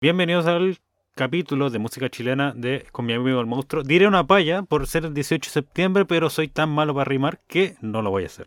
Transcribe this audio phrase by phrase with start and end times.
[0.00, 0.76] Bienvenidos al
[1.14, 3.82] capítulo de música chilena de Con mi amigo el monstruo.
[3.82, 7.40] Diré una palla por ser el 18 de septiembre, pero soy tan malo para rimar
[7.46, 8.46] que no lo voy a hacer.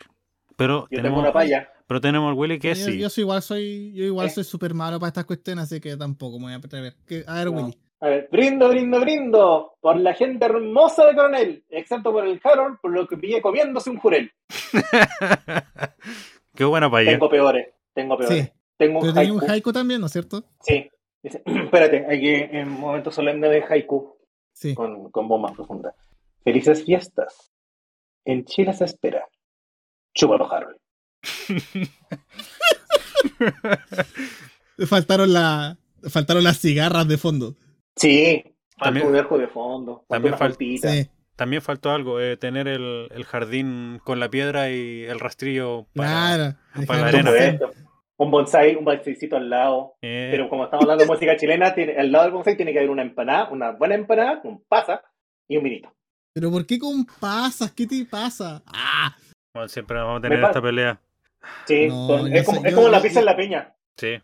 [0.56, 1.70] Pero Yo tengo tenemos, una palla.
[1.88, 3.00] pero tenemos al Willy que yo, sí.
[3.00, 4.30] yo soy igual soy, yo igual Eh.
[4.30, 6.96] soy súper malo para estas cuestiones, así que tampoco me voy a atrever.
[7.08, 7.52] Que- a ver, No.
[7.54, 7.78] Willy.
[8.02, 12.78] A ver, brindo, brindo, brindo por la gente hermosa de Coronel, excepto por el Harold,
[12.82, 14.32] por lo que pillé comiéndose un jurel.
[16.56, 17.12] Qué buena palla.
[17.12, 18.46] Tengo peores, tengo peores.
[18.46, 19.44] Sí, Tengo pero un tenía haiku.
[19.46, 20.44] un haiku también, ¿no es cierto?
[20.62, 20.90] Sí.
[21.24, 24.18] Dice, espérate, hay que en momento solemne de haiku
[24.54, 24.76] Sí.
[24.76, 25.94] con, con voz más profunda.
[26.44, 27.52] Felices fiestas.
[28.26, 29.26] En Chile se espera.
[30.14, 30.78] Chúpalo, Harold.
[34.88, 35.78] Faltaron la,
[36.10, 37.56] faltaron las cigarras de fondo.
[37.96, 38.44] Sí.
[38.78, 40.06] También- un de fondo.
[40.08, 40.56] también fal-.
[40.58, 45.88] Sí, También faltó algo, eh, tener el, el jardín con la piedra y el rastrillo
[45.96, 46.58] para...
[46.74, 46.88] claro.
[46.88, 47.32] para la arena.
[48.20, 49.96] Un bonsai, un bonsaicito al lado.
[50.02, 52.80] Eh, Pero como estamos hablando de música chilena, tiene, al lado del bonsai tiene que
[52.80, 55.02] haber una empanada, una buena empanada, un pasa
[55.48, 55.94] y un vinito.
[56.34, 57.72] Pero ¿por qué con pasas?
[57.72, 58.62] ¿Qué te pasa?
[58.68, 59.16] ¡Ah!
[59.54, 61.02] bueno, siempre vamos a tener esta pelea.
[61.66, 63.74] Sí, No, con- es, como, es como la pizza en la peña.
[63.98, 64.16] Sí.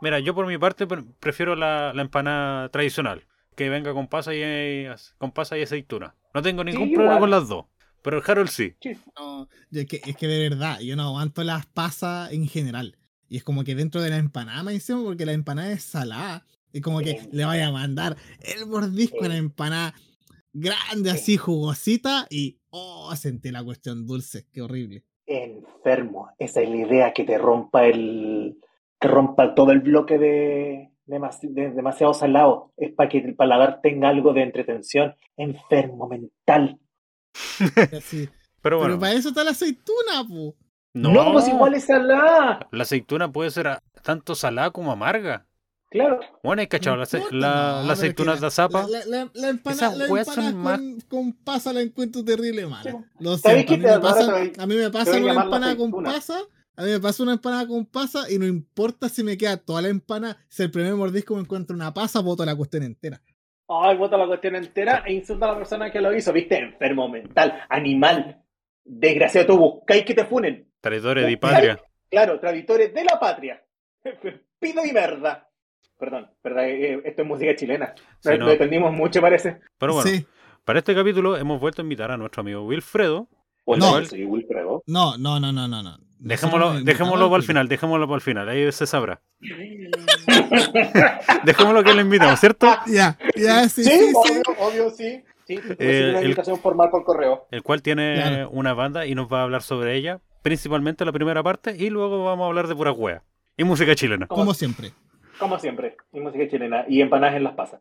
[0.00, 3.24] Mira, yo por mi parte pre- prefiero la, la empanada tradicional,
[3.56, 4.86] que venga con pasa y
[5.18, 6.14] con pasa y aceituna.
[6.32, 7.20] No tengo ningún Sí, problema igual.
[7.20, 7.66] con las dos,
[8.00, 8.76] pero el Harold sí.
[9.18, 12.96] No, es, que, es que de verdad, yo no aguanto las pasas en general.
[13.30, 16.44] Y es como que dentro de la empanada me dicen porque la empanada es salada.
[16.72, 19.94] Y como que le vaya a mandar el mordisco a la empanada
[20.52, 21.16] grande, Sí.
[21.16, 22.26] así jugosita.
[22.28, 24.46] Y oh, sentí la cuestión dulce.
[24.52, 25.04] Qué horrible.
[25.26, 26.28] Enfermo.
[26.38, 28.58] Esa es la idea que te rompa el.
[29.00, 32.72] que rompa todo el bloque de, demasi- de demasiado salado.
[32.76, 35.14] Es para que el paladar tenga algo de entretención.
[35.36, 36.78] Enfermo mental.
[38.62, 40.54] Pero bueno, Pero para eso está la aceituna, po.
[40.94, 42.66] No, No, pues igual es salada.
[42.70, 45.46] la aceituna puede ser tanto salada como amarga.
[45.90, 46.20] Claro.
[46.44, 48.86] Bueno, hay cachado No la, la- no, la- de azapa.
[48.88, 52.90] La, la, la la empanada son con, con pasa la encuentro terrible mala.
[52.92, 52.96] Sí.
[53.18, 55.76] Lo ¿Sabes siento, a qué mí, me pasa, a mí me pasa una la empanada
[55.76, 56.12] con aceituna?
[56.12, 56.38] pasa.
[56.76, 59.82] A mí me pasa una empanada con pasa y no importa si me queda toda
[59.82, 60.36] la empanada.
[60.48, 63.20] Si el primer mordisco me encuentro una pasa, boto la cuestión entera.
[63.68, 66.32] Ay, vota la cuestión entera e insulta a la persona que lo hizo.
[66.32, 66.56] ¿Viste?
[66.56, 68.42] Enfermo mental, animal.
[68.84, 70.69] Desgraciado, tú buscáis que te funen.
[70.80, 71.80] Traidores de patria.
[72.10, 73.62] Claro, traditores de la patria.
[74.58, 75.48] Pido y merda.
[75.98, 76.68] Perdón, ¿verdad?
[76.68, 77.94] Eh, Esto es música chilena.
[78.20, 78.46] Sí, Nos no.
[78.48, 79.60] dependimos mucho, parece.
[79.78, 80.26] Pero bueno, Sí.
[80.64, 83.28] para este capítulo hemos vuelto a invitar a nuestro amigo Wilfredo.
[83.66, 84.00] O No.
[84.00, 84.82] no, soy Wilfredo.
[84.86, 85.82] No, no, no, no, no.
[85.82, 85.98] no.
[86.18, 89.22] Dejémoslo, dejémoslo para el al final, dejémoslo para el final, ahí se sabrá.
[91.44, 92.66] Dejémoslo que lo invitamos, ¿cierto?
[92.86, 94.12] Ya, ya, sí, Sí, sí, sí.
[94.14, 95.22] obvio, obvio, sí.
[95.46, 97.48] Sí, Eh, una el- invitación formal por correo.
[97.50, 98.50] El cual tiene Claro.
[98.50, 102.24] una banda y nos va a hablar sobre ella, principalmente la primera parte, y luego
[102.24, 103.22] vamos a hablar de pura wea.
[103.56, 104.26] Y música chilena.
[104.26, 104.92] Como siempre.
[105.38, 106.84] Como siempre, y música chilena.
[106.88, 107.80] Y empanadas en las pasas.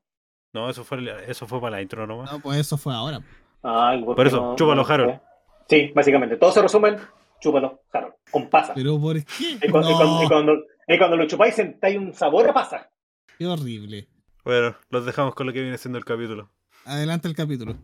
[0.53, 0.99] No, eso fue,
[1.29, 2.31] eso fue para la intro nomás.
[2.31, 3.19] No, pues eso fue ahora.
[3.61, 5.11] Ay, ¿por Por eso, chúpalo, Harold.
[5.11, 5.21] eh?
[5.69, 6.37] Sí, básicamente.
[6.37, 6.97] Todo se resumen,
[7.39, 8.13] chúpalo, Harold.
[8.31, 8.73] Con pasa.
[8.73, 9.25] Pero ¿por qué?
[9.61, 10.53] Y cuando, y cuando- y No, cuando-
[10.87, 12.89] y cuando lo chupáis sentáis un sabor a pasa.
[13.37, 14.07] qué horrible.
[14.43, 16.49] Bueno, los dejamos con lo que viene siendo el capítulo.
[16.85, 17.75] Adelante el capítulo.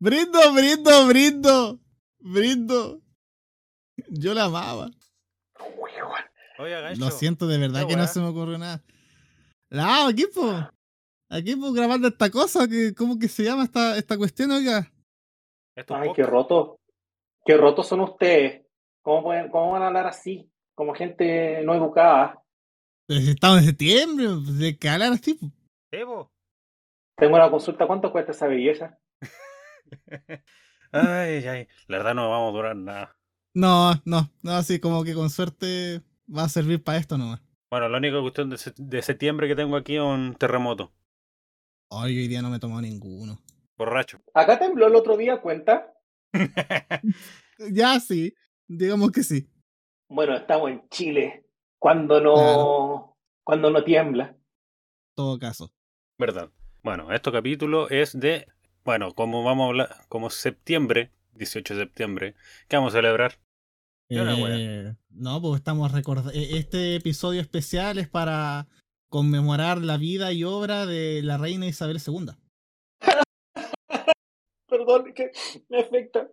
[0.00, 1.80] Brindo, brindo, brindo.
[2.20, 3.00] Brindo.
[4.08, 4.90] Yo la amaba.
[6.58, 7.04] Oye, Gancho.
[7.04, 8.82] Lo siento, de verdad Qué que no se me ocurrió nada.
[9.70, 10.42] La amo, equipo.
[11.30, 14.90] Aquí pues grabando esta cosa, que, ¿cómo que se llama esta, esta cuestión, oiga?
[15.76, 16.80] Ay, qué roto.
[17.44, 18.66] Qué rotos son ustedes.
[19.02, 20.50] ¿Cómo, pueden, ¿Cómo van a hablar así?
[20.74, 22.42] Como gente no educada.
[23.06, 25.38] Pues estamos en septiembre, pues, de que hablar así.
[25.90, 26.30] Tengo
[27.20, 27.86] una consulta.
[27.86, 28.98] ¿Cuánto cuesta esa belleza?
[30.92, 31.68] Ay, ay.
[31.86, 33.16] La verdad no vamos a durar nada.
[33.54, 36.00] No, no, no, así como que con suerte
[36.34, 37.42] va a servir para esto nomás.
[37.70, 40.92] Bueno, la única cuestión de, se- de septiembre que tengo aquí es un terremoto.
[41.90, 43.38] Ay, hoy día no me he tomado ninguno.
[43.76, 44.20] Borracho.
[44.34, 45.92] Acá tembló el otro día, cuenta.
[47.70, 48.34] Ya sí,
[48.66, 49.48] digamos que sí.
[50.08, 51.44] Bueno, estamos en Chile.
[51.78, 53.16] Cuando no, Claro.
[53.44, 54.28] cuando no tiembla.
[54.28, 54.36] En
[55.14, 55.72] todo caso.
[56.18, 56.50] ¿Verdad?
[56.82, 58.46] Bueno, este capítulo es de.
[58.88, 59.88] Bueno, como vamos a hablar.
[60.08, 62.34] Como septiembre, 18 de septiembre,
[62.68, 63.32] ¿qué vamos a celebrar?
[64.08, 66.30] Eh, no, pues estamos recordando.
[66.32, 68.66] Este episodio especial es para
[69.10, 72.28] conmemorar la vida y obra de la reina Isabel II.
[74.70, 75.32] Perdón, que
[75.68, 76.26] me afecta.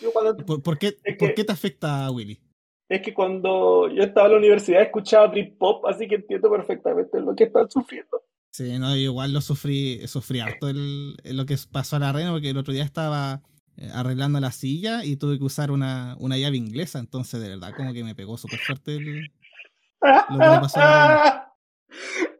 [0.00, 2.40] Yo cuando- ¿Por, por qué, por que- qué te afecta, Willy?
[2.88, 7.36] es que cuando yo estaba en la universidad escuchaba Britpop, así que entiendo perfectamente lo
[7.36, 8.21] que están sufriendo.
[8.52, 12.32] Sí, no, igual lo sufrí, sufrí harto el, el lo que pasó a la reina,
[12.32, 13.42] porque el otro día estaba
[13.78, 17.72] eh, arreglando la silla y tuve que usar una, una llave inglesa, entonces de verdad
[17.74, 19.32] como que me pegó súper fuerte el...
[20.02, 21.54] lo que le pasó a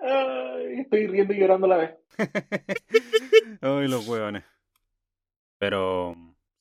[0.01, 1.91] Ay, estoy riendo y llorando a la vez.
[3.61, 4.45] Ay, los huevones.
[5.59, 6.15] Pero.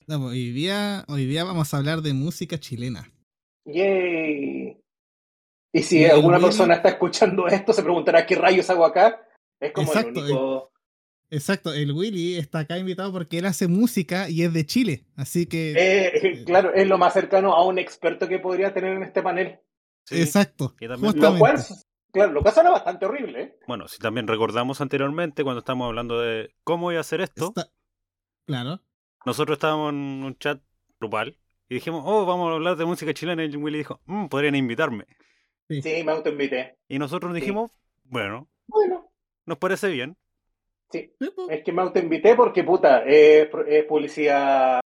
[0.08, 3.12] No, pues, hoy, día, hoy día vamos a hablar de música chilena.
[3.66, 4.78] Yay.
[5.74, 9.22] Y si Y alguna persona está escuchando esto, se preguntará qué rayos hago acá.
[9.62, 10.72] Es como Exacto, el único.
[11.30, 15.06] Exacto, el Willy está acá invitado porque él hace música y es de Chile.
[15.16, 15.74] Así que.
[15.78, 19.60] Eh, claro, es lo más cercano a un experto que podría tener en este panel.
[20.04, 20.20] sí.
[20.22, 20.76] exacto.
[20.82, 21.58] Lo cual,
[22.12, 23.42] claro, lo cual suena bastante horrible.
[23.42, 23.56] ¿eh?
[23.66, 27.72] Bueno, si también recordamos anteriormente cuando estábamos hablando de cómo iba a hacer esto, Está-
[28.46, 28.82] Claro.
[29.26, 30.60] nosotros estábamos en un chat
[31.00, 31.38] grupal
[31.70, 33.46] y dijimos, oh, vamos a hablar de música chilena.
[33.46, 35.06] Y Willy dijo, "Mm, podrían invitarme.
[35.70, 35.82] Sí.
[35.82, 36.76] Sí, me autoinvité.
[36.90, 37.40] Y nosotros Sí.
[37.40, 37.72] dijimos,
[38.04, 39.01] bueno, Bueno,
[39.46, 40.18] nos parece bien.
[40.92, 41.12] sí.
[41.50, 44.82] Es que me autoinvité porque, puta, es, es publicidad,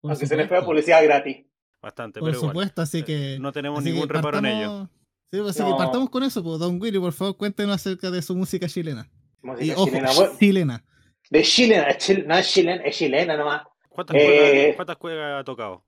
[0.00, 0.66] por aunque se les fue supuesto.
[0.66, 1.46] publicidad gratis.
[1.82, 2.52] Bastante, Por pero igual.
[2.52, 3.38] supuesto, así Eh, que.
[3.40, 4.58] No tenemos ningún reparo en ello.
[4.68, 4.90] partamos-
[5.32, 5.76] Sí, pues, así No.
[5.76, 9.08] que partamos con eso, pues, Don Willy, por favor, cuéntenos acerca de su música chilena.
[9.42, 10.10] Música Y ojo, chilena.
[10.16, 10.84] Bueno, chilena.
[11.30, 13.62] de chilena, es chil- no es chilena, es chilena nomás.
[13.88, 15.84] ¿Cuántas, Eh, cuecas, ¿Cuántas cuecas ha tocado?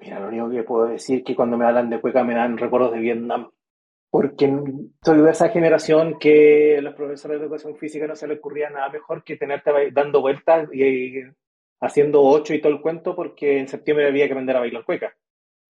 [0.00, 2.56] Mira, lo único que puedo decir es que cuando me hablan de cueca me dan
[2.58, 3.50] recuerdos de Vietnam.
[4.10, 4.52] Porque
[5.04, 8.68] soy de esa generación que a los profesores de educación física no se les ocurría
[8.70, 11.22] nada mejor que tenerte dando vueltas y,
[11.80, 15.14] haciendo ocho y todo el cuento porque en septiembre había que aprender a bailar cueca.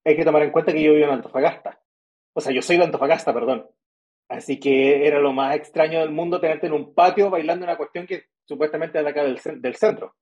[0.07, 1.81] Hay que tomar en cuenta que yo vivo en Antofagasta.
[2.35, 3.69] O sea, yo soy de Antofagasta, perdón.
[4.31, 8.07] Así que era lo más extraño del mundo tenerte en un patio bailando una cuestión
[8.07, 10.15] que supuestamente es de acá del, del centro.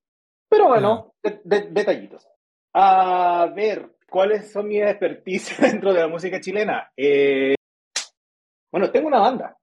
[0.51, 2.27] Pero bueno, de- de- detallitos.
[2.75, 6.91] A ver, ¿cuáles son mis expertise dentro de la música chilena?
[6.97, 7.55] Eh,
[8.71, 9.57] bueno, tengo una banda.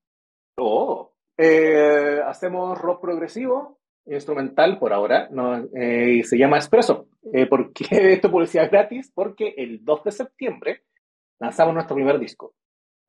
[0.58, 7.08] Oh, eh, hacemos rock progresivo, instrumental por ahora, no, eh, y se llama Espresso.
[7.34, 9.12] Eh, ¿Por qué esto publicidad gratis?
[9.14, 10.84] Porque el 2 de septiembre
[11.40, 12.54] lanzamos nuestro primer disco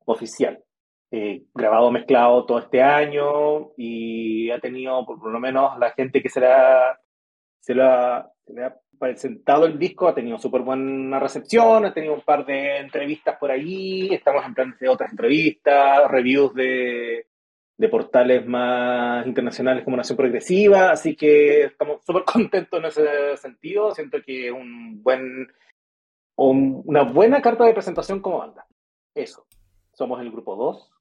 [0.05, 0.63] oficial.
[1.09, 6.27] Eh, grabado, mezclado todo este año y ha tenido por lo menos la gente que
[6.27, 6.99] se la,
[7.61, 12.13] se la, se le ha presentado el disco, ha tenido súper buena recepción, ha tenido
[12.13, 17.25] un par de entrevistas por ahí, estamos en plan de otras entrevistas, reviews de,
[17.77, 23.93] de portales más internacionales como Nación Progresiva, así que estamos súper contentos en ese sentido,
[23.93, 25.47] siento que es un buen,
[26.35, 28.65] un- una buena carta de presentación como banda.
[29.15, 29.45] Eso.
[29.93, 30.91] Somos el grupo 2.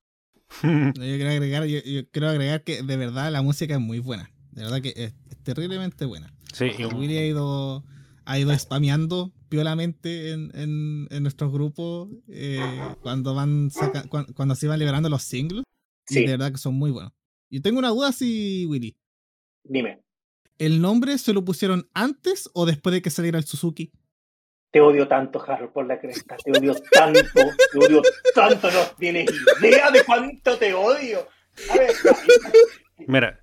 [0.62, 4.30] Yo yo, yo quiero agregar que de verdad la música es muy buena.
[4.56, 6.32] De verdad que es, es terriblemente buena.
[6.52, 7.84] sí, y Willy ha ido,
[8.24, 12.58] ha ido spameando piolamente en, en, en nuestros grupos eh,
[13.02, 15.62] cuando van saca- cuan- cuando, se van liberando los singles.
[16.08, 16.20] Sí.
[16.20, 17.12] Y de verdad que son muy buenos.
[17.48, 18.96] Y tengo una duda si, Willy.
[19.62, 20.02] Dime.
[20.58, 23.92] ¿El nombre se lo pusieron antes o después de que saliera el Suzuki?
[24.72, 26.36] Te odio tanto, Harold, por la cresta.
[26.42, 27.20] Te odio tanto.
[27.72, 28.02] Te odio
[28.34, 28.70] tanto.
[28.70, 29.28] No tienes
[29.62, 31.28] idea de cuánto te odio.
[31.70, 31.92] A ver.
[33.06, 33.40] Mira,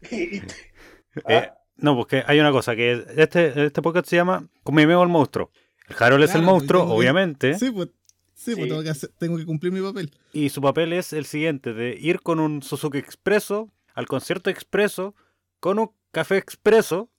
[1.27, 5.01] eh, no, porque hay una cosa, que este, este podcast se llama Con mi amigo
[5.03, 5.51] el monstruo.
[5.87, 7.89] El Harold es el monstruo, tengo que- obviamente, Sí, pues,
[8.33, 10.11] sí, pues tengo, que hacer- tengo que cumplir mi papel.
[10.31, 15.13] y su papel es el siguiente, de ir con un Suzuki Expreso al concierto Expreso,
[15.59, 17.09] con un café Expreso,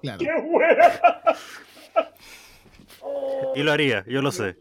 [0.00, 0.18] Claro.
[0.18, 1.00] ¡Qué buena!
[3.54, 4.56] y lo haría, yo lo sé.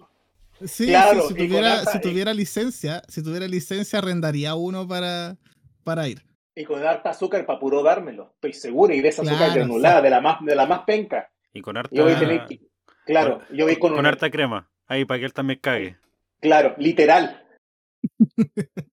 [0.65, 5.37] Sí, Claro, sí, si, tuviera, si tuviera licencia, si tuviera licencia, arrendaría uno para,
[5.83, 6.23] para ir.
[6.59, 8.31] Y con harta azúcar para puro dármelo.
[8.35, 8.93] Estoy seguro.
[8.93, 11.29] Y de esa azúcar granulada, de la más, de la más penca.
[11.53, 12.59] Y con harta, Yo voy a tener que.
[13.05, 15.97] Claro, yo voy con, con una- harta crema, ahí para que él también cague.
[16.41, 17.43] Claro, literal.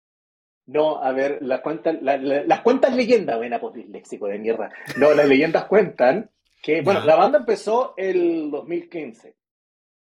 [0.66, 4.70] No, a ver, las cuentas, la- la- las cuentas leyendas, buena pues disléxico de mierda.
[4.96, 6.30] No, las leyendas cuentan
[6.62, 7.06] que, bueno, Ya.
[7.06, 9.36] la banda empezó el 2015.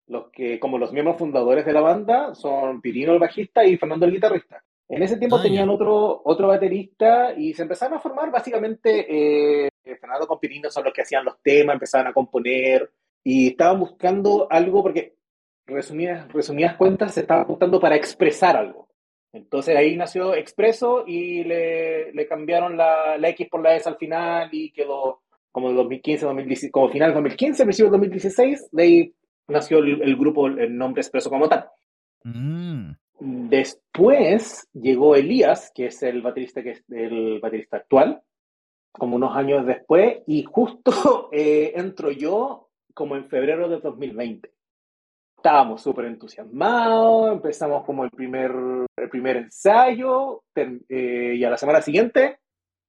[0.07, 4.05] Los que, como los miembros fundadores de la banda, son Pirino el bajista y Fernando
[4.05, 4.63] el guitarrista.
[4.95, 9.69] En ese tiempo Ah, tenían otro, otro baterista y se empezaron a formar básicamente, eh,
[9.83, 12.91] Fernando con Pirino son los que hacían los temas, empezaban a componer
[13.23, 15.15] y estaban buscando algo porque
[15.65, 18.87] resumidas, resumidas cuentas, se estaba buscando para expresar algo.
[19.31, 23.97] Entonces ahí nació Expreso y le, le cambiaron la, la X por la S al
[23.97, 25.21] final y quedó
[25.51, 29.15] como 2015, 2016, como final de 2015, principio de 2016, de ahí
[29.47, 31.67] nació el, el grupo, el nombre Expreso como tal.
[32.23, 38.21] Mm, Después llegó Elías, que es el baterista, que es el baterista actual,
[38.91, 40.91] como unos años después, y justo
[41.31, 44.51] eh, entro yo como en febrero de 2020.
[45.37, 48.51] Estábamos súper entusiasmados, empezamos como el primer,
[48.95, 52.39] el primer ensayo, eh, y a la semana siguiente,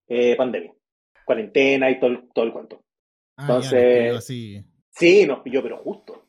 [0.07, 0.73] eh, pandemia,
[1.25, 2.85] cuarentena y todo todo el cuento.
[3.37, 4.65] Ah, ya, Entonces- pero así.
[4.91, 6.24] Sí, nos pilló, pero justo.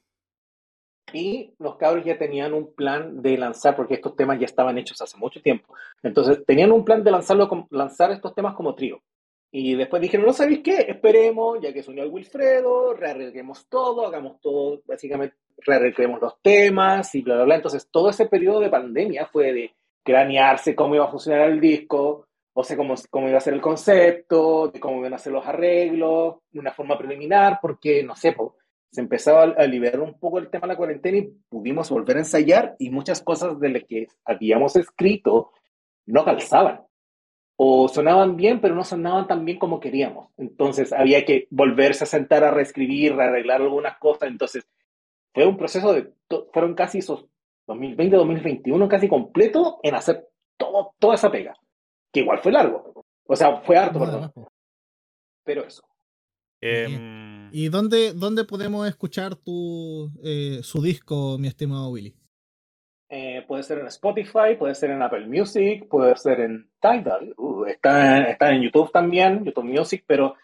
[1.14, 5.02] Y los cabros ya tenían un plan de lanzar, porque estos temas ya estaban hechos
[5.02, 5.74] hace mucho tiempo.
[6.04, 9.02] Entonces, tenían un plan de lanzarlo, lanzar estos temas como trío.
[9.52, 14.42] Y después dijeron, no sabéis qué, esperemos, ya que se el Wilfredo, rearreglemos todo, hagamos
[14.42, 17.56] todo, básicamente rearreglemos los temas y bla, bla, bla.
[17.56, 22.28] Entonces, todo ese periodo de pandemia fue de cranearse cómo iba a funcionar el disco,
[22.54, 25.46] o sea, cómo, cómo iba a ser el concepto, de cómo iban a ser los
[25.46, 28.34] arreglos, una forma preliminar, porque, no sé,
[28.92, 32.18] se empezaba a, a liberar un poco el tema de la cuarentena y pudimos volver
[32.18, 35.52] a ensayar y muchas cosas de las que habíamos escrito
[36.06, 36.82] no calzaban.
[37.58, 40.30] O sonaban bien, pero no sonaban tan bien como queríamos.
[40.38, 44.30] Entonces había que volverse a sentar a reescribir, a arreglar algunas cosas.
[44.30, 44.68] Entonces
[45.34, 46.12] fue un proceso de,
[46.52, 47.26] fueron casi esos
[47.68, 50.28] 2020, 2021 casi completo en hacer
[50.58, 51.54] todo, toda esa pega.
[52.12, 53.06] Que igual fue largo.
[53.26, 54.16] O sea, fue harto, No, perdón.
[54.16, 54.52] además, po.
[55.44, 55.84] Pero eso.
[56.62, 57.25] Em,
[57.58, 62.14] ¿Y dónde, dónde podemos escuchar tu, eh, su disco, mi estimado Willy?
[63.10, 67.64] Eh, puede ser en Spotify, puede ser en Apple Music, puede ser en Tidal, uh,
[67.64, 70.36] está, está en YouTube también, YouTube Music, pero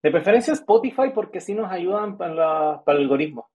[0.00, 3.50] de preferencia Spotify porque sí nos ayudan para, la- para el algoritmo,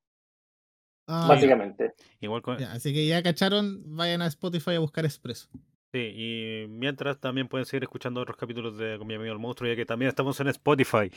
[1.07, 1.93] Ah, básicamente.
[2.19, 5.48] igual con- ya, así que ya cacharon, vayan a Spotify a buscar Expreso.
[5.93, 9.69] Sí, y mientras también pueden seguir escuchando otros capítulos de Con mi amigo el monstruo,
[9.69, 11.10] ya que también estamos en Spotify.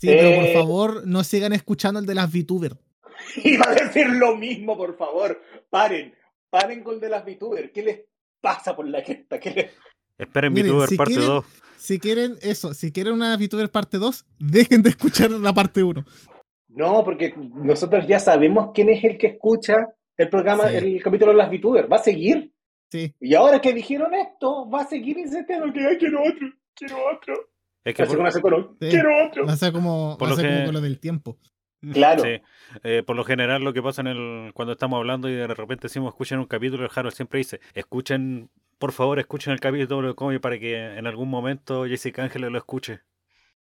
[0.00, 0.52] Sí, pero por Eh.
[0.54, 2.76] favor, no sigan escuchando el de las VTuber.
[3.44, 6.14] Iba a decir lo mismo, por favor, paren,
[6.50, 8.00] paren con el de las VTubers, ¿qué les
[8.40, 9.02] pasa por la?
[9.02, 9.24] ¿Qué
[9.54, 9.70] les-
[10.18, 11.44] Esperen Miren, VTuber si parte quieren- 2.
[11.78, 16.04] Si quieren eso, si quieren una VTuber parte 2, dejen de escuchar la parte 1.
[16.68, 19.76] No, porque nosotros ya sabemos quién es el que escucha
[20.16, 20.76] el programa, Sí.
[20.76, 22.52] el capítulo de las VTubers, va a seguir.
[22.90, 26.96] Sí, Y ahora que dijeron esto, va a seguir insistiendo que "Ay, quiero otro, quiero
[27.14, 27.34] otro.
[27.86, 28.88] Es que por, color, Sí.
[28.88, 29.46] quiero otro.
[29.46, 31.38] va a ser como, Por lo como que- con lo del tiempo.
[31.92, 32.22] Claro.
[32.22, 32.40] Sí.
[32.82, 35.82] Eh, por lo general lo que pasa en el, cuando estamos hablando y de repente
[35.88, 40.14] decimos escuchen un capítulo, el Harold siempre dice, escuchen, por favor, escuchen el capítulo de
[40.14, 43.00] cómic para que en algún momento Jessica Ángeles lo escuche.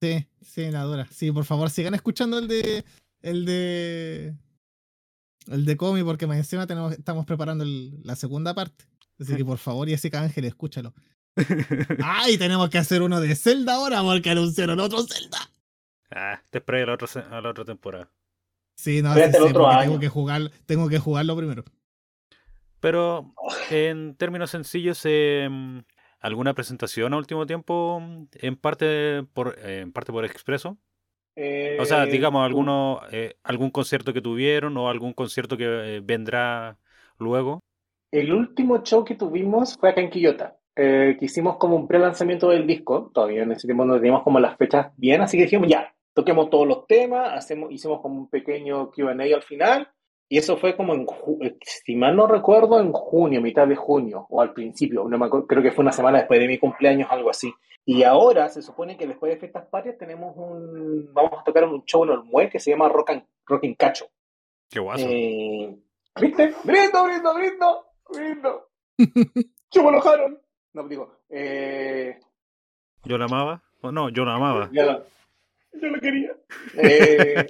[0.02, 1.06] Sí, sí, la dura.
[1.10, 2.84] Sí, por favor, sigan escuchando el de.
[3.22, 4.34] El de.
[5.50, 8.84] El de Comi, porque más encima tenemos, estamos preparando el- la segunda parte.
[9.18, 10.94] Así que por favor, Jessica Ángel, escúchalo.
[11.98, 12.36] ¡Ay!
[12.38, 15.38] tenemos que hacer uno de Zelda ahora porque anunciaron otro Zelda.
[16.10, 18.10] ah, te esperé a la otra, se- a la otra temporada.
[18.76, 19.86] Sí, no, sí, el sí, otro porque año.
[19.86, 21.64] tengo que jugar, tengo que jugarlo primero.
[22.80, 23.34] Pero
[23.68, 25.84] en términos sencillos, em,
[26.20, 30.78] ¿alguna presentación a último tiempo mm, en parte por, eh, en parte por Expreso?
[31.76, 36.00] O sea, Eh, digamos, alguno, eh, algún concierto que tuvieron o algún concierto que eh,
[36.04, 36.78] vendrá
[37.18, 37.60] luego.
[38.12, 42.48] El último show que tuvimos fue acá en Quillota, eh, que hicimos como un pre-lanzamiento
[42.48, 43.10] del disco.
[43.12, 46.48] Todavía en ese tiempo no teníamos como las fechas bien, así que dijimos ya, toquemos
[46.48, 49.88] todos los temas, hacemos, hicimos como un pequeño QA al final.
[50.26, 51.06] Y eso fue como en,
[51.42, 55.26] eh, si mal no recuerdo, en junio, mitad de junio, o al principio, no me
[55.26, 57.52] acuerdo, creo que fue una semana después de mi cumpleaños, algo así.
[57.84, 61.84] Y ahora se supone que después de Fiestas Patrias tenemos un, vamos a tocar un
[61.84, 64.06] show en Olmué que se llama Rock and, Rock Cacho.
[64.70, 65.04] Qué guaso.
[65.06, 65.76] Eh,
[66.18, 66.54] ¿Viste?
[66.64, 68.68] Brindo, brindo, brindo, brindo.
[69.70, 70.38] Chúpalo, Harold.
[70.72, 72.20] No, digo, eh,
[73.04, 73.62] Yo la amaba.
[73.82, 74.68] No, yo la amaba.
[74.72, 75.04] ya lo,
[75.72, 76.36] yo lo quería.
[76.76, 77.46] Eh,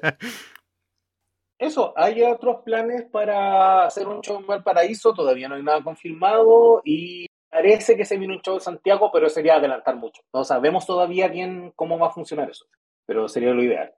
[1.58, 6.80] eso, hay otros planes para hacer un show en Valparaíso, todavía no hay nada confirmado
[6.84, 10.22] y parece que se viene un show en Santiago, pero sería adelantar mucho.
[10.32, 12.64] No sabemos todavía bien cómo va a funcionar eso,
[13.04, 13.92] pero sería lo ideal.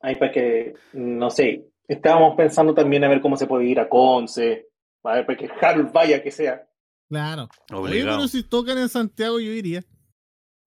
[0.00, 3.88] Ahí para que, no sé, estábamos pensando también a ver cómo se puede ir a
[3.88, 4.68] Conce,
[5.02, 6.68] a ver para que Harold vaya que sea.
[7.08, 7.48] Claro.
[7.72, 9.82] Oye, pero si tocan en Santiago, yo iría.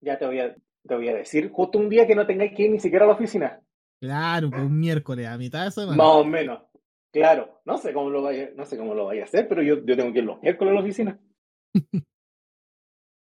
[0.02, 0.56] Ya te voy a,
[0.88, 3.08] te voy a decir, justo un día que no tengáis que ir ni siquiera a
[3.10, 3.60] la oficina.
[4.00, 5.96] Claro, pues un miércoles, a mitad de semana.
[5.98, 6.64] Más o menos.
[7.12, 9.86] Claro, no sé cómo lo vaya, no sé cómo lo vaya a hacer, pero yo,
[9.86, 11.20] yo tengo que ir los miércoles a la oficina.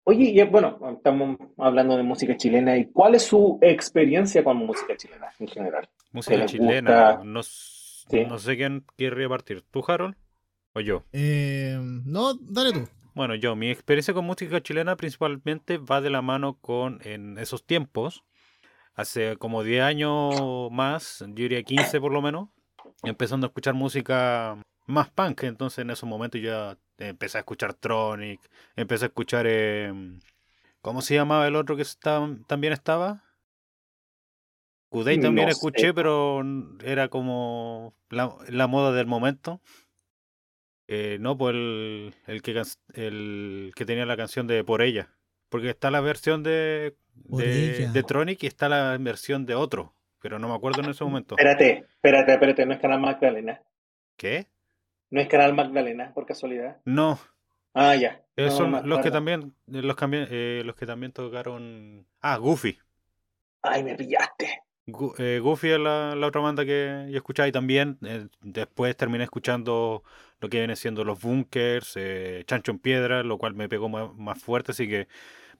[0.04, 4.96] Oye, y bueno, estamos hablando de música chilena, ¿y cuál es su experiencia con música
[4.96, 5.88] chilena en general?
[6.12, 7.10] Música chilena.
[7.12, 7.24] gusta.
[7.24, 7.76] No, s-
[8.10, 8.24] Sí.
[8.24, 9.62] no sé quién quiere partir.
[9.70, 10.14] ¿Tú, Harold?
[10.74, 11.04] ¿O yo?
[11.12, 12.88] Eh, no, dale tú.
[13.18, 17.66] Bueno, yo, mi experiencia con música chilena principalmente va de la mano con, en esos
[17.66, 18.22] tiempos,
[18.94, 22.48] hace como 10 años más, yo diría 15 por lo menos,
[23.02, 28.40] empezando a escuchar música más punk, entonces en esos momentos ya empecé a escuchar Tronic,
[28.76, 29.92] empecé a escuchar, eh,
[30.80, 33.24] ¿cómo se llamaba el otro que está, también estaba?
[34.90, 35.92] Kudai también No escuché, sé.
[35.92, 36.44] pero
[36.84, 39.60] era como la, la moda del momento.
[40.88, 42.64] Eh, no, pues el, el, que, can-
[42.94, 45.10] el que tenía la canción de Por ella.
[45.50, 49.94] Porque está la versión de, de, Tronic y está la versión de otro.
[50.20, 51.36] Pero no me acuerdo en ese momento.
[51.38, 53.62] Espérate, espérate, espérate, no es Canal Magdalena.
[54.16, 54.48] ¿Qué?
[55.10, 56.78] ¿No es Canal Magdalena, por casualidad?
[56.84, 57.18] No.
[57.72, 58.22] Ah, ya.
[58.36, 62.06] Eh, No, son los que también, eh, los, eh, los que también tocaron.
[62.20, 62.78] Ah, Goofy.
[63.62, 64.62] Ay, me pillaste.
[65.18, 70.02] Eh, Goofy es la, otra banda que yo escuchaba y también eh, después terminé escuchando
[70.40, 74.42] lo que viene siendo los Bunkers, eh, Chancho en Piedra, lo cual me pegó más,
[74.42, 75.06] fuerte, así que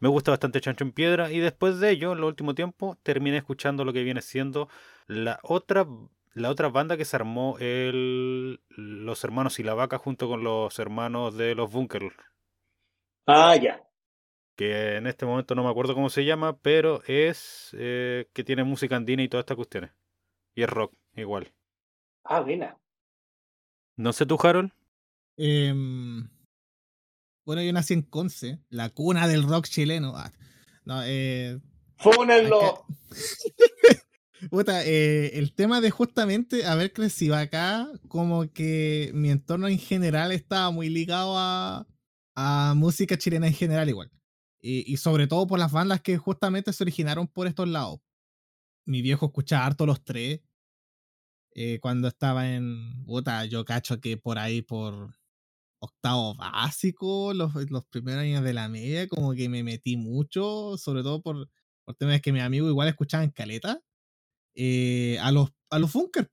[0.00, 3.37] me gusta bastante Chancho en Piedra y después de ello, en el último tiempo, terminé
[3.37, 4.68] escuchando lo que viene siendo
[5.06, 5.87] la otra,
[6.32, 10.78] la otra banda que se armó el, los hermanos y la vaca junto con los
[10.78, 12.14] hermanos de los Bunkers,
[13.26, 13.88] Ah, ya.
[14.59, 18.65] Que en este momento no me acuerdo cómo se llama, pero es eh, que tiene
[18.65, 19.93] música andina y todas estas cuestiones.
[20.57, 21.55] Y es rock, igual.
[22.25, 22.77] Ah, buena.
[23.97, 24.73] No sé tú, Harold.
[25.37, 26.29] Em,
[27.47, 30.15] bueno, yo nací en Conce, la cuna del rock chileno.
[30.17, 30.33] Ah,
[30.85, 31.61] no, eh,
[31.99, 32.85] ¡Fúnenlo!
[34.50, 40.33] Puta, eh, el tema de justamente haber crecido acá, como que mi entorno en general
[40.33, 41.87] estaba muy ligado a,
[42.35, 44.11] a música chilena en general igual.
[44.61, 48.00] Y, y sobre todo por las bandas que justamente se originaron por estos lados.
[48.87, 50.41] Mi viejo escuchaba harto los tres.
[51.55, 53.05] eh, cuando estaba en.
[53.05, 55.15] Puta, yo cacho que por ahí, por
[55.81, 61.03] octavo básico, los, los primeros años de la media, como que me metí mucho, sobre
[61.03, 61.50] todo por,
[61.85, 63.81] por temas que mis amigos igual escuchaban caleta
[64.57, 66.29] eh, a los a los Funkers.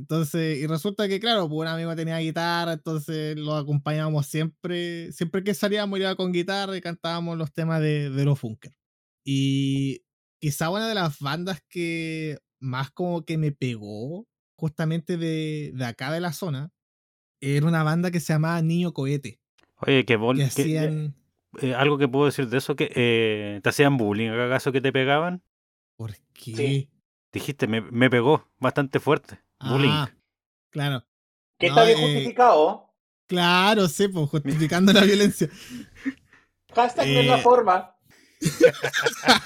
[0.00, 5.44] Entonces, y resulta que, claro, pues un amigo tenía guitarra, entonces lo acompañábamos siempre, siempre
[5.44, 8.74] que salíamos iba con guitarra y cantábamos los temas de, de los Funkers.
[9.24, 10.02] Y
[10.40, 14.26] quizá una de las bandas que más como que me pegó
[14.56, 16.72] justamente de, de acá de la zona
[17.42, 19.38] era una banda que se llamaba Niño Cohete,
[19.76, 21.14] Oye, que, bol- que que- hacían...
[21.60, 24.92] eh, algo que puedo decir de eso, que eh, te hacían bullying, ¿acaso que te
[24.92, 25.42] pegaban?
[25.96, 26.54] ¿Por qué?
[26.56, 26.90] Sí.
[27.32, 29.40] Dijiste, me, me pegó bastante fuerte.
[29.60, 29.90] Bullying.
[29.90, 30.10] Ah,
[30.70, 31.04] claro.
[31.58, 32.90] Que No, está bien eh, justificado.
[33.26, 35.48] Claro, sí, pues justificando la violencia.
[36.74, 37.96] Hashtag no es la eh, forma.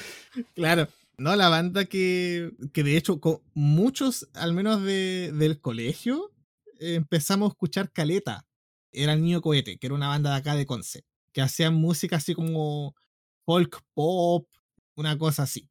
[0.54, 0.88] Claro.
[1.16, 6.32] No, la banda que, que de hecho, con muchos, al menos de, del colegio,
[6.80, 8.44] eh, empezamos a escuchar Caleta.
[8.90, 12.16] Era el Niño Cohete, que era una banda de acá de Conce, que hacían música
[12.16, 12.96] así como
[13.44, 14.48] folk pop,
[14.96, 15.68] una cosa así.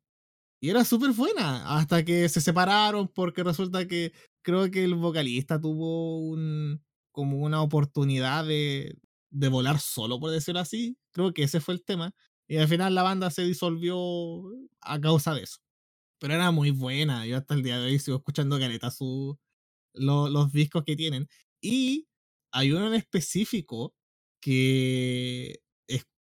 [0.62, 5.60] Y era súper buena, hasta que se separaron porque resulta que creo que el vocalista
[5.62, 8.98] tuvo un, como una oportunidad de,
[9.32, 10.98] de volar solo, por decirlo así.
[11.12, 12.14] Creo que ese fue el tema.
[12.48, 13.98] Y al final la banda se disolvió
[14.82, 15.60] a causa de eso.
[16.20, 17.26] Pero era muy buena.
[17.28, 19.38] Yo hasta el día de hoy sigo escuchando caleta su,
[19.94, 21.28] lo- los discos que tienen.
[21.62, 22.08] Y
[22.52, 23.96] hay uno en específico
[24.42, 25.62] que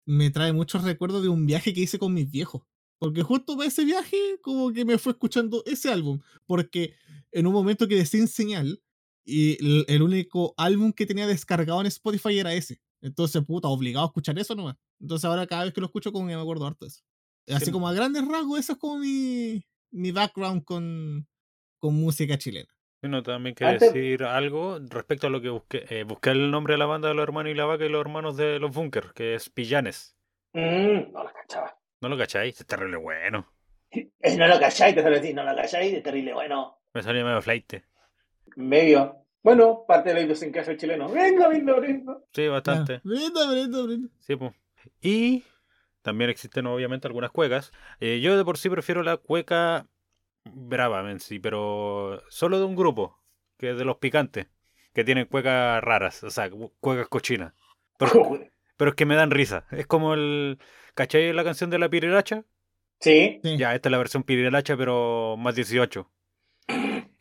[0.06, 2.64] me trae muchos recuerdos de un viaje que hice con mis viejos.
[3.00, 6.20] Porque justo para ese viaje, como que me fue escuchando ese álbum.
[6.46, 6.96] Porque
[7.38, 8.82] en un momento quedé sin señal
[9.26, 12.80] y el, el único álbum que tenía descargado en Spotify era ese.
[13.02, 14.76] Entonces, puta, obligado a escuchar eso nomás.
[15.00, 17.02] Entonces ahora cada vez que lo escucho como que me acuerdo harto de eso.
[17.50, 17.72] Así Sí.
[17.72, 21.28] como a grandes rasgos, eso es como mi, mi background con,
[21.80, 22.70] con música chilena.
[23.04, 25.86] Bueno, también quería Antes- decir algo respecto a lo que busqué.
[25.90, 28.02] Eh, busqué el nombre de la banda de los hermanos y la vaca y los
[28.02, 30.16] hermanos de los Bunkers, que es Pillanes.
[30.54, 31.78] Mm, no lo cachaba.
[32.02, 32.60] ¿No lo cacháis?
[32.60, 33.46] Es terrible bueno.
[34.38, 36.80] No lo cacháis, te solo decís, no lo cacháis, es terrible, bueno.
[36.96, 37.74] Me salió medio flight.
[38.56, 39.18] Medio.
[39.44, 41.10] Bueno, parte de la idiosincrasia chileno.
[41.10, 42.18] Venga, venga, venga.
[42.34, 43.02] Sí, bastante.
[43.04, 44.10] Brinda, brinda, brinda.
[44.20, 44.54] Sí, pues.
[45.02, 45.44] Y
[46.02, 47.72] también existen obviamente algunas cuecas.
[48.00, 49.88] Eh, yo de por sí prefiero la cueca
[50.46, 53.20] brava en sí, pero solo de un grupo,
[53.58, 54.48] que es de los picantes,
[54.94, 57.54] que tienen cuecas raras, o sea, cu- cuecas cochinas.
[58.00, 58.40] Pero,
[58.78, 59.66] pero es que me dan risa.
[59.72, 60.60] Es como el...
[60.96, 62.46] ¿Cachai la canción de la piriracha?
[63.00, 63.42] Sí.
[63.44, 63.58] Sí.
[63.58, 66.10] Ya, esta es la versión piriracha, pero más 18.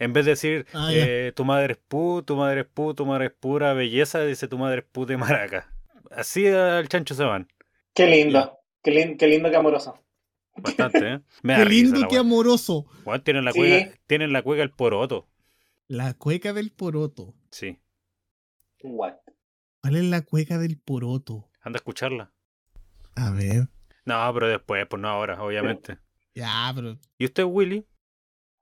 [0.05, 3.07] En vez de decir, Ah, eh, tu madre es pu, tu madre es pu, tu
[3.07, 5.73] madre es pura belleza, dice tu madre es pu de maraca.
[6.11, 7.49] Así al chancho se van.
[7.95, 8.59] Qué lindo.
[8.83, 9.99] Qué, lin- qué lindo, qué amoroso.
[10.57, 11.21] Bastante, ¿eh?
[11.43, 12.85] Me Qué lindo, qué amoroso.
[13.25, 13.59] Tienen la Sí.
[13.61, 15.27] cueca, tienen la cueca el poroto.
[15.89, 17.35] La cueca del poroto.
[17.51, 17.79] Sí,
[18.83, 19.15] What?
[19.81, 21.49] ¿Cuál es la cueca del poroto?
[21.63, 22.33] anda a escucharla.
[23.17, 23.69] A ver.
[24.05, 25.97] No, pero después, pues no ahora, obviamente.
[26.35, 26.99] Ya, pero.
[27.17, 27.87] ¿Y usted, Willy?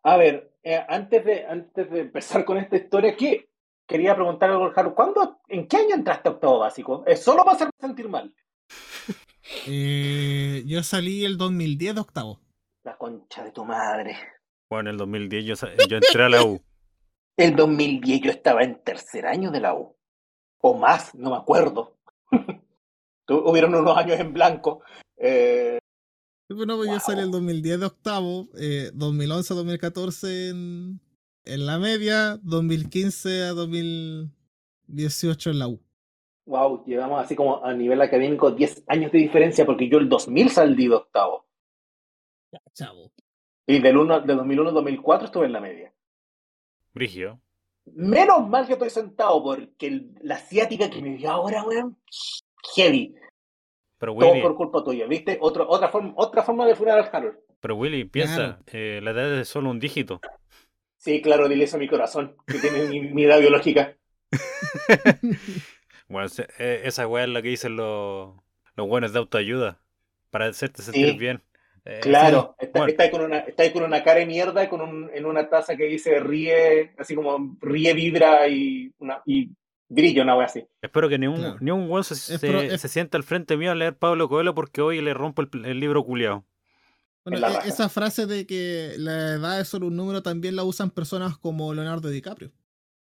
[0.05, 3.49] A ver, eh, antes, de, antes de empezar con esta historia, ¿qué?
[3.87, 4.95] Quería preguntar algo al Haru.
[4.95, 7.05] ¿Cuándo, ¿En qué año entraste a octavo básico?
[7.07, 8.35] Es solo para hacerme sentir mal.
[9.67, 12.41] eh, yo salí el 2010 de octavo.
[12.85, 14.17] La concha de tu madre.
[14.71, 15.55] Bueno, en el 2010 yo,
[15.89, 16.61] yo entré a la U.
[17.37, 19.97] El 2010 yo estaba en tercer año de la U.
[20.61, 21.97] O más, no me acuerdo.
[23.29, 24.83] Hubieron unos años en blanco.
[25.17, 25.79] Eh,
[26.55, 27.01] Bueno, pues yo Wow.
[27.05, 31.01] salí el 2010 de octavo, eh, 2011, 2014 en,
[31.45, 35.81] En la media, 2015 a 2018 en la U.
[36.47, 40.51] Wow, llevamos así como a nivel académico 10 años de diferencia porque yo el 2000
[40.51, 41.47] salí de octavo.
[42.75, 43.11] Chavo.
[43.67, 45.93] Y del uno, de 2001 a 2004 estuve en la media.
[46.95, 47.41] Brigio.
[47.87, 51.97] Menos mal que estoy sentado porque el- la asiática que me dio ahora, weón,
[52.77, 53.15] heavy.
[54.03, 55.39] Pero Todo Willy, por culpa tuya, ¿viste?
[55.41, 57.37] Otro, otra, forma, otra forma de funar al Harold.
[57.61, 58.59] pero Willy, piensa, Claro.
[58.73, 60.21] eh, la edad es solo un dígito.
[60.97, 63.97] Sí, claro, dile eso a mi corazón, que tiene mi, mi edad biológica.
[66.09, 68.35] Bueno, eh, esa weá es la que dicen los,
[68.77, 69.81] los buenos de autoayuda.
[70.31, 71.17] Para hacerte sentir Sí.
[71.19, 71.41] bien.
[71.85, 72.91] Eh, Claro, sí, está, bueno.
[72.91, 75.49] está ahí con una, está ahí con una cara de mierda con un, en una
[75.49, 79.51] taza que dice ríe, así como ríe, vibra y, una, y
[79.93, 80.65] brilla, una wea así.
[80.81, 81.57] Espero que ni un, Claro.
[81.61, 84.29] ni un weón se, se, pro- es- se sienta al frente mío a leer Pablo
[84.29, 86.45] Coelho porque hoy le rompo el, el libro culiao.
[87.25, 90.91] Bueno, e- esa frase de que la edad es solo un número también la usan
[90.91, 92.51] personas como Leonardo DiCaprio.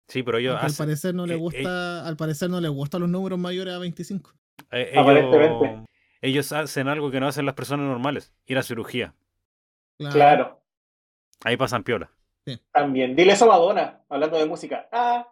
[0.07, 2.67] Sí, pero ellos Aunque al hacen- parecer no le eh, gusta, al parecer no le
[2.67, 4.33] gustan los números mayores a 25.
[4.71, 5.65] eh, Aparentemente.
[5.67, 5.85] ellos,
[6.21, 9.13] ellos hacen algo que no hacen las personas normales, ir a cirugía.
[10.11, 10.59] Claro,
[11.43, 12.09] Ahí pasan piola.
[12.71, 13.15] también.
[13.15, 14.89] Dile eso a Madonna, hablando de música.
[14.91, 15.27] Ah,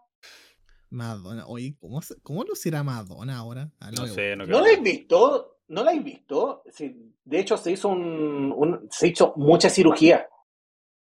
[0.89, 3.71] Madonna, oye, ¿cómo, se- cómo lucirá Madonna ahora?
[3.79, 4.61] A No sé, no ¿no creo.
[4.61, 5.59] la has visto?
[5.67, 6.63] ¿No la has visto?
[6.71, 10.27] Sí, de hecho, se hizo un, un- se hizo mucha cirugía.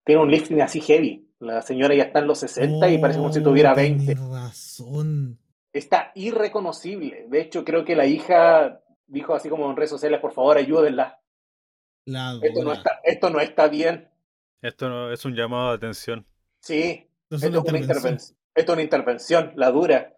[0.05, 1.29] Tiene un lifting así heavy.
[1.41, 4.15] La señora ya está en los 60 y parece como si Oh, tuviera tenés 20.
[4.33, 5.39] razón.
[5.73, 7.27] Está irreconocible.
[7.29, 11.21] De hecho, creo que la hija dijo así como en redes sociales, por favor, ayúdenla.
[12.07, 14.09] La Esto no está, esto no está bien.
[14.63, 16.27] Esto no, es un llamado de atención.
[16.61, 17.97] Sí, es una es una intervención.
[17.97, 18.39] intervención.
[18.55, 20.15] Esto es una intervención, la dura.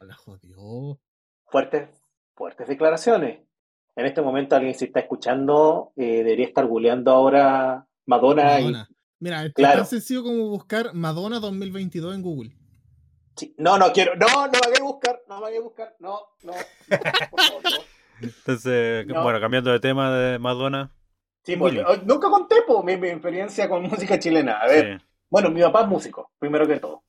[0.00, 0.98] La jodió.
[1.46, 1.88] Fuertes,
[2.34, 3.40] fuertes declaraciones.
[3.96, 8.88] En este momento alguien se está escuchando, eh, debería estar googleando ahora Madonna, Madonna.
[9.20, 9.78] Mira, es Claro.
[9.78, 12.52] tan sencillo como buscar Madonna 2022 en Google.
[13.36, 16.52] sí, No, no quiero, no, no me hagáis buscar, no me hagáis buscar, no, no,
[16.52, 17.70] no, por favor, no.
[18.20, 19.22] Entonces, No.
[19.22, 20.92] bueno, cambiando de tema de Madonna.
[21.44, 24.60] Sí, pues, oh, nunca conté po, mi, mi experiencia con música chilena.
[24.60, 25.04] A ver, Sí.
[25.30, 27.04] bueno, mi papá es músico, primero que todo.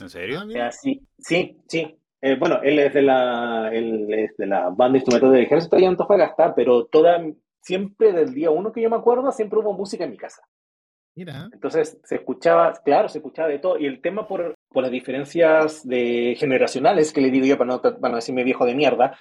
[0.00, 0.40] ¿En serio?
[0.56, 1.96] Ah, sí, sí, sí.
[2.22, 5.86] Eh, bueno, él es de la, él es de la banda instrumental del ejército de
[5.86, 7.22] Antofagasta, pero toda,
[7.62, 10.42] siempre del día uno que yo me acuerdo, siempre hubo música en mi casa.
[11.16, 11.48] Mira.
[11.52, 13.78] Entonces se escuchaba, claro, se escuchaba de todo.
[13.78, 17.80] Y el tema por, por las diferencias de generacionales, que le digo yo para no,
[17.82, 19.18] para no decirme viejo de mierda,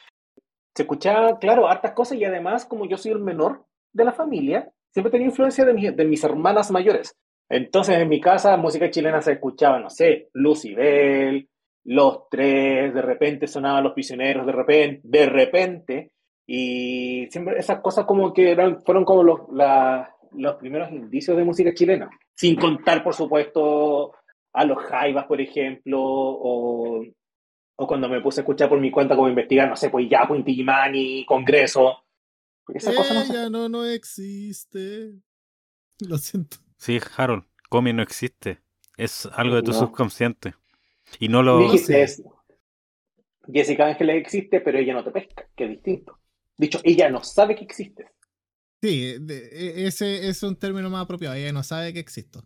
[0.76, 4.70] se escuchaba, claro, hartas cosas y además, como yo soy el menor de la familia,
[4.92, 7.16] siempre tenía influencia de, mi- de mis hermanas mayores.
[7.50, 11.50] Entonces en mi casa música chilena se escuchaba, no sé, Lucibel,
[11.86, 16.12] Los Tres, de repente sonaban Los Prisioneros, de repente, de repente,
[16.48, 21.44] y siempre esas cosas como que eran, fueron como los, la- los primeros indicios de
[21.44, 22.10] música chilena.
[22.36, 24.14] Sin contar, por supuesto,
[24.54, 27.04] a los Jaivas, por ejemplo, o,
[27.76, 30.26] o cuando me puse a escuchar por mi cuenta como investigar, no sé, pues ya,
[30.28, 30.40] pues
[31.26, 32.04] Congreso.
[32.92, 32.92] No
[33.34, 35.14] Ella no, no existe.
[36.08, 36.58] Lo siento.
[36.80, 38.62] Sí, Harold, Comi no existe.
[38.98, 39.80] Es algo de tu No.
[39.80, 40.56] subconsciente.
[41.20, 41.60] Y no lo.
[41.60, 42.02] Dijiste sé.
[42.04, 42.36] eso.
[43.52, 46.20] Jessica Ángeles existe, pero ella no te pesca, que es distinto.
[46.58, 48.08] Dicho, ella no sabe que existes.
[48.82, 51.36] Sí, de- e- ese es un término más apropiado.
[51.36, 52.44] Ella no sabe que existo.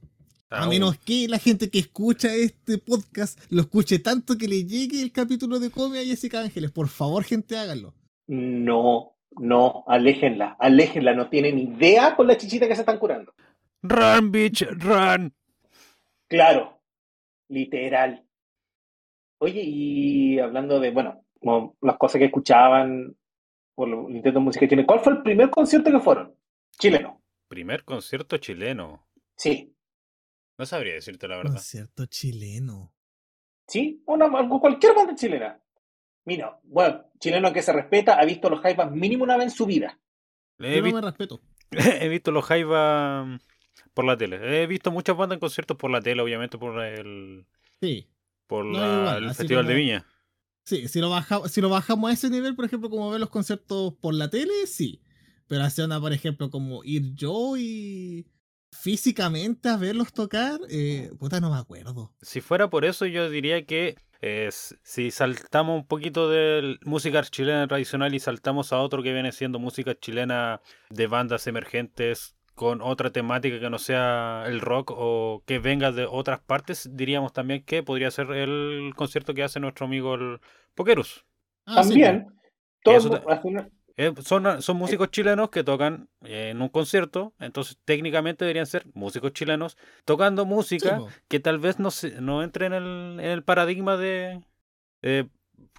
[0.50, 4.66] A Ah, menos que la gente que escucha este podcast lo escuche tanto que le
[4.66, 6.72] llegue el capítulo de Come a Jessica Ángeles.
[6.72, 7.96] Por favor, gente, háganlo.
[8.28, 13.34] No, no, aléjenla, aléjenla, no tienen idea con la chichita que se están curando.
[13.84, 15.34] Run, bitch, run.
[16.28, 16.82] Claro,
[17.50, 18.26] literal.
[19.40, 23.16] Oye, y hablando de, bueno, como las cosas que escuchaban
[23.76, 26.36] por los intentos de música chilena, ¿cuál fue el primer concierto que fueron?
[26.80, 27.22] Chileno.
[27.50, 29.06] Primer concierto chileno.
[29.36, 29.76] Sí,
[30.58, 31.54] No sabría decirte la verdad.
[31.54, 32.94] Concierto chileno.
[33.68, 35.60] sí, una, cualquier banda chilena.
[36.26, 39.66] Mira, bueno, chileno que se respeta, ha visto los Jaivas mínimo una vez en su
[39.66, 40.00] vida.
[40.60, 41.42] He, Yo no vi- me respeto.
[41.72, 43.40] he visto los Jaiba mm,
[43.94, 44.64] por la tele.
[44.64, 47.46] He visto muchas bandas en conciertos por la tele, obviamente por el
[47.82, 48.08] Sí.
[48.48, 50.06] por No, la- igual, el Festival de Viña.
[50.66, 53.30] Sí, si lo, baja, si lo bajamos a ese nivel, por ejemplo, como ver los
[53.30, 55.02] conciertos por la tele, sí.
[55.48, 58.26] Pero hacer una, por ejemplo, como ir yo y
[58.72, 62.14] físicamente a verlos tocar, eh, puta, no me acuerdo.
[62.22, 64.50] Si fuera por eso, yo diría que eh,
[64.84, 69.60] si saltamos un poquito de música chilena tradicional y saltamos a otro que viene siendo
[69.60, 75.60] música chilena de bandas emergentes con otra temática que no sea el rock o que
[75.60, 80.16] venga de otras partes, diríamos también que podría ser el concierto que hace nuestro amigo
[80.16, 80.40] el
[80.76, 81.26] Pokerus.
[81.66, 82.28] Ah, También,
[82.86, 86.62] Y eso todo, ta- al final- Eh, son, son músicos chilenos que tocan eh, en
[86.64, 92.20] un concierto, entonces técnicamente deberían ser músicos chilenos tocando música que tal vez no, se-
[92.20, 92.84] no entre en el,
[93.20, 94.42] en el paradigma de...
[95.04, 95.26] eh,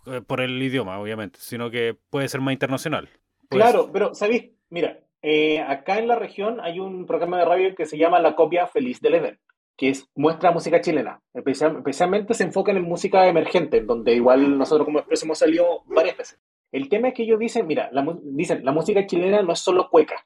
[0.06, 3.08] eh, por el idioma, obviamente, sino que puede ser más internacional.
[3.48, 4.52] Pues, Claro, pero ¿sabéis?
[4.70, 8.36] Mira, eh, acá en la región hay un programa de radio que se llama La
[8.36, 9.40] Copia Feliz del Eden,
[9.76, 11.20] que es, muestra música chilena.
[11.32, 16.16] Especial- especialmente se enfocan en música emergente, donde igual nosotros como Expreso hemos salido varias
[16.16, 16.40] veces.
[16.70, 19.88] El tema es que ellos dicen, mira, la, dicen, la música chilena no es solo
[19.90, 20.24] cueca,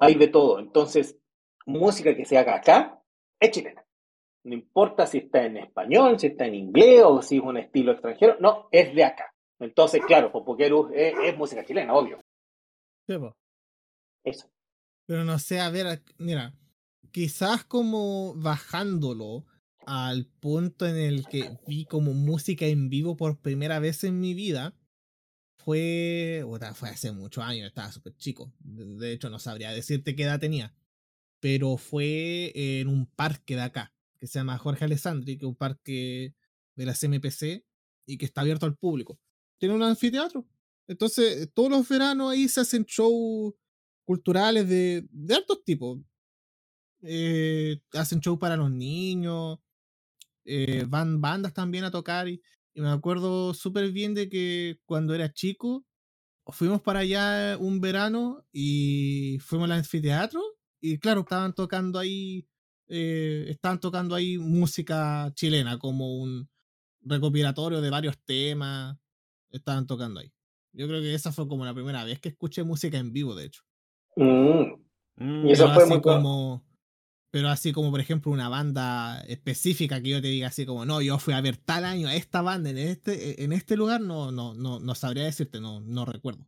[0.00, 0.58] hay de todo.
[0.58, 1.18] Entonces,
[1.64, 3.00] música que se haga acá
[3.38, 3.84] es chilena.
[4.44, 7.92] No importa si está en español, si está en inglés o si es un estilo
[7.92, 9.32] extranjero, no, es de acá.
[9.60, 12.18] Entonces, claro, Popoquerus es, música chilena, obvio.
[13.06, 13.36] Sí, po.
[15.06, 16.54] Pero no sé, a ver, mira,
[17.10, 19.46] quizás como bajándolo
[19.86, 24.34] al punto en el que vi como música en vivo por primera vez en mi
[24.34, 24.74] vida,
[25.56, 30.24] fue, puta, fue hace muchos años, estaba súper chico, de hecho no sabría decirte qué
[30.24, 30.74] edad tenía,
[31.40, 35.56] pero fue en un parque de acá, que se llama Jorge Alessandri, que es un
[35.56, 36.34] parque
[36.76, 37.64] de la CMPC
[38.06, 39.18] y que está abierto al público.
[39.58, 40.46] Tiene un anfiteatro.
[40.88, 43.54] Entonces, todos los veranos ahí se hacen shows
[44.04, 45.98] culturales de, de altos tipos.
[47.02, 49.58] Eh, hacen show para los niños,
[50.44, 52.28] eh, van bandas también a tocar.
[52.28, 52.42] Y,
[52.74, 55.86] y me acuerdo súper bien de que cuando era chico,
[56.46, 60.40] fuimos para allá un verano y fuimos al anfiteatro.
[60.80, 62.46] Y claro, estaban tocando ahí,
[62.88, 66.48] eh, estaban tocando ahí música chilena, como un
[67.02, 68.98] recopilatorio de varios temas.
[69.50, 70.32] Estaban tocando ahí.
[70.72, 73.46] Yo creo que esa fue como la primera vez que escuché música en vivo, de
[73.46, 73.62] hecho.
[74.16, 74.74] Mm.
[75.16, 76.64] mm, Y eso Pero fue muy como.
[77.30, 81.02] Pero así como, por ejemplo, una banda específica que yo te diga así como, no,
[81.02, 84.32] yo fui a ver tal año a esta banda en este, en este lugar, no,
[84.32, 86.46] no, no, no sabría decirte, no, no recuerdo.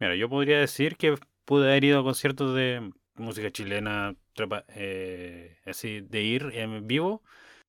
[0.00, 5.58] Mira, yo podría decir que pude haber ido a conciertos de música chilena, trepa- eh,
[5.66, 7.22] así, de ir en vivo,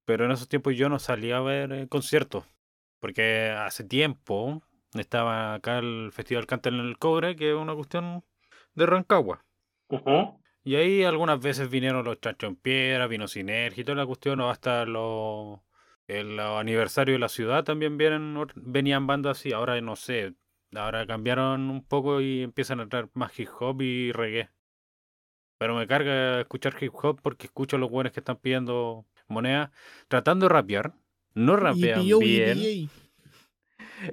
[0.05, 2.45] pero en esos tiempos yo no salía a ver eh, conciertos,
[2.99, 4.61] porque hace tiempo
[4.93, 8.23] estaba acá el Festival Canta en el Cobre, que es una cuestión
[8.79, 9.45] de Rancagua.
[10.63, 14.39] Y ahí algunas veces vinieron los Chancho en Piedra, vino Sinergia y toda la cuestión,
[14.39, 15.59] o hasta los,
[16.07, 19.53] el aniversario de la ciudad también vienen, venían bandas así.
[19.53, 20.33] Ahora no sé,
[20.73, 24.49] ahora cambiaron un poco y empiezan a entrar más hip hop y reggae.
[25.57, 29.71] Pero me carga escuchar hip hop porque escucho a los buenos que están pidiendo moneda,
[30.07, 30.93] tratando de rapear.
[31.33, 32.89] No rapean EPO, bien.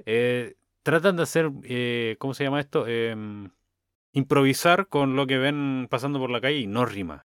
[0.05, 2.87] Eh, tratan de hacer, eh, ¿cómo se llama esto?
[2.87, 3.49] Em,
[4.17, 7.25] improvisar con lo que ven pasando por la calle y no rima.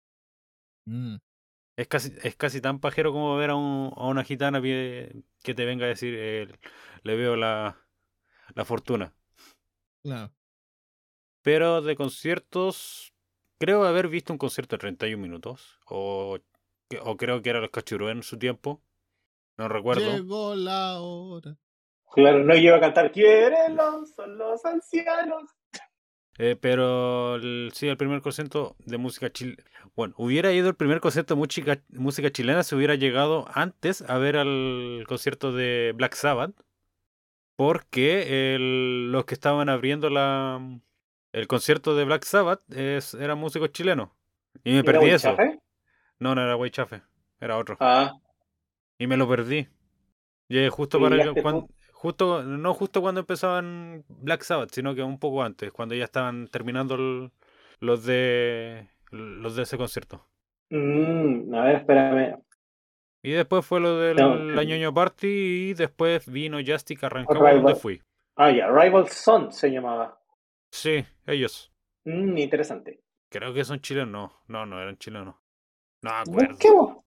[0.87, 1.15] Mm,
[1.77, 5.53] Es casi, es casi tan pajero como ver a, un- a una gitana que, que
[5.53, 6.47] te venga a decir, eh,
[7.03, 7.77] le veo la,
[8.55, 9.13] la fortuna.
[10.03, 10.31] claro.
[11.41, 13.13] Pero de conciertos,
[13.59, 15.79] creo haber visto un concierto de 31 minutos.
[15.87, 16.39] O,
[17.03, 18.81] o creo que era los Cachurú en su tiempo.
[19.57, 20.11] No recuerdo.
[20.11, 21.55] Llegó la hora.
[22.13, 25.43] Claro, no lleva a cantar, quieren los, son los ancianos.
[26.37, 29.63] Eh, pero el- sí, el primer concierto de música chilena.
[29.95, 34.17] Bueno, hubiera ido el primer concierto de música, música chilena si hubiera llegado antes a
[34.17, 36.53] ver al concierto de Black Sabbath.
[37.55, 40.59] Porque el- los que estaban abriendo la,
[41.31, 44.09] el concierto de Black Sabbath es, eran músicos chilenos.
[44.63, 45.29] Y me ¿Era perdí eso.
[45.29, 45.59] Huichafe?
[46.19, 47.01] No, no era Güey Chafe,
[47.39, 47.77] era otro.
[47.79, 48.13] Ah,
[48.97, 49.67] Y me lo perdí.
[50.47, 51.67] Llegué justo ¿Y para cuando?
[52.05, 56.47] Justo, no justo cuando empezaban Black Sabbath, sino que un poco antes, cuando ya estaban
[56.47, 57.31] terminando el-
[57.79, 60.25] los de los de ese concierto.
[60.69, 62.41] mm, a ver, espérame.
[63.23, 64.35] Y después fue lo del No.
[64.35, 65.27] la ñoño Party
[65.69, 67.63] y después vino Justic a Rancagua Rival.
[67.63, 68.01] donde fui.
[68.35, 70.19] Ah, ya, Rival Son se llamaba.
[70.71, 71.71] Sí, ellos.
[72.05, 72.99] Mm, interesante.
[73.31, 74.31] Creo que son chilenos.
[74.47, 75.35] No, no, no eran chilenos.
[76.03, 76.49] No acuerdo.
[76.49, 76.97] Busquemos.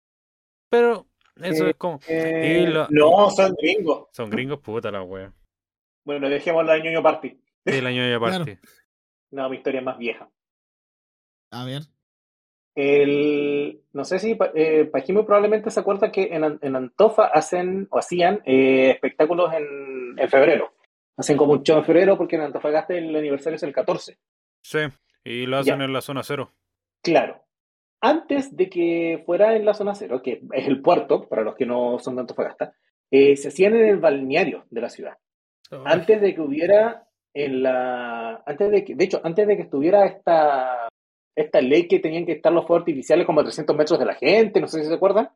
[0.70, 1.06] Pero
[1.42, 2.00] eso Eh, es como.
[2.08, 4.08] Eh, Y lo- No, son gringos.
[4.12, 5.32] Son gringos, puta la wea.
[6.04, 7.40] Bueno, dejemos la ñoño party.
[7.66, 8.44] Sí, la ñoño Claro.
[8.44, 8.58] Party.
[9.30, 10.28] No, mi historia es más vieja.
[11.50, 11.82] A ver.
[12.74, 17.98] El, no sé si eh, Pajimo probablemente se acuerda que en, en Antofa hacen o
[17.98, 20.72] hacían eh, espectáculos en, en febrero.
[21.16, 24.18] Hacen como un show en febrero porque en Antofagasta el aniversario es el 14.
[24.62, 24.78] Sí,
[25.24, 25.84] y lo hacen Ya.
[25.84, 26.52] en la zona cero.
[27.02, 27.42] Claro.
[28.00, 31.66] Antes de que fuera en la zona cero, que es el puerto, para los que
[31.66, 32.72] no son de Antofagasta,
[33.10, 35.14] eh, se hacían en el balneario de la ciudad.
[35.84, 38.42] Antes de que hubiera en la.
[38.46, 38.94] Antes de que.
[38.94, 40.88] De hecho, antes de que estuviera esta.
[41.36, 44.14] Esta ley que tenían que estar los fuegos artificiales como a 300 metros de la
[44.14, 45.28] gente, no sé si se acuerdan.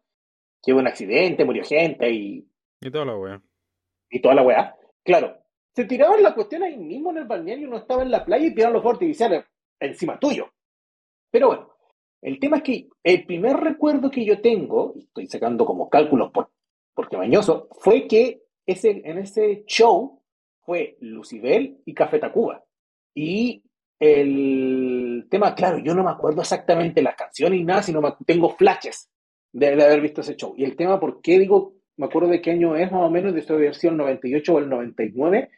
[0.60, 2.48] Que hubo un accidente, murió gente y,
[2.80, 3.40] Y toda la wea.
[4.10, 4.76] y toda la weá.
[5.04, 5.36] Claro,
[5.76, 8.54] se tiraban la cuestión ahí mismo en el balneario, uno estaba en la playa y
[8.54, 9.44] tiraban los fuegos artificiales
[9.78, 10.50] encima tuyo.
[11.30, 11.71] Pero bueno,
[12.22, 16.50] el tema es que el primer recuerdo que yo tengo, estoy sacando como cálculos por,
[16.94, 20.22] porque mañoso, fue que ese, en ese show
[20.60, 22.64] fue Lucibel y Café Tacuba.
[23.14, 23.64] Y
[23.98, 28.50] el tema, claro, yo no me acuerdo exactamente las canciones y nada, sino me, tengo
[28.50, 29.10] flashes
[29.52, 30.54] de, haber visto ese show.
[30.56, 33.34] Y el tema, ¿por qué digo, me acuerdo de qué año es más o menos,
[33.34, 35.50] de esta versión 98 o el 99?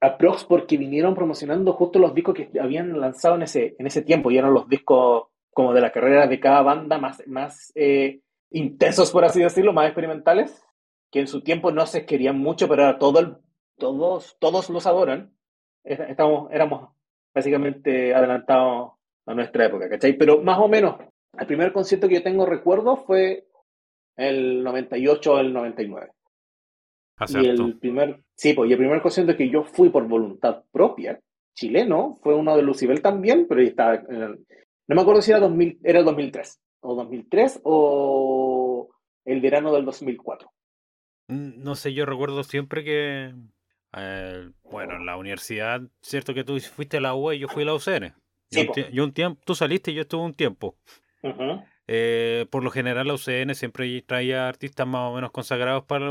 [0.00, 4.30] Aprox porque vinieron promocionando justo los discos que habían lanzado en ese, en ese tiempo
[4.30, 9.10] y eran los discos como de la carrera de cada banda más, más eh, intensos,
[9.10, 10.64] por así decirlo, más experimentales,
[11.10, 13.36] que en su tiempo no se querían mucho, pero ahora todo el,
[13.78, 15.32] todos, todos los adoran.
[15.82, 16.90] Estamos, éramos
[17.34, 18.92] básicamente adelantados
[19.26, 20.12] a nuestra época, ¿cachai?
[20.14, 20.96] Pero más o menos,
[21.38, 23.46] el primer concierto que yo tengo recuerdo fue
[24.16, 26.10] el 98 o el 99.
[27.28, 31.20] Y el primer, sí, pues, y el primer concierto que yo fui por voluntad propia,
[31.54, 34.46] chileno, fue uno de Lucibel también, pero ahí estaba en el,
[34.90, 38.90] no me acuerdo si era, 2000, era el 2003, o 2003 o
[39.24, 40.52] el verano del 2004.
[41.28, 43.32] Mm, no sé, yo recuerdo siempre que,
[43.96, 47.62] eh, bueno, en la universidad, cierto que tú fuiste a la UE y yo fui
[47.62, 48.14] a la UCN.
[48.50, 50.76] Sí, yo, un tiempo, tú saliste y yo estuve un tiempo.
[51.86, 56.08] eh, por lo general la UCN siempre traía artistas más o menos consagrados para,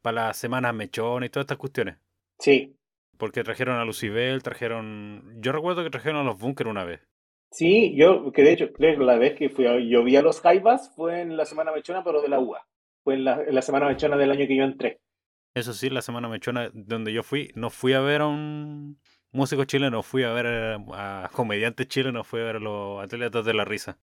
[0.00, 1.98] para las semanas mechón y todas estas cuestiones.
[2.38, 2.78] Sí.
[3.18, 5.34] Porque trajeron a Lucibel, trajeron...
[5.42, 7.09] Yo recuerdo que trajeron a los Bunker una vez.
[7.52, 10.40] Sí, yo, que de hecho, creo la vez que fui a, yo vi a los
[10.40, 12.64] Jaivas fue en la Semana Mechona, pero de la UA.
[13.02, 15.00] Fue en la, en la Semana Mechona del año que yo entré.
[15.54, 19.00] Eso sí, la Semana Mechona donde yo fui, no fui a ver a un
[19.32, 20.46] músico chileno, fui a ver
[20.92, 23.98] a, comediantes chilenos, fui a ver a los atletas de la risa.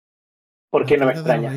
[0.71, 1.51] ¿Por qué no me extraña?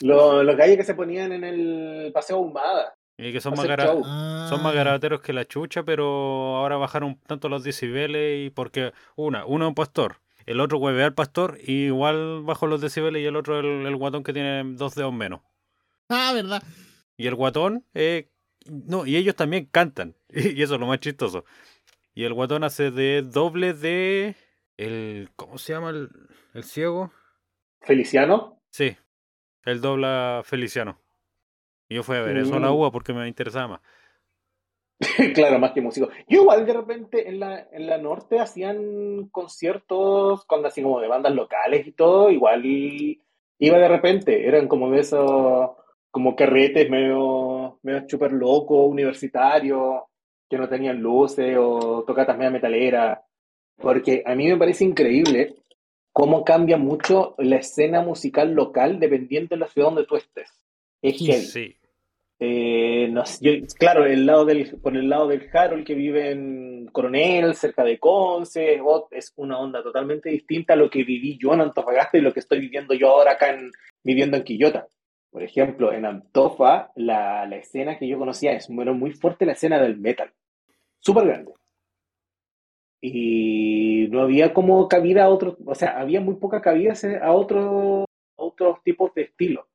[0.00, 2.94] los, los gallos que se ponían en el Paseo Humada.
[3.18, 4.74] Y que son más, son más ah.
[4.74, 9.68] garabateros que la chucha, pero ahora bajaron tanto los decibeles y porque una, uno es
[9.68, 13.58] un pastor, el otro hueve al pastor y igual bajo los decibeles y el otro
[13.58, 15.40] el, el guatón que tiene dos dedos menos.
[16.08, 16.62] Ah, verdad.
[17.16, 18.28] Y el guatón, eh,
[18.66, 21.44] no, y ellos también cantan, y eso es lo más chistoso.
[22.14, 24.36] Y el guatón hace de doble de
[24.76, 26.10] el, ¿cómo se llama el,
[26.54, 27.12] el ciego?
[27.80, 28.60] Feliciano.
[28.70, 28.96] Sí,
[29.64, 31.00] el dobla Feliciano.
[31.88, 32.76] Y yo fui a ver eso a la mm.
[32.76, 33.80] UA porque me interesaba más.
[35.34, 36.08] claro, más que músico.
[36.28, 41.08] Yo igual de repente en la, en la norte hacían conciertos cuando así como de
[41.08, 45.70] bandas locales y todo, igual iba de repente, eran como de esos,
[46.10, 50.06] como carretes medio, medio super loco, universitario,
[50.48, 53.22] que no tenían luces o tocatas media metalera,
[53.76, 55.56] porque a mí me parece increíble
[56.12, 60.50] cómo cambia mucho la escena musical local dependiendo de la ciudad donde tú estés.
[61.02, 61.76] Es Sí.
[62.38, 63.24] Eh, no
[63.78, 67.98] claro, el lado del, por el lado del Harold que vive en Coronel, cerca de
[67.98, 68.78] Conce,
[69.10, 72.40] es una onda totalmente distinta a lo que viví yo en Antofagasta y lo que
[72.40, 73.70] estoy viviendo yo ahora acá en,
[74.04, 74.86] viviendo en Quillota.
[75.30, 79.52] Por ejemplo, en Antofa, la, la escena que yo conocía es bueno, muy fuerte la
[79.52, 80.30] escena del metal.
[81.00, 81.52] Súper grande.
[83.00, 88.06] Y no había como cabida a otros, o sea, había muy poca cabida a otros
[88.36, 89.66] otros tipos de estilo.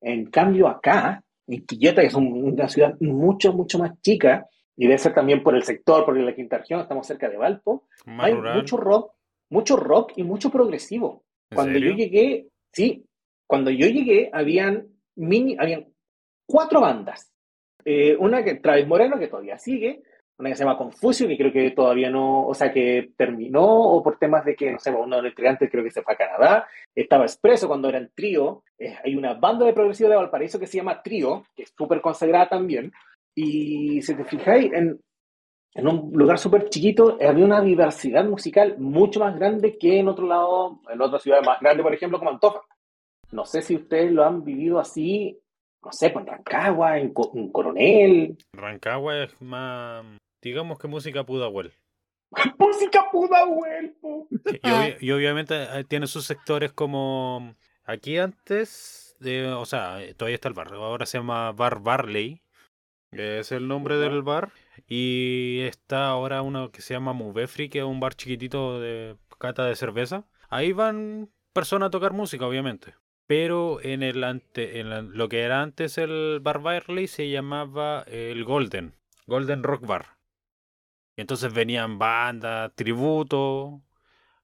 [0.00, 4.98] En cambio, acá, en Quillota, que es una ciudad mucho, mucho más chica, y debe
[4.98, 8.76] ser también por el sector, porque la quinta región, estamos cerca de Valpo, hay mucho
[8.76, 9.12] rock,
[9.50, 11.24] mucho rock y mucho progresivo.
[11.52, 13.04] Cuando yo llegué, sí,
[13.46, 14.86] cuando yo llegué, habían
[15.16, 15.88] mini, habían
[16.46, 17.32] cuatro bandas.
[17.84, 20.02] Eh, una que Travis Moreno, que todavía sigue,
[20.40, 24.02] una que se llama Confucio, que creo que todavía no, o sea, que terminó, o
[24.02, 26.16] por temas de que, no sé, uno de los integrantes creo que se fue a
[26.16, 30.58] Canadá, estaba expreso cuando era en trío, eh, hay una banda de progresivo de Valparaíso
[30.58, 32.92] que se llama Trío, que es súper consagrada también,
[33.34, 35.00] y si te fijáis, en,
[35.74, 40.26] en un lugar súper chiquito había una diversidad musical mucho más grande que en otro
[40.26, 42.60] lado, en otras ciudades más grandes, por ejemplo, como Antofa.
[43.32, 45.38] No sé si ustedes lo han vivido así,
[45.82, 48.36] no sé, pues en Rancagua, en Coronel.
[48.52, 50.04] Rancagua es más
[50.42, 51.72] Digamos que música Pudahuel.
[52.58, 53.96] música Pudahuel.
[55.00, 60.36] Y, y, obviamente eh, tiene sus sectores como aquí antes, de, o sea, eh, todavía
[60.36, 62.42] está el bar, ahora se llama Bar Barley,
[63.10, 64.52] es el nombre del bar,
[64.86, 69.64] y está ahora uno que se llama Mubefri, que es un bar chiquitito de cata
[69.64, 70.26] de cerveza.
[70.48, 72.94] Ahí van personas a tocar música, obviamente.
[73.26, 78.44] Pero en el ante, en lo que era antes el Bar Barley se llamaba el
[78.44, 78.94] Golden,
[79.26, 80.19] Golden Rock Bar
[81.16, 83.80] entonces venían bandas, tributo,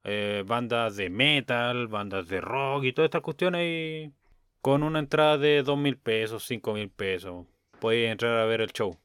[0.05, 4.12] eh, bandas de metal, bandas de rock y todas estas cuestiones y
[4.61, 7.47] con una entrada de dos mil pesos, cinco mil pesos.
[7.81, 8.99] Podías entrar a ver el show.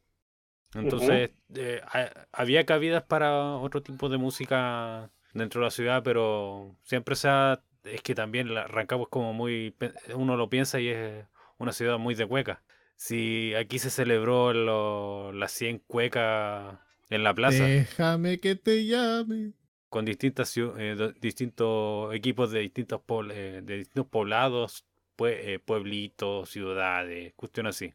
[0.74, 6.76] Entonces, eh, ha- había cabidas para otro tipo de música dentro de la ciudad, pero
[6.84, 7.62] siempre se ha...
[7.84, 9.76] Es que también la- Rancagua es como muy...
[10.16, 11.26] Uno lo piensa y es
[11.58, 12.64] una ciudad muy de cueca.
[12.96, 16.78] Si aquí se celebró lo- las 100 cuecas
[17.12, 19.54] en la plaza, Déjame que te llame.
[19.90, 23.02] con distintas, eh, distintos equipos de distintos,
[23.32, 24.86] eh, de distintos poblados,
[25.18, 27.94] pue- eh, pueblitos, ciudades, cuestión así.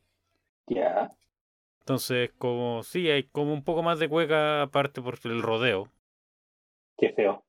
[0.69, 1.11] Ya.
[1.81, 5.91] Entonces, como sí, hay como un poco más de cueca aparte por el rodeo.
[6.99, 7.45] Qué feo.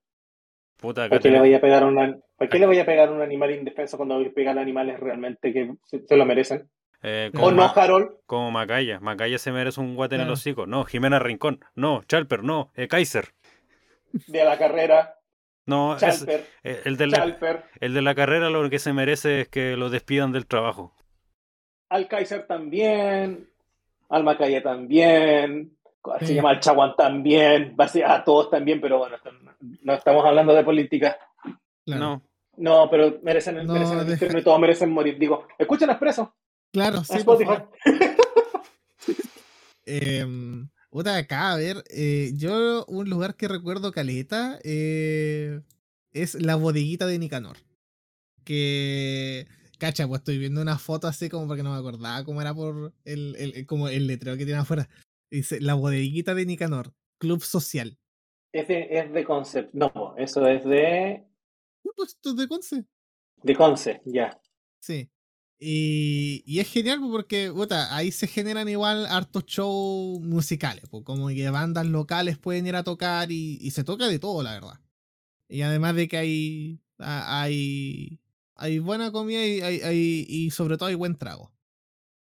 [0.77, 3.09] Puta, ¿Para qué le voy a pegar a un, ¿para qué le voy a pegar
[3.09, 6.25] a un animal indefenso cuando voy a pegar a animales realmente que se, se lo
[6.25, 6.69] merecen?
[7.03, 8.09] Eh, ¿O como, ¿O no, Ma- Harold?
[8.25, 8.99] como Macaya.
[8.99, 10.65] Macaya se merece un guate en el hocico.
[10.65, 11.59] No, Jimena Rincón.
[11.75, 12.71] No, Chalper, no.
[12.75, 13.33] eh, Kaiser.
[14.27, 15.15] De la carrera,
[15.65, 18.93] No, es- Chalper, eh, el, de la, Chalper, el de la carrera lo que se
[18.93, 20.95] merece es que lo despidan del trabajo.
[21.89, 23.49] al Kaiser también,
[24.09, 25.77] al Macaya también,
[26.21, 29.17] se llama al Chaguán también, basi- a todos también, pero bueno,
[29.83, 31.17] no estamos hablando de política.
[31.85, 32.01] Claro.
[32.01, 32.21] No.
[32.57, 35.17] No, pero merecen, No, merecen el deja- y todos merecen morir.
[35.19, 36.33] Digo, escuchen Expreso,
[36.77, 37.71] Claro, sí, por favor.
[39.87, 40.69] Em,
[41.07, 45.61] acá, a ver, eh, yo un lugar que recuerdo caleta eh,
[46.11, 47.57] es la bodeguita de Nicanor.
[48.43, 49.47] Que,
[49.79, 52.93] cacha, pues estoy viendo una foto así como porque no me acordaba cómo era por
[53.05, 54.87] el, el- como el letrero que tiene afuera.
[55.31, 57.97] Dice, la bodeguita de Nicanor, club social.
[58.53, 61.25] Es de, es de Concept, no, eso es de,
[61.83, 62.85] No, Pues esto es de Conce.
[63.41, 64.39] de Conce, ya.
[64.79, 65.09] Sí.
[65.59, 71.29] Y, y es genial porque puta, ahí se generan igual hartos shows musicales, pues, como
[71.29, 74.79] que bandas locales pueden ir a tocar y, y se toca de todo, la verdad.
[75.49, 78.19] Y además de que hay, hay,
[78.55, 81.51] hay buena comida y, hay, hay- y sobre todo hay buen trago.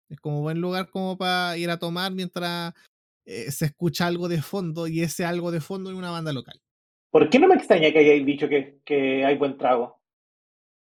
[0.09, 2.73] Es como buen lugar como para ir a tomar mientras
[3.27, 6.59] eh, se escucha algo de fondo y ese algo de fondo es una banda local.
[7.11, 10.01] ¿Por qué no me extraña que hayáis dicho que, que hay buen trago?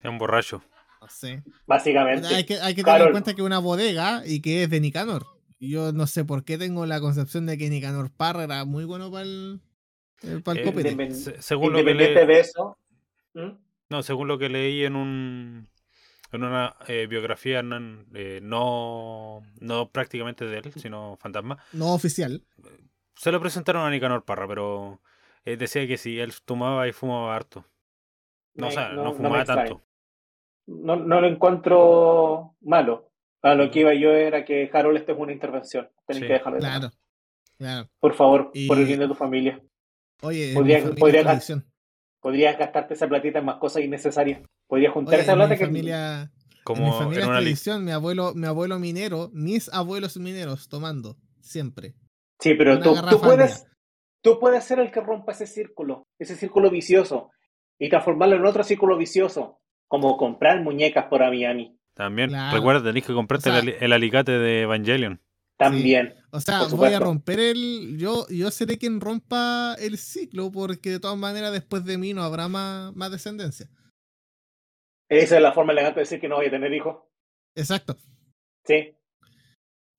[0.02, 0.62] Es un borracho.
[1.04, 1.44] No sé.
[1.68, 2.28] Básicamente.
[2.28, 3.08] Hay que, hay que tener Carol.
[3.08, 5.26] en cuenta que es una bodega y que es de Nicanor.
[5.60, 9.12] Yo no sé por qué tengo la concepción de que Nicanor Parra era muy bueno
[9.12, 9.62] para el,
[10.44, 10.96] para el Eh, copete.
[10.96, 12.78] Independ- Se- según lo que Independiente le- de eso.
[13.34, 13.50] ¿Mm?
[13.90, 15.68] No, según lo que leí en un
[16.32, 22.44] en una eh, biografía no, eh, no no prácticamente de él, sino fantasma, No oficial.
[23.16, 25.02] se lo presentaron a Nicanor Parra, pero
[25.46, 27.66] eh, decía que sí, él tomaba y fumaba harto.
[28.56, 29.84] No, o sea, no, no- fumaba tanto.
[30.68, 33.10] No, no lo encuentro malo.
[33.42, 35.90] A lo que iba yo era que Harold, esto es una intervención.
[36.08, 36.28] Tenés Sí.
[36.28, 36.90] que dejarlo de
[37.58, 37.90] Claro.
[38.00, 39.62] Por favor, Y- por el bien de tu familia.
[40.22, 41.72] Oye, en Podría- mi familia podría es gas- tradición.
[42.22, 44.42] Podrías gastarte esa platita en más cosas innecesarias.
[44.68, 45.66] Podrías juntar Oye, esa mi plata que.
[45.66, 49.68] familia, en mi Como familia en es una tradición, mi abuelo, mi abuelo minero, mis
[49.74, 51.94] abuelos mineros tomando, siempre.
[52.40, 53.68] Sí, pero tú, tú puedes.
[54.22, 57.32] Tú puedes ser el que rompa ese círculo, ese círculo vicioso,
[57.78, 61.78] y transformarlo en otro círculo vicioso, como comprar muñecas por Miami.
[61.96, 62.58] También, Claro.
[62.58, 65.22] recuerda, tenés que comprarte O sea- el, ali- el alicate de Evangelion.
[65.58, 66.16] También.
[66.32, 67.96] O sea, voy a romper el.
[68.00, 72.24] Yo, yo seré quien rompa el ciclo, porque de todas maneras, después de mí no
[72.24, 73.70] habrá más, más descendencia.
[75.10, 76.98] Esa es la forma elegante de decir que no voy a tener hijos.
[77.56, 77.96] Exacto.
[78.66, 78.96] Sí.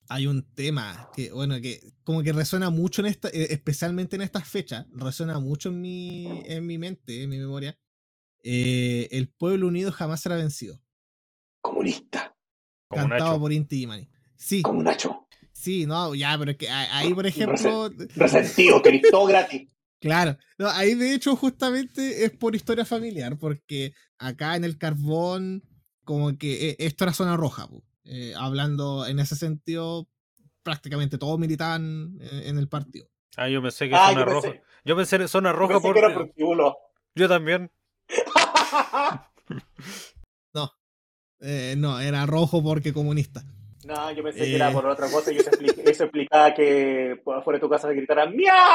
[0.09, 4.22] Hay un tema que, bueno, que como que resuena mucho en esta, eh, especialmente en
[4.22, 7.78] estas fechas, resuena mucho en mi, en mi mente, en mi memoria.
[8.47, 10.79] Eh, el pueblo unido jamás será vencido.
[11.63, 12.37] Comunista.
[12.91, 14.09] Cantado por Inti Illimani.
[14.37, 15.27] Sí, Como Nacho.
[15.53, 19.69] sí, no, ya, pero es que ahí, por ejemplo, Resentido, que todo gratis.
[19.99, 25.63] Claro, no, ahí de hecho justamente es por historia familiar, porque acá en el carbón,
[26.05, 27.67] como que eh, esto era zona roja.
[28.05, 30.07] Eh, hablando en ese sentido,
[30.63, 33.09] prácticamente todos militaban en el partido.
[33.37, 34.53] Ah, yo pensé que Ah, zona yo roja.
[34.85, 35.95] Yo pensé en zona roja pensé por...
[35.95, 36.77] que era prostíbulo.
[37.15, 37.71] Yo también.
[41.47, 43.43] Eh, no, era rojo porque comunista.
[43.85, 44.57] no, yo pensé que Eh.
[44.57, 47.95] era por otra cosa y eso, expli- eso explicaba que afuera de tu casa se
[47.95, 48.73] gritaran ¡Miau!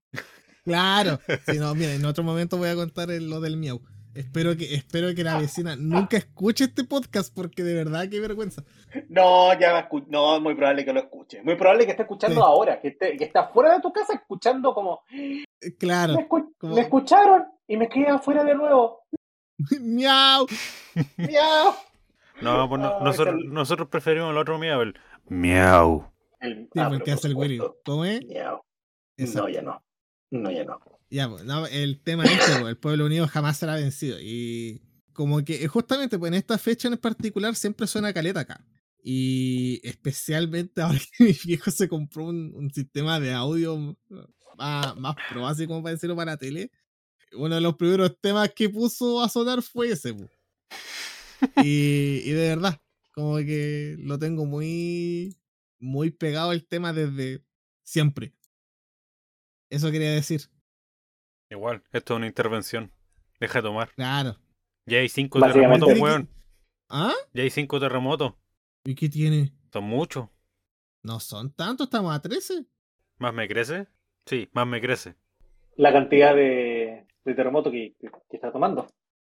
[0.64, 3.82] Claro, si no, mira, en otro momento voy a contar lo del miau.
[4.14, 8.64] Espero que, espero que la vecina nunca escuche este podcast porque de verdad qué vergüenza.
[9.08, 11.42] No, ya No, es muy probable que lo escuche.
[11.44, 12.42] Muy probable que esté escuchando Sí.
[12.46, 16.14] ahora, que, esté, que está fuera de tu casa escuchando como Eh, Claro.
[16.16, 19.06] me, escu- como- me escucharon y me quedé afuera de nuevo.
[19.82, 20.48] Miau.
[21.18, 21.74] ¡Miau!
[22.42, 23.00] No, pues no-
[23.52, 24.94] nosotros, preferimos el otro miau, el
[25.28, 26.12] miau.
[26.40, 27.60] El- Sí, ah, porque hace el Willy.
[27.84, 28.26] ¿Cómo es?
[28.26, 28.62] Miau.
[29.18, 29.48] Exacto.
[29.48, 29.84] No, ya no.
[30.32, 30.80] No, ya no.
[31.10, 34.18] Ya, pues, no, el tema es que pues, el pueblo unido jamás será vencido.
[34.22, 34.82] Y
[35.12, 38.64] como que eh, justamente pues, en esta fecha en particular siempre suena caleta acá.
[39.04, 43.98] Y especialmente ahora que mi viejo se compró un, un sistema de audio
[44.58, 46.72] más, más pro, así como para decirlo para la tele.
[47.34, 50.16] Uno de los primeros temas que puso a sonar fue ese.
[51.64, 52.82] Y, y de verdad,
[53.14, 55.38] como que lo tengo muy,
[55.80, 57.44] muy pegado el tema desde
[57.84, 58.34] siempre.
[59.70, 60.42] Eso quería decir.
[61.50, 62.92] Igual, esto es una intervención.
[63.40, 63.92] Deja de tomar.
[63.96, 64.38] Claro.
[64.86, 66.30] Ya hay cinco terremotos, weón.
[66.90, 67.14] ¿Ah?
[67.34, 68.34] Ya hay cinco terremotos.
[68.84, 69.54] ¿Y qué tiene?
[69.72, 70.30] Son muchos.
[71.04, 72.66] No son tantos, estamos a 13.
[73.18, 73.88] ¿Más me crece?
[74.26, 75.16] Sí, más me crece.
[75.76, 76.79] La cantidad de,
[77.30, 78.88] de terremoto que, que- que está tomando.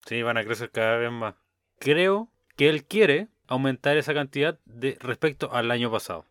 [0.05, 1.35] Sí, van a crecer cada vez más.
[1.79, 6.25] Creo que él quiere aumentar esa cantidad de respecto al año pasado.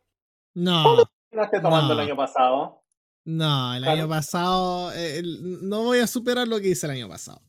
[0.54, 0.96] No,
[1.32, 2.00] No esté tomando No.
[2.00, 2.82] el año pasado.
[3.24, 3.98] no, el Claro.
[4.00, 7.40] año pasado eh, el- no voy a superar lo que hice el año pasado.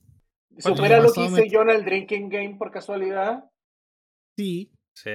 [0.58, 3.44] ¿Supera año lo que hice me- yo en el Drinking Game por casualidad?
[4.38, 5.12] Sí, Sí.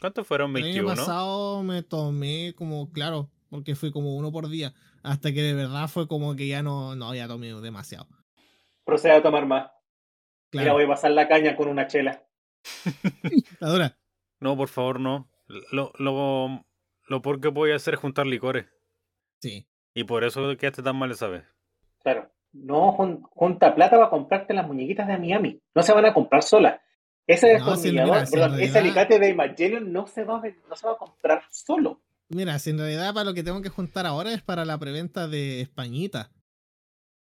[0.00, 0.50] ¿Cuántos fueron?
[0.56, 0.88] el año 21.
[0.96, 5.88] pasado me tomé como, claro, porque fui como uno por día, hasta que de verdad
[5.88, 8.06] fue como que ya no, no, ya tomé demasiado.
[8.84, 9.70] Procede a tomar más.
[10.52, 12.24] Mira, Claro, voy a pasar la caña con una chela.
[13.60, 13.98] la dura.
[14.40, 15.28] No, por favor, no.
[15.72, 16.64] Lo, lo,
[17.08, 18.66] lo peor que voy a hacer es juntar licores.
[19.40, 19.66] Sí.
[19.94, 21.44] Y por eso quedaste tan mal esa vez.
[22.02, 22.30] Claro.
[22.52, 25.60] No, jun- junta plata para comprarte las muñequitas de Miami.
[25.74, 26.80] No se van a comprar solas.
[27.26, 30.74] Ese No, si mira, perdón, ese alicate de Evangelion no se va a, ven- no
[30.74, 32.00] se va a comprar solo.
[32.30, 35.26] Mira, si en realidad para lo que tengo que juntar ahora es para la preventa
[35.28, 36.30] de Españita.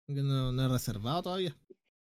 [0.06, 1.56] Que no, no he reservado todavía.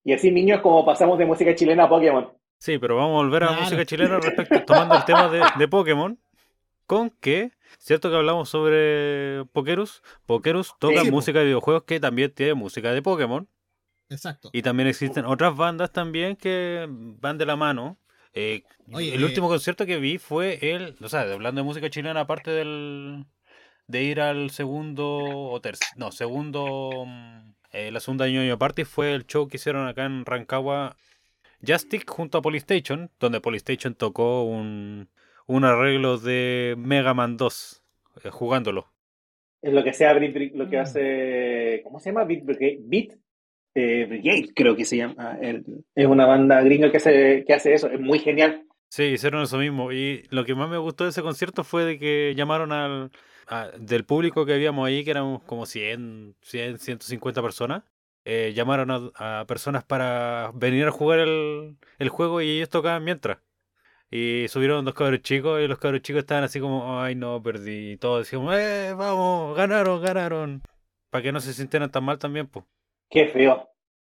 [0.03, 2.29] Y así, niños, como pasamos de música chilena a Pokémon.
[2.59, 3.63] Sí, pero vamos a volver a la Claro.
[3.65, 6.19] música chilena respecto, tomando el tema de, de Pokémon.
[6.85, 11.15] Con que, cierto que hablamos sobre Pokerus, Pokerus toca Sí, po.
[11.15, 13.47] música de videojuegos que también tiene música de Pokémon.
[14.09, 14.49] Exacto.
[14.53, 17.97] Y también existen otras bandas también que van de la mano.
[18.33, 21.89] Eh, Oye, el eh, último concierto que vi fue el, o sea, hablando de música
[21.89, 23.25] chilena, aparte del
[23.87, 25.07] de ir al segundo
[25.51, 29.87] o tercer, no, segundo, mm, eh, la segunda año party fue el show que hicieron
[29.87, 30.95] acá en Rancagua,
[31.65, 35.09] Justic junto a Polystation, donde Polystation tocó un,
[35.47, 37.83] un arreglo de Mega Man 2,
[38.23, 38.87] eh, jugándolo.
[39.61, 40.81] Es lo que sea lo que Mm.
[40.81, 41.81] hace.
[41.83, 42.25] ¿Cómo se llama?
[42.25, 42.79] Beat Brigade.
[42.81, 43.11] Beat
[43.75, 45.37] eh, Brigade, creo que se llama.
[45.41, 47.87] El- es una banda gringa que hace, que hace eso.
[47.89, 48.65] Es muy genial.
[48.89, 49.91] Sí, hicieron eso mismo.
[49.91, 53.11] Y lo que más me gustó de ese concierto fue de que llamaron al
[53.79, 57.83] del público que habíamos ahí, que éramos como 100, 100 150 personas.
[58.25, 63.03] eh, llamaron a, a personas para venir a jugar el, el juego y ellos tocaban
[63.03, 63.39] mientras.
[64.11, 67.93] Y subieron dos cabros chicos y los cabros chicos estaban así como, ay no, perdí.
[67.93, 70.61] Y todos decíamos, eh, vamos, ganaron, ganaron.
[71.09, 72.65] Para que no se sintieran tan mal también, pues.
[73.13, 73.69] Qué feo.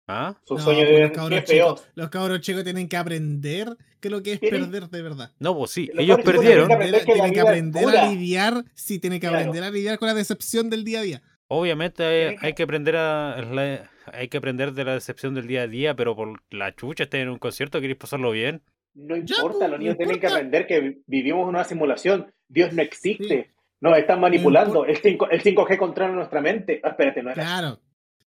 [0.09, 0.35] ¿Ah?
[0.45, 1.75] Su No, sueño pues de los qué cabros feo.
[1.77, 5.31] chicos, los cabros chicos tienen que aprender que lo que es Tienen- perder de verdad.
[5.39, 6.69] No, pues sí, Los ellos perdieron.
[6.69, 9.39] tienen que tienen aprender a lidiar, sí, tienen que Claro.
[9.39, 11.23] aprender a lidiar con la decepción del día a día.
[11.49, 15.47] Obviamente hay, que- hay que aprender a la- hay que aprender de la decepción del
[15.47, 18.63] día a día, pero por la chucha estás en un concierto, queréis pasarlo bien.
[18.95, 22.33] No importa, pues, los no niños tienen que aprender que vi- vivimos en una simulación.
[22.49, 23.45] Dios no existe.
[23.47, 23.61] Sí.
[23.81, 24.85] Nos están manipulando.
[24.85, 26.81] El, 5, el 5G controla nuestra mente.
[26.85, 27.43] Ah, espérate, no era.
[27.43, 27.79] Claro.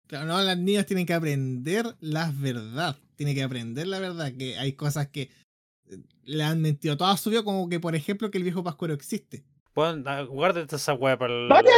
[0.06, 2.96] Claro, no, las niñas tienen que aprender la verdad.
[3.16, 5.22] Tienen que aprender la verdad, que hay cosas que
[5.90, 8.94] eh, le han mentido toda su vida, como que, por ejemplo, que el viejo Pascuero
[8.94, 9.42] existe.
[9.72, 11.48] Pueden, ah, guárdate esa weá para el.
[11.48, 11.70] Vaya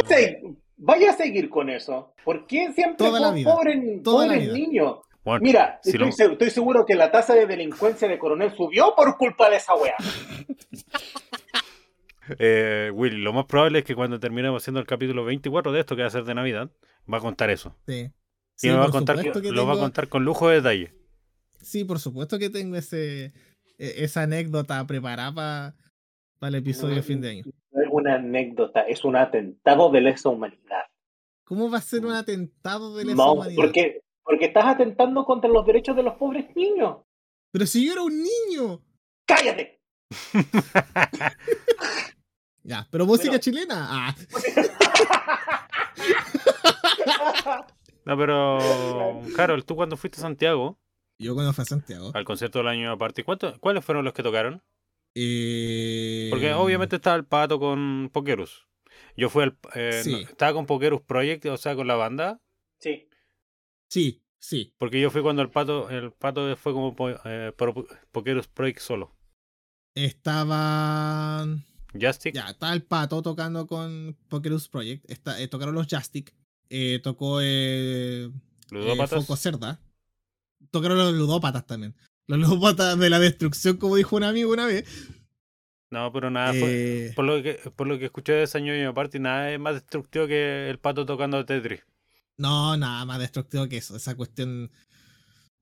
[0.77, 2.13] vaya a seguir con eso.
[2.23, 3.53] ¿Por qué siempre Toda la vida.
[3.53, 4.53] pobres, Toda la vida.
[4.53, 4.99] niños?
[5.23, 8.55] Bueno, Mira, si estoy, lo- se- estoy seguro que la tasa de delincuencia de coronel
[8.55, 9.95] subió por culpa de esa wea.
[12.39, 15.95] eh, Willy, lo más probable es que cuando terminemos haciendo el capítulo 24 de esto,
[15.95, 16.69] que va a ser de Navidad,
[17.11, 17.75] va a contar eso.
[17.87, 18.11] Sí.
[18.61, 20.93] Y me va a contar, que lo va a contar con lujo de detalle.
[21.61, 23.25] Sí, por supuesto que tengo ese,
[23.77, 25.75] e- esa anécdota preparada
[26.39, 27.43] para el episodio de fin de año.
[27.71, 30.83] No es una anécdota, es un atentado de lesa humanidad.
[31.45, 33.55] ¿Cómo va a ser un atentado de lesa No, humanidad?
[33.55, 36.97] porque, porque estás atentando contra los derechos de los pobres niños.
[37.51, 38.81] Pero si yo era un niño.
[39.25, 39.79] ¡Cállate!
[42.61, 43.87] Ya, pero música Pero- chilena.
[43.89, 44.15] Ah,
[48.05, 49.21] No, pero.
[49.35, 50.79] Carol, tú cuando fuiste a Santiago,
[51.19, 52.11] yo cuando fui a Santiago.
[52.15, 54.63] al concierto del año aparte, ¿cuánto- ¿cuáles fueron los que tocaron?
[55.15, 58.67] eh, Porque obviamente estaba el pato con Pokerus.
[59.15, 59.57] Yo fui al.
[59.75, 60.11] eh, Sí.
[60.13, 62.41] no, estaba con Pokerus Project, o sea, con la banda.
[62.79, 63.09] Sí.
[63.89, 64.73] Sí, sí.
[64.77, 66.95] Porque yo fui cuando el pato, el pato fue como
[67.25, 67.51] eh,
[68.11, 69.15] Pokerus Project solo.
[69.95, 71.65] Estaban.
[71.99, 75.09] Justic, Ya, estaba el pato tocando con Pokerus Project.
[75.09, 76.33] Está, eh, tocaron los Justic.
[76.69, 78.31] Eh, tocó eh, eh,
[78.71, 79.21] Ludópatas.
[79.25, 79.79] Foco Cerda.
[80.71, 81.95] Tocaron los ludópatas también.
[82.27, 84.85] Los ludópatas de la destrucción, como dijo un amigo una vez.
[85.91, 88.93] No, pero nada, fue- Eh, por, lo que, por lo que escuché de ese ñoño
[88.93, 91.81] party, nada es más destructivo que el pato tocando Tetris.
[92.37, 93.95] no, nada más destructivo que eso.
[93.95, 94.71] Esa cuestión.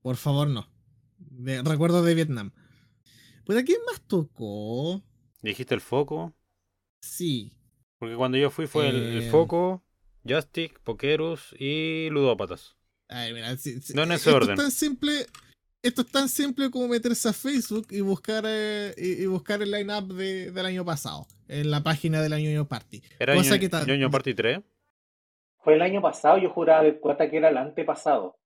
[0.02, 0.68] Por favor, no.
[1.18, 2.52] De, recuerdo de Vietnam.
[3.46, 5.02] Pues a quién más tocó?
[5.40, 6.34] Dijiste el foco.
[7.00, 7.54] Sí.
[7.98, 9.82] Porque cuando yo fui fue el, el foco,
[10.26, 12.76] Justic, Pokerus y Ludópatas.
[13.08, 14.50] A ver, mira, si- si- No en ese esto orden.
[14.52, 15.26] Es tan simple,
[15.82, 19.70] esto es tan simple como meterse a Facebook y buscar eh, y, y buscar el
[19.70, 21.26] line-up de- del año pasado.
[21.48, 23.02] En la página del año Party.
[23.18, 24.60] ¿Era Cosa ñoño, que ta- ñoño party 3?
[25.60, 28.36] Fue el año pasado, yo juraba de cuenta que era el antepasado.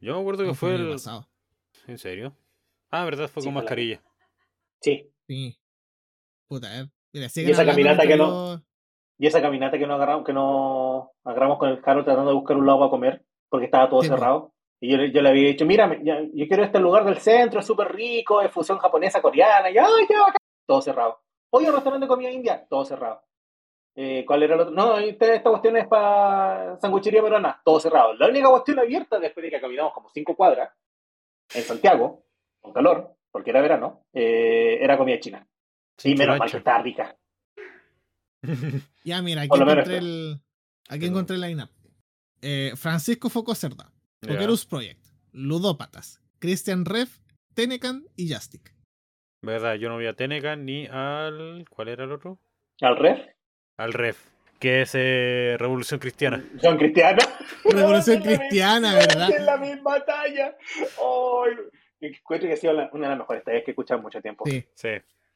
[0.00, 0.92] Yo me acuerdo que No fue el año el...
[0.94, 1.28] pasado.
[1.86, 2.34] ¿En serio?
[2.90, 4.02] Ah, verdad, fue Sí, con fue mascarilla.
[4.80, 5.10] Sí.
[5.28, 5.58] Sí.
[6.48, 6.90] Puta, eh.
[7.12, 8.62] Mira, Y esa caminata que yo-
[9.18, 12.56] Y esa caminata que no agarramos, que no agarramos con el carro tratando de buscar
[12.56, 14.18] un lado para comer, porque estaba todo Sí, pues.
[14.18, 14.52] cerrado.
[14.80, 17.66] Y yo, le- yo le había dicho, mira, yo quiero este lugar del centro, es
[17.66, 20.36] súper rico, es fusión japonesa, coreana, y ¡ay, qué bacán!
[20.66, 21.20] Todo cerrado.
[21.50, 23.22] Oye, un restaurante de comida india, todo cerrado.
[23.96, 24.74] Eh, ¿Cuál era el otro?
[24.74, 28.14] No, este- esta cuestión es para sanguchería peruana, todo cerrado.
[28.14, 30.70] La única cuestión abierta después de que caminamos como cinco cuadras
[31.54, 32.24] en Santiago,
[32.60, 35.46] con calor, porque era verano, eh, era comida china.
[35.96, 37.14] Sin y menos mal que estaba rica.
[39.04, 40.40] Ya, mira, aquí encontré el.
[40.88, 41.70] Aquí encontré el line-up.
[42.42, 43.90] Eh, Francisco Foco Cerda.
[44.20, 47.18] Pokerus Project, Ludópatas, Christian Ref,
[47.54, 48.74] Tenecan y Justic.
[49.42, 51.66] Verdad, yo no vi a Tenecan ni al...
[51.68, 52.38] ¿Cuál era el otro?
[52.80, 53.18] Al ref,
[53.76, 54.18] Al Ref,
[54.58, 56.42] que es eh, Revolución Cristiana.
[56.62, 57.24] Son cristianos.
[57.64, 59.30] Revolución Cristiana, ¿verdad?
[59.30, 60.56] Es la misma talla.
[60.78, 61.52] Ay,
[62.00, 64.22] encuentro que ha sido la- una de las mejores tallas que he escuchado en mucho
[64.22, 64.44] tiempo.
[64.46, 64.88] Sí, Sí.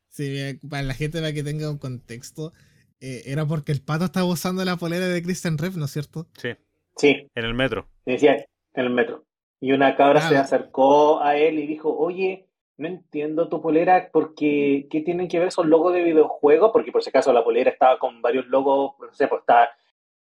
[0.08, 2.54] sí, para la gente para que tenga un contexto,
[3.00, 6.26] eh, era porque el pato estaba usando la polera de Christian Ref, ¿no es cierto?
[6.36, 6.50] Sí,
[6.98, 7.86] Sí, en el metro.
[8.04, 9.24] decía en el metro.
[9.60, 12.46] Y una cabra se acercó a él y dijo, oye,
[12.76, 16.70] no entiendo tu polera porque ¿qué tienen que ver esos logos de videojuegos?
[16.72, 19.70] Porque por si acaso la polera estaba con varios logos, no sé, pues está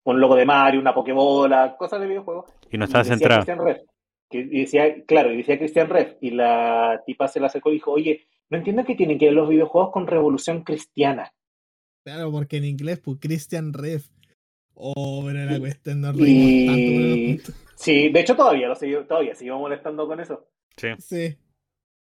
[0.04, 2.46] un logo de Mario, una Pokébola, cosas de videojuegos.
[2.70, 3.44] Y no Y estaba.
[4.30, 6.16] Que y decía, claro, y decía Christian Ref.
[6.20, 9.34] Y la tipa se le acercó y dijo, oye, no entiendo qué tienen que ver
[9.34, 11.32] los videojuegos con revolución cristiana.
[12.04, 14.08] Claro, porque en inglés, pues Christian Ref.
[14.74, 17.64] Oh, pero la cuestión nos reímos tanto los puntos.
[17.76, 20.48] sí, de hecho todavía lo sigo, todavía sigo molestando con eso.
[20.76, 20.88] Sí.
[20.98, 21.38] Sí.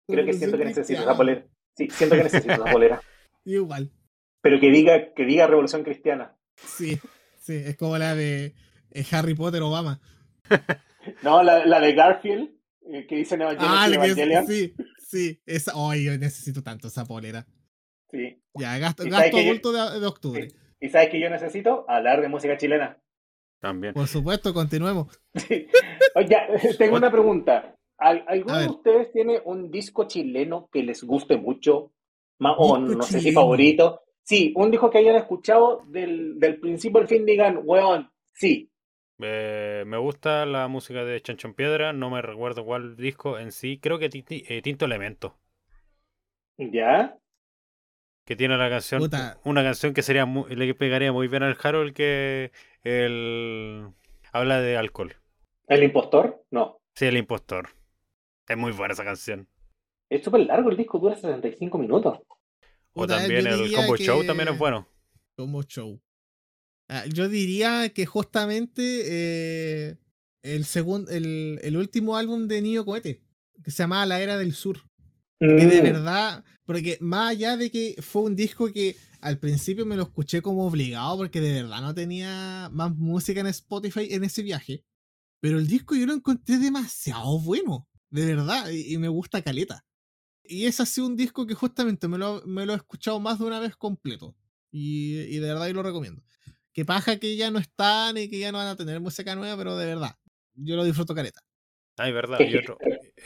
[0.07, 1.45] Creo que siento que necesito esa polera.
[1.77, 3.01] Sí, siento que necesito esa polera.
[3.45, 3.91] Igual.
[4.41, 6.35] Pero que diga, que diga revolución cristiana.
[6.55, 6.99] Sí,
[7.39, 8.55] sí, es como la de
[8.91, 10.01] eh, Harry Potter Obama.
[11.21, 12.49] No, la, la de Garfield,
[12.91, 13.71] eh, que dice Evangelion.
[13.71, 14.47] Ah, que Evangelion.
[14.47, 14.73] sí,
[15.07, 15.39] sí.
[15.45, 17.45] Esa, ay, yo necesito tanto esa polera.
[18.09, 18.41] Sí.
[18.55, 20.47] Ya, gasto, ¿Y sabes gasto yo- de, de octubre.
[20.79, 21.85] ¿Y sabes que yo necesito?
[21.87, 22.97] Hablar de música chilena.
[23.59, 23.93] También.
[23.93, 25.07] Por supuesto, continuemos.
[25.35, 25.67] Sí.
[26.15, 26.37] Oye,
[26.77, 27.75] tengo una pregunta.
[27.97, 31.91] ¿Al- ¿Alguno A de ustedes tiene un disco chileno que les guste mucho?
[32.39, 34.01] Ma- o no sé si favorito.
[34.23, 38.69] Sí, un disco que hayan escuchado del, del principio al fin digan, weón, sí.
[39.19, 43.51] Eh, me gusta la música de Chancho en Piedra, no me recuerdo cuál disco en
[43.51, 43.79] sí.
[43.79, 45.37] Creo que eh, Tinto Elemento,
[46.57, 47.17] ¿Ya?
[48.25, 49.39] Que tiene la canción, Puta.
[49.45, 52.51] una canción que sería mu- le pegaría muy bien al Harold que
[52.83, 53.87] el
[54.31, 55.15] habla de alcohol.
[55.67, 56.43] ¿El impostor?
[56.51, 56.79] No.
[56.95, 57.69] Sí, el impostor.
[58.47, 59.47] Es muy buena esa canción.
[60.09, 62.19] Es súper largo el disco, dura 65 minutos.
[62.93, 64.87] O Puta, también el Combo Show también es bueno.
[65.35, 65.99] Como show.
[66.87, 69.97] Ah, yo diría que justamente eh,
[70.43, 73.21] el, segun- el, el último álbum de Nio Cohete,
[73.63, 74.77] que se llamaba La Era del Sur.
[75.39, 79.85] Que de Mm, verdad, porque más allá de que fue un disco que al principio
[79.85, 84.23] me lo escuché como obligado, porque de verdad no tenía más música en Spotify en
[84.23, 84.83] ese viaje,
[85.41, 89.85] pero el disco yo lo encontré demasiado bueno, de verdad, y, y me gusta caleta.
[90.43, 93.39] Y ese ha sido un disco que justamente me lo, me lo he escuchado más
[93.39, 94.35] de una vez completo,
[94.71, 96.23] y, y de verdad yo lo recomiendo.
[96.73, 99.57] Que paja que ya no están y que ya no van a tener música nueva,
[99.57, 100.15] pero de verdad,
[100.55, 101.41] yo lo disfruto caleta.
[101.97, 102.39] Ay, verdad.
[102.47, 102.77] Y otro,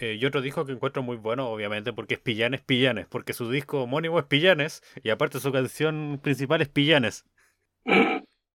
[0.02, 3.50] eh, y otro disco que encuentro muy bueno, obviamente, porque es Pillanes Pillanes, porque su
[3.52, 7.26] disco homónimo es Pillanes, y aparte su canción principal es Pillanes.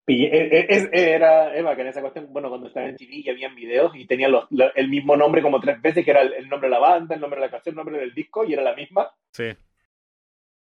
[0.07, 3.29] Eh, es- es- era, Eva, que en esa cuestión, bueno, cuando estaba en TV y
[3.29, 6.33] habían videos y tenían los- la- el mismo nombre como tres veces, que era el,
[6.33, 8.53] el nombre de la banda, el nombre de la canción, el nombre del disco, y
[8.53, 9.09] era la misma.
[9.31, 9.53] Sí.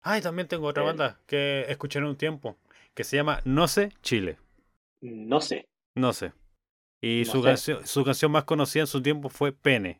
[0.01, 0.85] Ah, y también tengo otra Eh.
[0.87, 2.57] banda que escuché en un tiempo,
[2.95, 4.37] que se llama No sé Chile.
[5.01, 5.67] No sé.
[5.95, 6.31] No sé.
[7.01, 7.47] Y No su, sé.
[7.47, 9.99] canción, su canción más conocida en su tiempo fue Pene.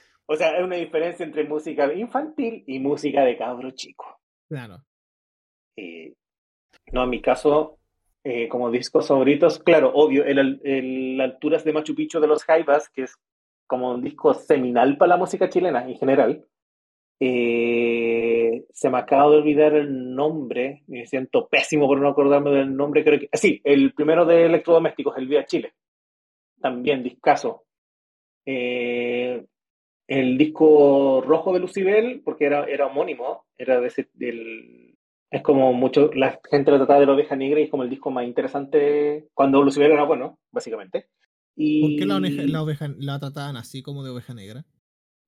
[0.31, 4.21] O sea, es una diferencia entre música infantil y música de cabro chico.
[4.47, 4.77] Claro.
[5.75, 6.13] Eh,
[6.93, 7.79] no, en mi caso,
[8.23, 12.87] eh, como discos favoritos, claro, obvio, el, el Alturas de Machu Picchu de los Jaivas,
[12.87, 13.17] que es
[13.67, 16.45] como un disco seminal para la música chilena en general.
[17.19, 22.73] Eh, se me acaba de olvidar el nombre, me siento pésimo por no acordarme del
[22.73, 23.29] nombre, creo que...
[23.33, 25.73] Sí, el primero de Electrodomésticos, el Vía Chile.
[26.61, 27.65] También discaso.
[28.45, 29.45] Eh,
[30.19, 34.97] el disco rojo de Lucibel, porque era, era homónimo, era de ese, del,
[35.29, 37.89] es como mucho, la gente lo trataba de la oveja negra y es como el
[37.89, 41.07] disco más interesante cuando Lucibel era bueno, básicamente.
[41.55, 44.65] Y ¿Por qué la, oveja, la, oveja, la trataban así como de oveja negra?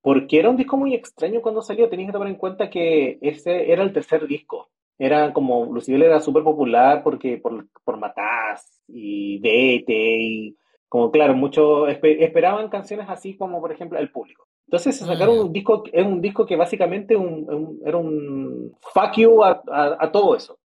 [0.02, 3.72] Porque era un disco muy extraño cuando salió, tenías que tomar en cuenta que ese
[3.72, 4.70] era el tercer disco.
[4.98, 10.58] Era como, Lucibel era súper popular porque por, por Matás y Vete y
[10.90, 14.48] como claro, muchos espe- esperaban canciones así como por ejemplo el público.
[14.74, 18.76] Entonces se Ah, sacaron un disco, es un disco que básicamente un- un- era un
[18.94, 20.60] fuck you a, a- a todo eso.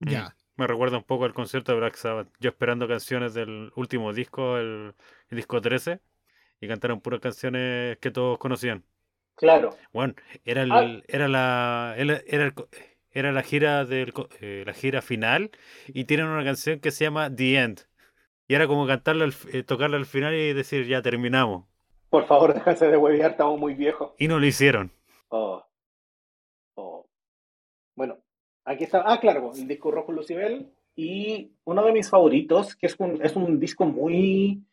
[0.00, 0.10] Mm.
[0.10, 0.36] Ya.
[0.56, 2.28] Me recuerda un poco al concierto de Black Sabbath.
[2.38, 4.94] Yo esperando canciones del último disco, el,
[5.28, 6.00] el disco 13,
[6.60, 8.84] y cantaron puras canciones que todos conocían.
[9.36, 11.02] Claro, Bueno, era el, Ah.
[11.08, 12.68] era la era, era el co-
[13.10, 15.50] era la gira del co- eh, la gira final
[15.88, 17.80] y tienen una canción que se llama The End.
[18.48, 21.66] Y era como cantarla al f- eh, tocarla al final y decir ya terminamos.
[22.14, 24.12] Por favor, déjense de huevear, estamos muy viejos.
[24.18, 24.92] Y no lo hicieron.
[25.30, 25.64] Oh.
[26.76, 27.08] Oh.
[27.96, 28.18] Bueno,
[28.64, 29.02] aquí está.
[29.04, 30.72] Ah, claro, el disco rojo Lucibel.
[30.94, 34.64] Y uno de mis favoritos, que es un, es un disco muy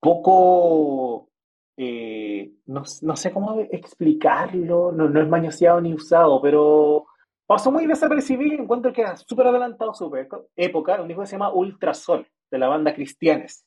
[0.00, 1.28] poco.
[1.76, 7.06] eh, no, no sé cómo explicarlo, no, no es mañoseado ni usado, pero
[7.46, 10.12] pasó muy desapercibido y encuentro que era súper adelantado su
[10.56, 11.00] época-.
[11.00, 13.64] Un disco que se llama Ultrasol, de la banda Cristianes.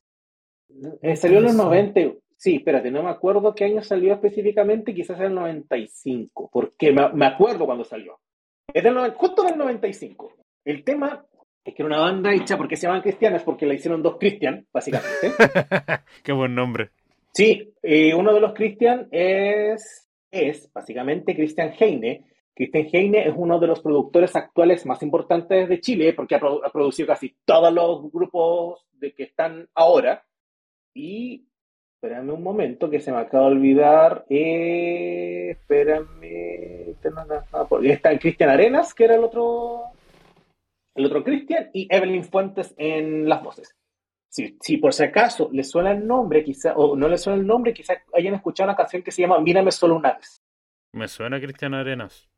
[1.02, 1.94] Eh, salió en los Ultrasol.
[1.94, 2.25] 90.
[2.46, 7.10] Sí, espérate, no me acuerdo qué año salió específicamente, quizás en el 95, porque me,
[7.14, 8.20] me acuerdo cuando salió.
[8.72, 10.32] Es del, justo en el 95.
[10.64, 11.26] El tema
[11.64, 14.64] es que era una banda hecha porque se llaman cristianas, porque la hicieron dos Christian,
[14.72, 15.32] básicamente.
[16.24, 16.92] Qué buen nombre.
[17.34, 22.26] Sí, eh, uno de los Christian es, es básicamente Christian Heine.
[22.54, 26.62] Christian Heine es uno de los productores actuales más importantes de Chile, porque ha, produ-
[26.64, 30.24] ha producido casi todos los grupos de que están ahora.
[30.94, 31.48] Y
[32.06, 34.26] espérame un momento que se me acaba de olvidar.
[34.30, 36.96] Eh, espérame.
[37.68, 39.86] Porque Está Cristian Arenas, que era el otro,
[40.94, 43.76] el otro Cristian, y Evelyn Fuentes en las voces.
[44.30, 47.48] Si, si por si acaso les suena el nombre, quizá, o no les suena el
[47.48, 50.44] nombre, quizá hayan escuchado una canción que se llama Mírame solo una vez.
[50.92, 52.30] Me suena Cristian Arenas.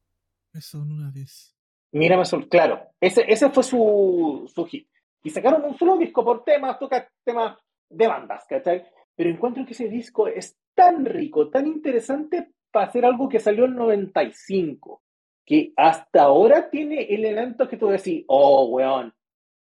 [0.54, 1.56] Eso en una vez.
[1.92, 4.88] Mírame solo, claro, ese, ese fue su, su hit.
[5.24, 7.58] Y sacaron un solo disco por temas, toca temas
[7.90, 8.86] de bandas, ¿cachai?
[9.18, 13.66] Pero encuentro que ese disco es tan rico, tan interesante para hacer algo que salió
[13.66, 15.02] en 95,
[15.44, 19.12] que hasta ahora tiene elementos que tú decís, oh, weón,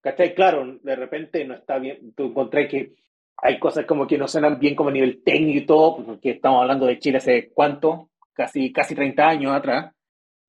[0.02, 0.34] ¿cachai?
[0.34, 2.96] Claro, de repente no está bien, tú encontrás que
[3.38, 6.62] hay cosas como que no suenan bien como a nivel técnico y todo, porque estamos
[6.62, 9.94] hablando de Chile hace cuánto, casi, casi 30 años atrás,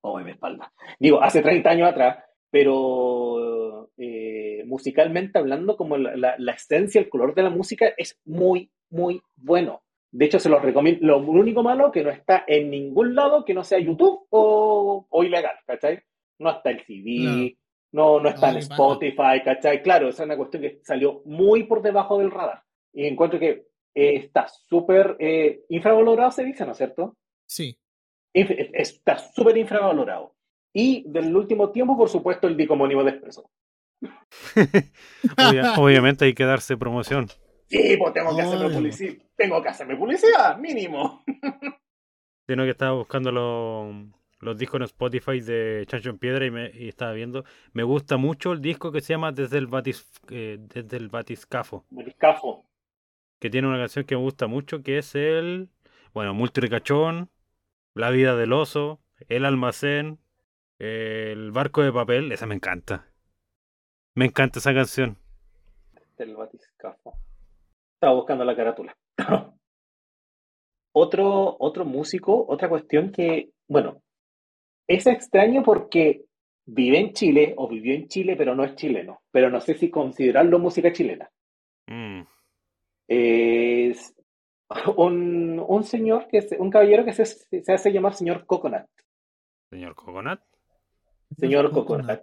[0.01, 6.37] oh, mi espalda, digo, hace 30 años atrás, pero eh, musicalmente hablando, como la, la,
[6.39, 9.83] la esencia, el color de la música es muy, muy bueno.
[10.11, 11.05] De hecho, se los recomiendo.
[11.07, 15.25] Lo único malo que no está en ningún lado que no sea YouTube o, o
[15.25, 16.01] ilegal, ¿cachai?
[16.39, 17.57] No está el CD,
[17.93, 19.83] no, no está Ay, en Spotify, ¿cachai?
[19.83, 22.63] Claro, esa es una cuestión que salió muy por debajo del radar.
[22.93, 27.17] Y encuentro que eh, está súper eh, infravalorado, se dice, ¿no es cierto?
[27.47, 27.77] Sí.
[28.33, 30.35] Inf- Está súper infravalorado.
[30.73, 33.51] Y del último tiempo, por supuesto, el disco homónimo de Expreso.
[35.37, 37.29] Obvia- obviamente hay que darse promoción.
[37.67, 39.15] Sí, pues tengo que hacerme publicidad.
[39.37, 41.25] Tengo que hacerme publicidad, mínimo.
[42.47, 43.95] Sino que estaba buscando los,
[44.41, 47.45] los discos en Spotify de Chancho en Piedra y, me, y estaba viendo.
[47.73, 51.85] Me gusta mucho el disco que se llama Desde el, Batis, eh, Desde el Batiscafo.
[51.91, 52.67] Moriscafo.
[53.41, 55.71] Que tiene una canción que me gusta mucho que es el.
[56.13, 57.31] Bueno, Multiricachón,
[57.95, 60.19] La vida del oso, El almacén,
[60.79, 62.31] El barco de papel.
[62.31, 63.07] Esa me encanta.
[64.15, 65.17] Me encanta esa canción.
[66.19, 67.19] Del batiscafo.
[68.05, 68.95] Estaba buscando la carátula.
[70.93, 74.03] otro, otro músico, otra cuestión que, bueno,
[74.87, 76.27] es extraño porque
[76.67, 79.23] vive en Chile o vivió en Chile, pero no es chileno.
[79.31, 81.31] Pero no sé si considerarlo música chilena.
[81.87, 82.25] Mm,
[83.09, 84.15] Es
[84.97, 88.85] un, un señor, que se- un caballero que se, se hace llamar señor Coconut.
[89.71, 90.41] señor Coconut.
[91.39, 92.21] Señor Coconut.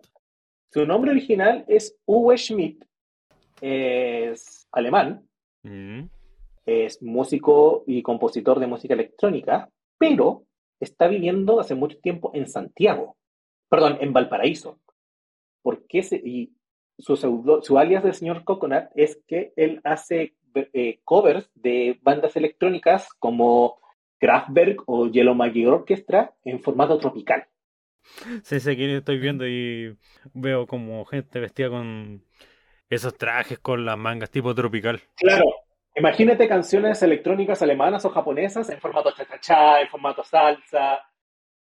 [0.72, 2.84] Su nombre original es Uwe Schmidt,
[3.62, 5.28] es alemán,
[5.64, 6.10] Mm.
[6.66, 10.44] es músico y compositor de música electrónica, pero
[10.80, 13.18] está viviendo hace mucho tiempo en Santiago,
[13.70, 14.80] perdón, en Valparaíso.
[15.62, 16.54] ¿Por qué se, y
[16.98, 22.36] su, pseudo- su alias del señor Coconut es que él hace eh, covers de bandas
[22.36, 23.80] electrónicas como
[24.20, 27.46] Kraftwerk o Yellow Magic Orchestra en formato tropical.
[28.44, 29.96] Sí, sé quién estoy viendo y
[30.34, 32.24] veo como gente vestida con
[32.92, 35.02] esos trajes con las mangas tipo tropical.
[35.16, 35.46] Claro.
[35.96, 41.00] Imagínate canciones electrónicas alemanas o japonesas en formato cha-cha-cha, en formato salsa.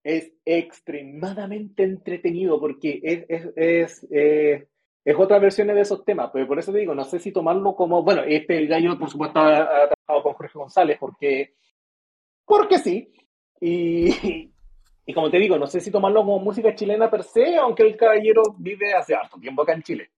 [0.02, 4.66] Es extremadamente entretenido porque es, es, es, eh,
[5.04, 6.30] es otra versión de esos temas.
[6.32, 8.02] Pero por eso te digo, no sé si tomarlo como.
[8.02, 11.54] Bueno, este gallo, por supuesto, ha, ha trabajado con Jorge González porque.
[12.44, 13.12] Porque sí.
[13.60, 14.50] Y,
[15.06, 17.96] y como te digo, no sé si tomarlo como música chilena per se, aunque el
[17.96, 20.10] caballero vive hace harto tiempo acá en Chile.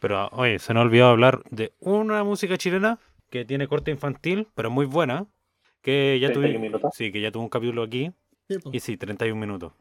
[0.00, 2.98] Pero oye, se nos olvidó hablar de una música chilena
[3.30, 5.26] que tiene corte infantil, pero muy buena.
[5.82, 6.90] Que ya 31 tuve, minutos.
[6.94, 8.10] sí, que ya tuvo un capítulo aquí.
[8.48, 8.70] Sí, po.
[8.72, 9.72] Y sí, 31 minutos.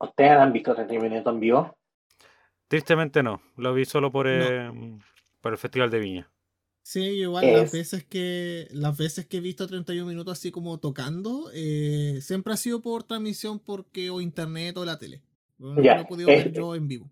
[0.00, 1.76] ¿Ustedes han visto 31 minutos en vivo?
[2.68, 4.70] Tristemente no, lo vi solo por, eh,
[5.40, 6.30] por el Festival de Viña.
[6.82, 10.78] Sí, igual Es- las veces que las veces que he visto 31 minutos así como
[10.78, 15.20] tocando, eh, siempre ha sido por transmisión porque o internet o la tele.
[15.58, 17.10] No Ya, lo he podido ver eh, yo en vivo.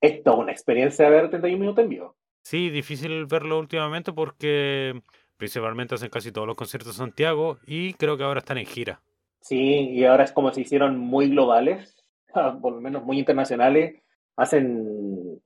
[0.00, 2.16] Esto es una experiencia de ver 31 minutos en vivo.
[2.42, 5.02] Sí, difícil verlo últimamente porque
[5.36, 9.02] principalmente hacen casi todos los conciertos en Santiago y creo que ahora están en gira.
[9.40, 11.96] Sí, y ahora es como se hicieron muy globales,
[12.34, 14.02] ah, por lo menos muy internacionales,
[14.36, 15.40] hacen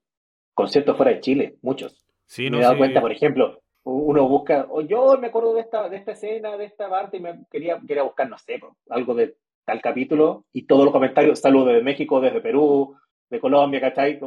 [0.53, 2.05] conciertos fuera de Chile, muchos.
[2.27, 5.55] Sí, me no he dado sí, cuenta, por ejemplo, uno busca, o yo me acuerdo
[5.55, 8.61] de esta, de esta escena, de esta parte, y me quería, quería buscar, no sé,
[8.89, 12.97] algo de tal capítulo, y todos los comentarios, saludos desde México, desde Perú,
[13.31, 14.19] de Colombia, ¿cachai?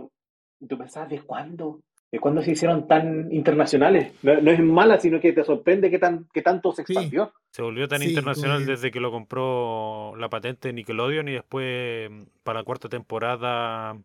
[0.59, 1.81] Y tú pensabas, ¿de cuándo?
[2.11, 4.13] ¿De cuándo se hicieron tan internacionales?
[4.23, 6.93] No, no es mala, sino que te sorprende que, tan, que tanto se Sí.
[6.93, 7.33] expandió.
[7.51, 12.09] Se volvió tan Sí, internacional como desde que lo compró la patente Nickelodeon y después
[12.09, 13.97] mm, para la cuarta temporada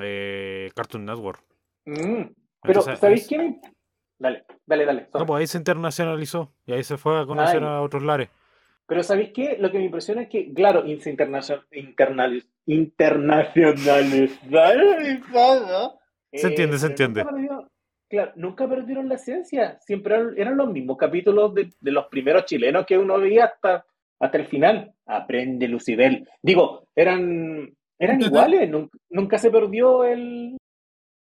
[0.00, 1.40] eh, Cartoon Network.
[1.86, 1.92] Mm,
[2.62, 3.60] Pero, Entonces, ¿sabéis es- quién?
[4.18, 5.08] Dale, dale, dale.
[5.14, 7.68] No, pues ahí se internacionalizó y ahí se fue a conocer Ay.
[7.68, 8.28] a otros lares.
[8.90, 9.56] Pero ¿sabéis qué?
[9.60, 12.48] Lo que me impresiona es que, claro, se internacion- internaliz-
[14.50, 16.00] internacionalizado.
[16.32, 17.20] Se entiende, se pero entiende.
[17.24, 17.70] nunca perdió-
[18.08, 19.78] claro, nunca perdieron la esencia.
[19.80, 23.84] Siempre eran, los mismos capítulos de, de los primeros chilenos que uno veía hasta,
[24.18, 24.92] hasta el final.
[25.06, 26.28] Aprende Lucibel.
[26.42, 28.68] Digo, eran, eran iguales.
[28.68, 30.56] Nunca, nunca se perdió el.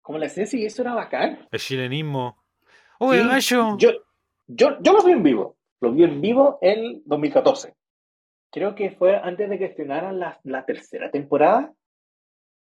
[0.01, 1.47] Como la esencia y eso era bacán.
[1.49, 2.43] El chilenismo.
[2.99, 3.78] ¡Oye, Sí, gallo!
[3.78, 3.91] Yo,
[4.47, 5.55] yo, yo lo vi en vivo.
[5.84, 7.75] Lo vi en vivo en 2014.
[8.51, 11.73] Creo que fue antes de que estrenaran la, la tercera temporada.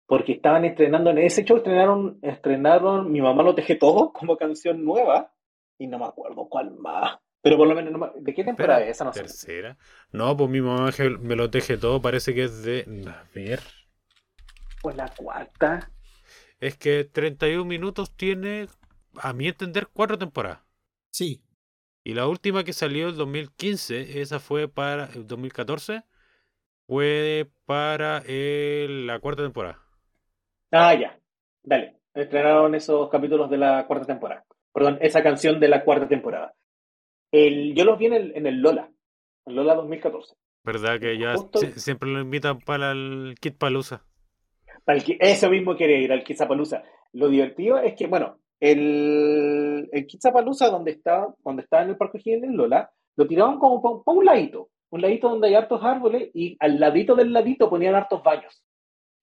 [0.07, 4.85] Porque estaban estrenando en ese show, estrenaron, estrenaron Mi mamá lo teje todo como canción
[4.85, 5.33] nueva.
[5.79, 7.19] Y no me acuerdo cuál más.
[7.41, 9.05] Pero por lo menos, no me- ¿de qué temporada Espera, es esa?
[9.05, 9.21] No sé.
[9.21, 9.77] ¿Tercera?
[10.11, 13.05] No, pues mi mamá me lo teje todo, parece que es de...
[13.09, 13.61] A ver...
[14.81, 15.91] Pues la cuarta.
[16.59, 18.67] Es que 31 minutos tiene,
[19.21, 20.61] a mi entender, cuatro temporadas.
[21.11, 21.43] Sí.
[22.05, 26.03] Y la última que salió el 2015, esa fue para el 2014,
[26.87, 29.81] fue para el- la cuarta temporada.
[30.71, 31.19] Ah, ya.
[31.63, 31.97] Dale.
[32.15, 34.45] Estrenaron esos capítulos de la cuarta temporada.
[34.73, 36.55] Perdón, esa canción de la cuarta temporada.
[37.31, 38.91] El, yo los vi en el, en el Lola.
[39.47, 40.35] El Lola 2014.
[40.65, 44.05] ¿Verdad que ya Justo- siempre lo invitan para el Kid Palusa?
[44.85, 46.83] Para el eso mismo quería ir, al Quizapalooza.
[47.13, 50.07] Lo divertido es que, bueno, el, el
[50.71, 54.25] donde estaba, donde estaba en el Parque O'Higgins en Lola, lo tiraban como para un
[54.25, 54.69] ladito.
[54.91, 58.63] Un ladito donde hay hartos árboles y al ladito del ladito ponían hartos baños.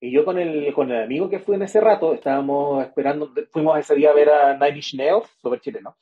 [0.02, 3.80] Y yo con el, con el amigo que fui en ese rato, estábamos esperando, fuimos
[3.80, 5.96] ese día a ver a Nine Inch Nails, súper chileno,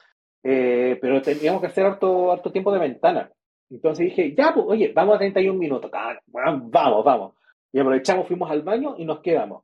[0.43, 3.29] eh, pero teníamos que hacer harto, harto tiempo de ventana.
[3.69, 7.33] Entonces dije, ya, pues, oye, vamos a 31 minutos, vamos, vamos.
[7.71, 9.63] Y aprovechamos, fuimos al baño y nos quedamos.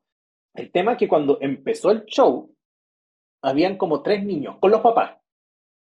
[0.53, 2.53] El tema es que cuando empezó el show,
[3.43, 5.17] habían como tres niños con los papás.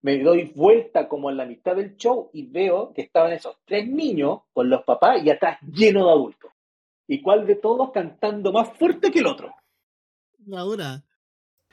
[0.02, 3.88] Me doy vuelta como en la mitad del show y veo que estaban esos tres
[3.88, 6.52] niños con los papás y atrás lleno de adultos.
[7.08, 9.54] ¿Y cuál de todos cantando más fuerte que el otro?
[10.46, 11.04] La dura.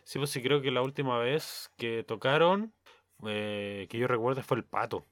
[0.03, 2.73] Sí, pues sí, creo que la última vez que tocaron,
[3.27, 5.05] eh, que yo recuerdo, fue el Pato.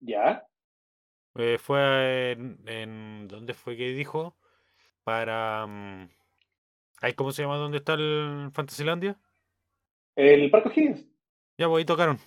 [0.00, 0.46] ¿Ya?
[1.36, 4.36] Eh, fue en, en- ¿Dónde fue que dijo?
[5.04, 5.66] Para...
[7.00, 7.56] ay, ¿Cómo se llama?
[7.56, 9.18] ¿Dónde está el Fantasylandia?
[10.16, 11.04] El Parque O'Higgins.
[11.58, 12.18] Ya, pues ahí tocaron.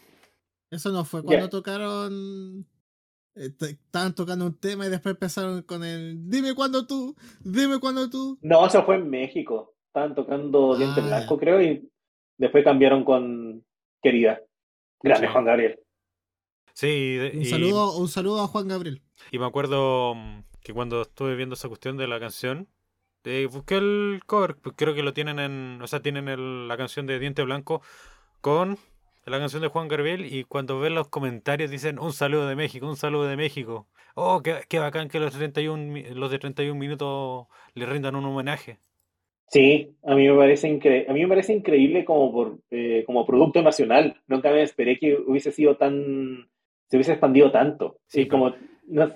[0.71, 2.65] Eso no fue cuando tocaron.
[3.33, 6.29] t- Estaban tocando un tema y después empezaron con el.
[6.29, 8.37] Dime cuándo tú, dime cuándo tú.
[8.41, 9.73] No, eso fue en México.
[9.87, 11.89] estaban tocando Diente Ah, Blanco, creo, y
[12.37, 13.65] después cambiaron con
[14.01, 14.39] Querida.
[15.01, 15.33] Grande Sí.
[15.33, 15.79] Juan Gabriel.
[16.73, 19.01] Sí, saludo, un saludo a Juan Gabriel.
[19.31, 22.69] y me acuerdo mm, que cuando estuve viendo esa cuestión de la canción,
[23.25, 26.77] eh, busqué el cover, pues creo que lo tienen en, o sea, tienen el- la
[26.77, 27.81] canción de Diente Blanco
[28.41, 28.77] con
[29.25, 32.87] la canción de Juan Gabriel y cuando ven los comentarios dicen un saludo de México,
[32.87, 33.87] un saludo de México.
[34.15, 38.25] Oh, qué, qué bacán que los 31, mi- los de 31 minutos le rindan un
[38.25, 38.79] homenaje.
[39.47, 43.25] Sí, a mí me parece incre- a mí me parece increíble como por eh, como
[43.25, 44.21] producto nacional.
[44.27, 46.49] Nunca me esperé que hubiese sido tan
[46.87, 47.99] se hubiese expandido tanto.
[48.07, 48.53] Sí, como
[48.87, 49.11] no-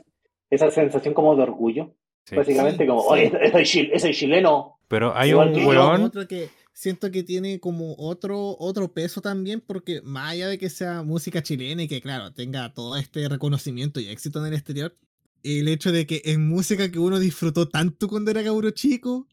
[0.49, 1.93] esa sensación como de orgullo,
[2.25, 2.35] Sí.
[2.35, 3.07] básicamente Sí, como, sí.
[3.09, 4.77] oye, soy, chil- soy chileno.
[4.87, 10.01] Pero hay Igual un Otro que siento que tiene como otro, otro peso también, porque
[10.01, 14.07] más allá de que sea música chilena y que, claro, tenga todo este reconocimiento y
[14.09, 14.95] éxito en el exterior,
[15.43, 19.27] el hecho de que es música que uno disfrutó tanto cuando era cabro chico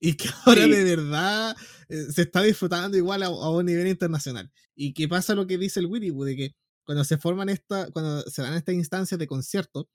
[0.00, 0.70] y que ahora Sí.
[0.70, 1.56] de verdad
[1.88, 4.50] eh, se está disfrutando igual a, a un nivel internacional.
[4.74, 6.50] Y que pasa lo que dice el Willy, de que
[6.84, 9.88] cuando se forman esta, cuando se dan estas instancias de concierto,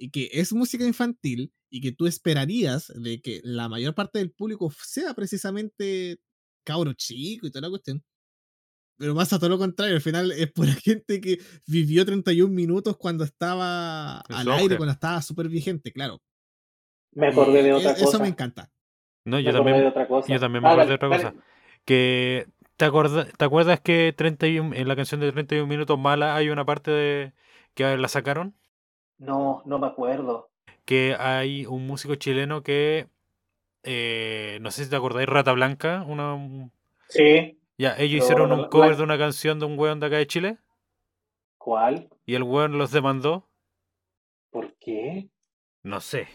[0.00, 4.32] y que es música infantil y que tú esperarías de que la mayor parte del
[4.32, 6.18] público sea precisamente
[6.64, 8.02] cabro chico y toda la cuestión.
[8.98, 13.24] Pero pasa todo lo contrario, al final es pura gente que vivió 31 minutos cuando
[13.24, 16.20] estaba al aire, cuando estaba súper vigente, claro.
[17.12, 18.18] Me acordé de otra e- Eso cosa.
[18.20, 18.70] me encanta.
[19.24, 20.32] no, Me yo acordé también, de otra cosa.
[20.32, 21.22] yo también me Ah, acuerdo de otra dale.
[21.22, 21.34] cosa.
[21.84, 22.46] Que
[22.76, 26.64] ¿te, acorda- ¿te acuerdas que 31, en la canción de 31 minutos mala hay una
[26.64, 27.32] parte de
[27.74, 28.54] que la sacaron?
[29.20, 30.50] No, no me acuerdo.
[30.84, 33.08] Que hay un músico chileno que
[33.84, 36.36] eh, no sé si te acordáis, Rata Blanca, una
[37.08, 40.06] Sí, ya, ellos Pero hicieron un cover la- de una canción de un weón de
[40.06, 40.58] acá de Chile
[41.58, 42.08] ¿cuál?
[42.24, 43.46] y el weón los demandó,
[44.50, 45.28] ¿Por qué?
[45.82, 46.28] no sé.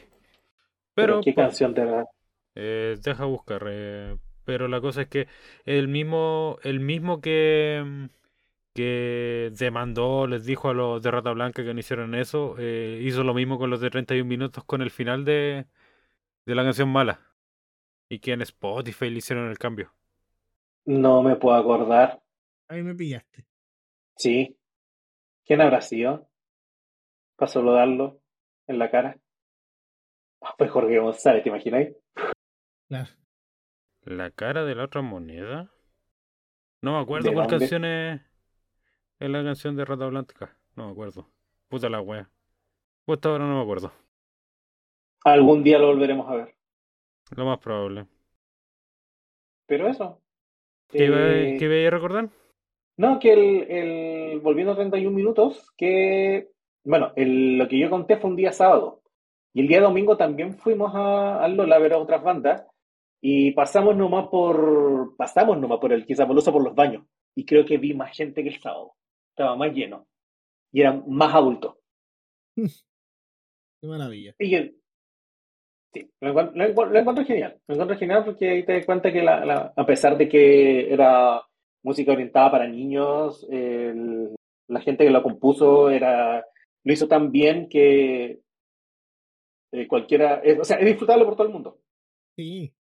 [0.93, 2.05] ¿Pero Pero qué pues, canción de verdad?
[2.55, 3.63] Eh, deja buscar.
[3.69, 5.27] eh, pero la cosa es que
[5.65, 8.05] el mismo, el mismo que, mm,
[8.75, 13.23] que demandó, les dijo a los de Rata Blanca que no hicieron eso, eh, hizo
[13.23, 15.67] lo mismo con los de 31 minutos con el final de,
[16.45, 17.21] de la canción mala.
[18.09, 19.93] Y que en Spotify le hicieron el cambio.
[20.87, 22.21] No me puedo acordar.
[22.67, 23.45] Ahí me pillaste.
[24.17, 24.57] Sí.
[25.45, 26.27] ¿Quién habrá sido?
[27.37, 28.19] Para saludarlo
[28.67, 29.17] en la cara.
[30.41, 31.95] Ah, Pues Jorge González, ¿te imagináis?
[32.87, 33.09] Claro.
[34.03, 35.71] ¿La cara de la otra moneda?
[36.81, 37.65] No me acuerdo ¿De cuál dónde?
[39.19, 40.57] Es, la canción de Rata Blanca.
[40.75, 41.27] No me acuerdo.
[41.67, 42.29] Puta la wea.
[43.07, 43.93] Justo ahora no me acuerdo.
[45.25, 46.55] Algún día lo volveremos a ver.
[47.35, 48.07] Lo más probable.
[49.67, 50.21] Pero eso.
[50.89, 52.29] ¿Qué Eh, qué iba a recordar?
[52.97, 56.49] No, que el, el- volviendo a 31 minutos, que,
[56.85, 59.01] bueno, el- lo que yo conté fue un día sábado.
[59.53, 62.65] Y el día domingo también fuimos a, a Lola a ver a otras bandas.
[63.21, 67.05] Y pasamos nomás por, pasamos nomás por el Quizapolusa por los baños.
[67.35, 68.93] Y creo que vi más gente que el sábado.
[69.35, 70.07] Estaba más lleno.
[70.71, 71.75] Y eran más adultos.
[72.55, 74.33] Qué maravilla.
[74.39, 74.71] Y yo-
[75.93, 77.61] sí, lo encuentro, lo encuentro- lo encuentro genial.
[77.67, 80.91] Lo encuentro genial porque ahí te das cuenta que la, la- a pesar de que
[80.91, 81.41] era
[81.83, 84.33] música orientada para niños, el-
[84.69, 86.45] la gente que lo compuso era,
[86.85, 88.39] lo hizo tan bien que
[89.73, 91.81] eh, cualquiera, es- o sea, es disfrutable por todo el mundo.
[92.37, 92.73] Sí.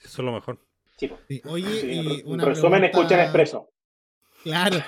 [0.00, 0.58] Eso es lo mejor.
[0.96, 1.20] Sí, pues.
[1.28, 1.40] sí.
[1.48, 3.70] Oye, Sí, y en una resumen, pregunta- escuchen Expreso.
[4.42, 4.82] Claro.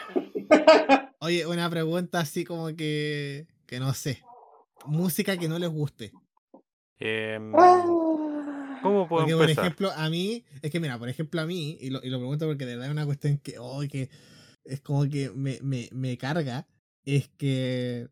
[1.21, 4.23] Oye, una pregunta así como que, que no sé.
[4.87, 6.13] Música que no les guste.
[7.59, 8.79] Ah.
[8.83, 11.91] ¿Cómo puedo Porque, por ejemplo, a mí, es que mira, por ejemplo, a mí, y
[11.91, 14.09] lo, y lo pregunto porque de verdad es una cuestión que, oh, que
[14.65, 16.67] es como que me, me, me carga,
[17.05, 18.09] es que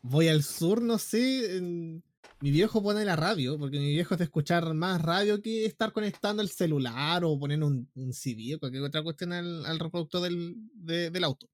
[0.00, 2.02] voy al sur, no sé, en-
[2.42, 5.92] mi viejo pone la radio, porque mi viejo es de escuchar más radio que estar
[5.92, 10.20] conectando el celular o poner un, un CD o cualquier otra cuestión al, al reproductor
[10.22, 11.48] del, de- del auto.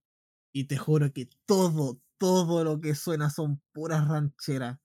[0.53, 4.78] Y te juro que todo, todo lo que suena son puras rancheras.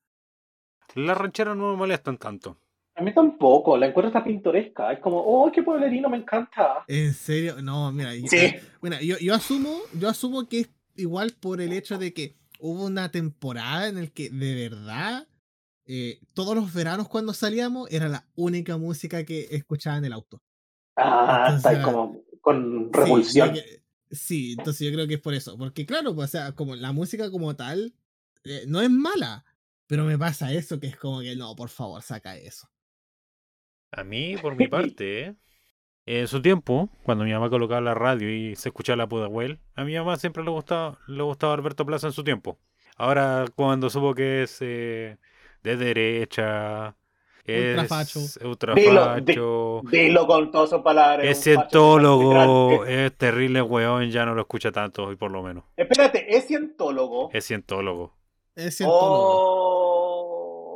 [0.96, 2.60] Las rancheras no me molestan tanto.
[2.96, 4.92] A mí tampoco, la encuentro tan pintoresca.
[4.94, 6.84] Es como, oh, qué pueblerino, me encanta.
[6.88, 7.60] ¿En serio?
[7.62, 8.54] No, mira, Sí.
[8.82, 12.86] Bueno, yo, yo asumo, yo asumo que es igual por el hecho de que hubo
[12.86, 15.28] una temporada en el que de verdad
[15.86, 20.42] eh, todos los veranos cuando salíamos era la única música que escuchaba en el auto.
[20.96, 22.92] Ah, Entonces, está como con
[23.24, 25.58] Sí, que- Sí, entonces yo creo que es por eso.
[25.58, 27.96] Porque claro, pues, o sea, como la música como tal
[28.44, 29.44] eh, no es mala,
[29.88, 32.70] pero me pasa eso que es como que no, por favor, saca eso.
[33.92, 35.36] A mí, por mi parte,
[36.06, 39.84] en su tiempo, cuando mi mamá colocaba la radio y se escuchaba la Pudahuel, a
[39.84, 42.60] mi mamá siempre le gustaba, le gustaba Alberto Plaza en su tiempo.
[42.98, 45.18] Ahora, cuando supo que es eh,
[45.64, 46.96] de derecha
[47.46, 48.20] Ultrafacho.
[48.20, 49.82] Es Dilo, ultrafacho.
[49.92, 51.26] Dilo con todas sus palabras.
[51.28, 55.66] Es cientólogo, es terrible weón, ya no lo escucha tanto hoy por lo menos.
[55.76, 57.30] Espérate, es cientólogo.
[57.34, 58.16] Es cientólogo.
[58.56, 59.74] Es cientólogo.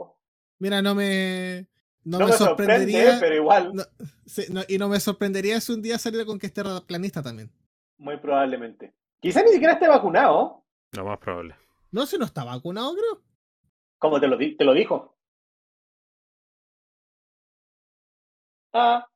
[0.09, 0.17] Oh.
[0.59, 1.67] Mira, no me.
[2.03, 3.17] No, No, me me sorprende, sorprendería.
[3.19, 3.83] pero igual, no,
[4.25, 7.51] sí, no, y no me sorprendería si un día saliera con que esté planista también.
[7.97, 8.93] muy probablemente.
[9.19, 10.63] Quizás ni siquiera esté vacunado.
[10.93, 11.55] Lo más probable.
[11.91, 13.21] No, si no está vacunado, creo.
[13.99, 15.17] Como te lo, te lo dijo.
[18.73, 19.07] Ah,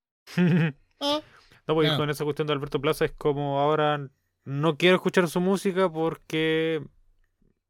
[0.99, 1.21] Ah,
[1.67, 1.97] No, porque Claro.
[2.03, 4.09] con esa cuestión de Alberto Plaza es como ahora
[4.45, 6.81] no quiero escuchar su música porque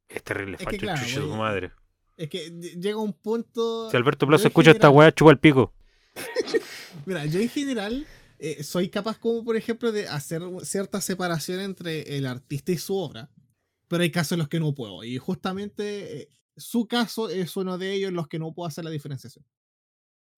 [0.08, 1.72] es terrible Es que facho, claro, chucha su oye, madre.
[2.18, 3.90] es que ll- llega un punto.
[3.90, 5.74] Si Alberto Plaza escucha esta weá, chupa el pico.
[7.06, 8.06] Mira, yo en general
[8.40, 12.96] eh, soy capaz, como por ejemplo, de hacer cierta separación entre el artista y su
[12.98, 13.30] obra.
[13.88, 15.04] Pero hay casos en los que no puedo.
[15.04, 18.84] Y justamente eh, su caso es uno de ellos en los que no puedo hacer
[18.84, 19.46] la diferenciación.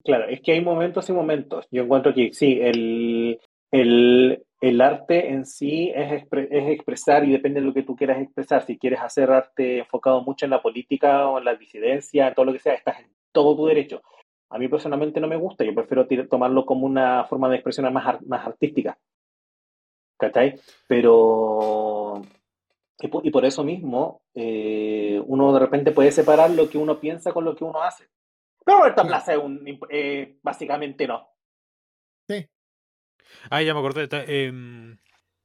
[0.04, 1.66] claro, es que hay momentos y momentos.
[1.70, 3.40] Yo encuentro que sí, el,
[3.70, 8.22] el, el arte en sí es, es expresar y depende de lo que tú quieras
[8.22, 8.64] expresar.
[8.64, 12.46] Si quieres hacer arte enfocado mucho en la política o en la disidencia, en todo
[12.46, 14.00] lo que sea, estás en todo tu derecho.
[14.50, 18.22] A mí personalmente no me gusta, yo prefiero tomarlo como una forma de expresión más,
[18.22, 18.96] más artística.
[20.16, 20.60] ¿Cachai?
[20.86, 22.22] Pero...
[23.00, 27.44] Y por eso mismo, eh, uno de repente puede separar lo que uno piensa con
[27.44, 28.08] lo que uno hace.
[28.64, 29.06] Pero Roberto.
[29.06, 29.66] Plaza es un...
[29.90, 31.28] eh, básicamente no.
[32.28, 32.48] Sí.
[33.50, 34.08] Ah, ya me acordé.
[34.08, 34.98] ¿Te, em,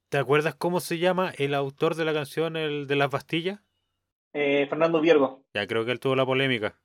[0.09, 3.59] ¿te acuerdas cómo se llama el autor de la canción el de las pastillas?
[4.33, 6.79] Eh, Fernando Viergo, Ya creo que él tuvo la polémica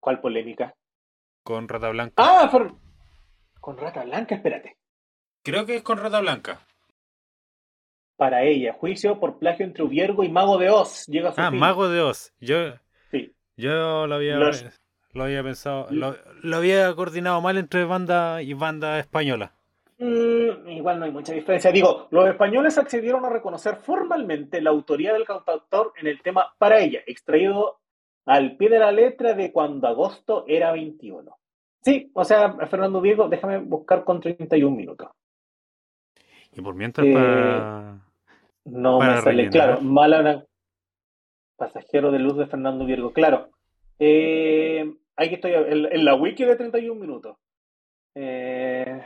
[0.00, 0.74] ¿cuál polémica?
[1.42, 2.14] con Rata Blanca.
[2.16, 2.74] Ah, Fer-
[3.60, 4.76] con Rata Blanca, espérate.
[5.42, 6.60] Creo que es con Rata Blanca.
[8.16, 11.06] Para ella, juicio por plagio entre Viergo y Mago de Oz.
[11.06, 11.60] Llega a su Ah, fin.
[11.60, 12.32] Mago de Oz.
[12.40, 12.56] Yo,
[13.10, 13.32] Sí.
[13.56, 14.64] yo lo había, Los-
[15.12, 19.52] lo había pensado, lo, lo había coordinado mal entre banda y banda española.
[19.98, 21.70] Mm, igual no hay mucha diferencia.
[21.72, 26.80] Digo, los españoles accedieron a reconocer formalmente la autoría del cantautor en el tema Para
[26.80, 27.78] ella, extraído
[28.26, 31.36] al pie de la letra de cuando agosto era 21.
[31.82, 35.08] Sí, o sea, Fernando Diego, déjame buscar con 31 minutos.
[36.52, 38.00] Y por mientras Eh, para...
[38.66, 39.50] No me sale, rellenar.
[39.52, 40.44] claro, mala una-
[41.56, 43.48] Pasajero de luz de Fernando Viergo, claro.
[43.98, 44.84] Eh,
[45.16, 47.36] aquí estoy, en, en la wiki de 31 minutos.
[48.14, 49.02] Eh,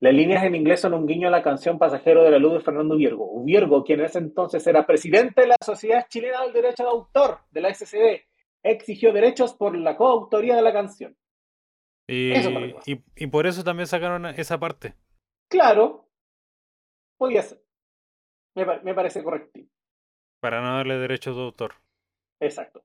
[0.00, 2.60] las líneas en inglés son un guiño a la canción Pasajero de la luz de
[2.60, 3.42] Fernando Viergo.
[3.44, 7.38] Viergo, quien en ese entonces era presidente de la Sociedad Chilena del Derecho de Autor,
[7.50, 8.22] de la SCD,
[8.62, 11.16] exigió derechos por la coautoría de la canción.
[12.08, 14.94] Eso que y, y por eso también sacaron esa parte.
[15.48, 16.08] Claro,
[17.16, 17.61] podía ser.
[18.54, 19.60] Me, pa- me parece correcto.
[20.40, 21.74] Para no darle derechos de autor.
[22.40, 22.82] Exacto.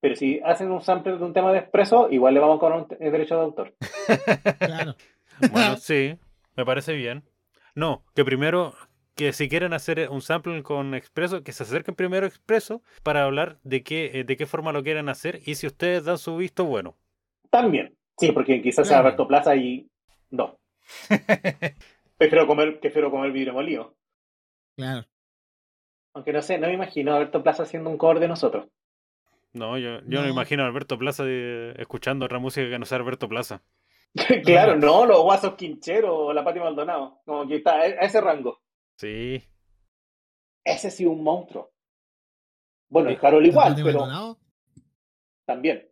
[0.00, 2.78] Pero si hacen un sample de un tema de expreso, igual le vamos a cobrar
[2.80, 3.74] un te- derecho de autor.
[4.58, 4.94] Claro.
[5.52, 6.16] Bueno, sí,
[6.56, 7.22] me parece bien.
[7.74, 8.74] No, que primero,
[9.14, 13.24] que si quieren hacer un sample con Expreso, que se acerquen primero a Expreso para
[13.24, 16.36] hablar de qué, eh, de qué forma lo quieren hacer y si ustedes dan su
[16.36, 16.96] visto bueno.
[17.50, 17.94] También.
[18.18, 18.98] Sí, porque quizás sea.
[19.00, 19.88] Alberto Plaza y
[20.30, 20.58] no.
[22.18, 23.94] Prefiero comer, prefiero comer vidrio molido.
[24.76, 25.06] Claro.
[26.14, 28.68] Aunque no sé, no me imagino a Alberto Plaza haciendo un cover de nosotros.
[29.52, 30.22] No, yo, yo no.
[30.22, 30.28] No.
[30.28, 33.62] imagino a Alberto Plaza eh, escuchando otra música que no sea Alberto Plaza.
[34.44, 37.20] claro, no, los guasos quincheros o la Pati Maldonado.
[37.24, 38.60] Como que está a ese rango.
[38.96, 39.42] Sí.
[40.64, 41.72] Ese sí un monstruo.
[42.88, 43.18] Bueno, el.
[43.20, 44.38] Harold igual, Pati pero Maldonado.
[45.46, 45.86] también.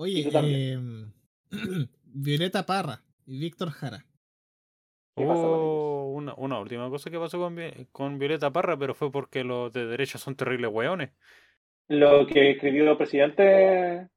[0.00, 1.12] Oye, tú también.
[1.50, 1.56] eh,
[2.04, 4.06] Violeta Parra y Víctor Jara.
[5.18, 8.78] ¿Qué pasa con Oh, una, una última cosa que pasó con, Vi- con Violeta Parra,
[8.78, 11.10] pero fue porque los de derecha son terribles hueones.
[11.88, 14.08] Lo que escribió el presidente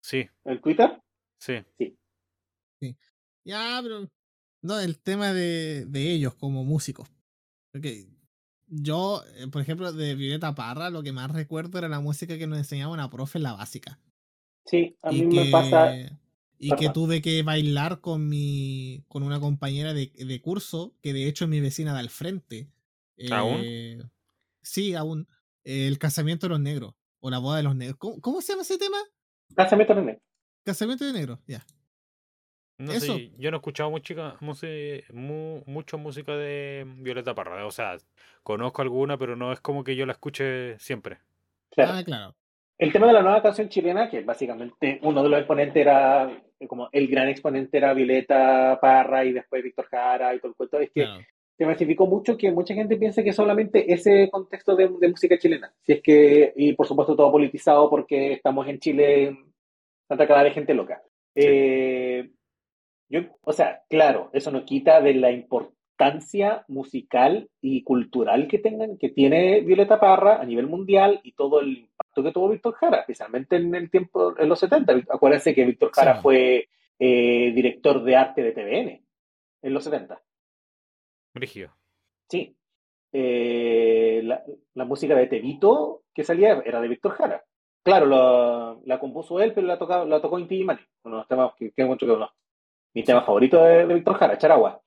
[0.00, 0.98] Sí, en Twitter.
[1.38, 1.64] sí.
[3.44, 4.08] Ya, pero.
[4.62, 7.08] No, el tema de, de ellos como músicos.
[7.72, 8.06] Porque
[8.66, 12.46] yo, eh, por ejemplo, de Violeta Parra, lo que más recuerdo era la música que
[12.46, 13.98] nos enseñaba una profe en la básica.
[14.66, 15.92] Sí, a mí y me que, pasa.
[16.58, 21.26] Y que tuve que bailar con mi con una compañera de, de curso, que de
[21.28, 22.68] hecho es mi vecina de al frente.
[23.30, 23.60] ¿Aún?
[23.64, 24.02] Eh,
[24.62, 25.28] sí, aún.
[25.64, 26.94] El casamiento de los negros.
[27.20, 27.98] O la boda de los negros.
[27.98, 28.96] ¿Cómo, cómo se llama ese tema?
[29.54, 30.20] Casamiento también.
[30.64, 31.64] Casamiento de negros, ya.
[32.78, 33.16] No Eso.
[33.16, 37.66] sé, yo no he escuchado mucha, musi- mu- mucho música de Violeta Parra.
[37.66, 37.96] O sea,
[38.44, 41.18] conozco alguna, pero no es como que yo la escuche siempre.
[41.70, 41.92] Claro.
[41.94, 42.36] Ah, claro.
[42.78, 46.30] El tema de la nueva canción chilena, que básicamente uno de los exponentes era,
[46.68, 50.78] como el gran exponente era Violeta Parra y después Víctor Jara y todo el cuento,
[50.78, 51.24] es que claro.
[51.56, 55.74] se masificó mucho que mucha gente piensa que solamente ese contexto de, de música chilena.
[55.82, 59.36] Si es que, y por supuesto todo politizado porque estamos en Chile
[60.06, 61.02] tanta cagada de gente loca.
[61.34, 62.30] Eh,
[63.08, 68.98] yo, o sea, claro, eso no quita de la importancia musical y cultural que tengan,
[68.98, 71.88] que tiene Violeta Parra a nivel mundial y todo el
[72.18, 74.92] impacto que tuvo Víctor Jara, especialmente en el tiempo, en los 70.
[75.10, 76.22] Acuérdense que Víctor Jara Sí.
[76.22, 76.68] fue
[76.98, 79.02] eh, director de arte de TVN
[79.62, 80.20] en los 70.
[81.34, 81.70] Brígido.
[82.28, 82.56] Sí.
[83.12, 84.42] Eh, la,
[84.74, 87.44] la música de Tevito que salía era de Víctor Jara.
[87.82, 90.80] Claro, la, la compuso él, pero la, tocaba, la tocó Inti Mani.
[91.04, 92.30] Uno de los temas que, que encuentro que uno.
[92.94, 94.80] Mi tema favorito de, de Víctor Jara, Charagua.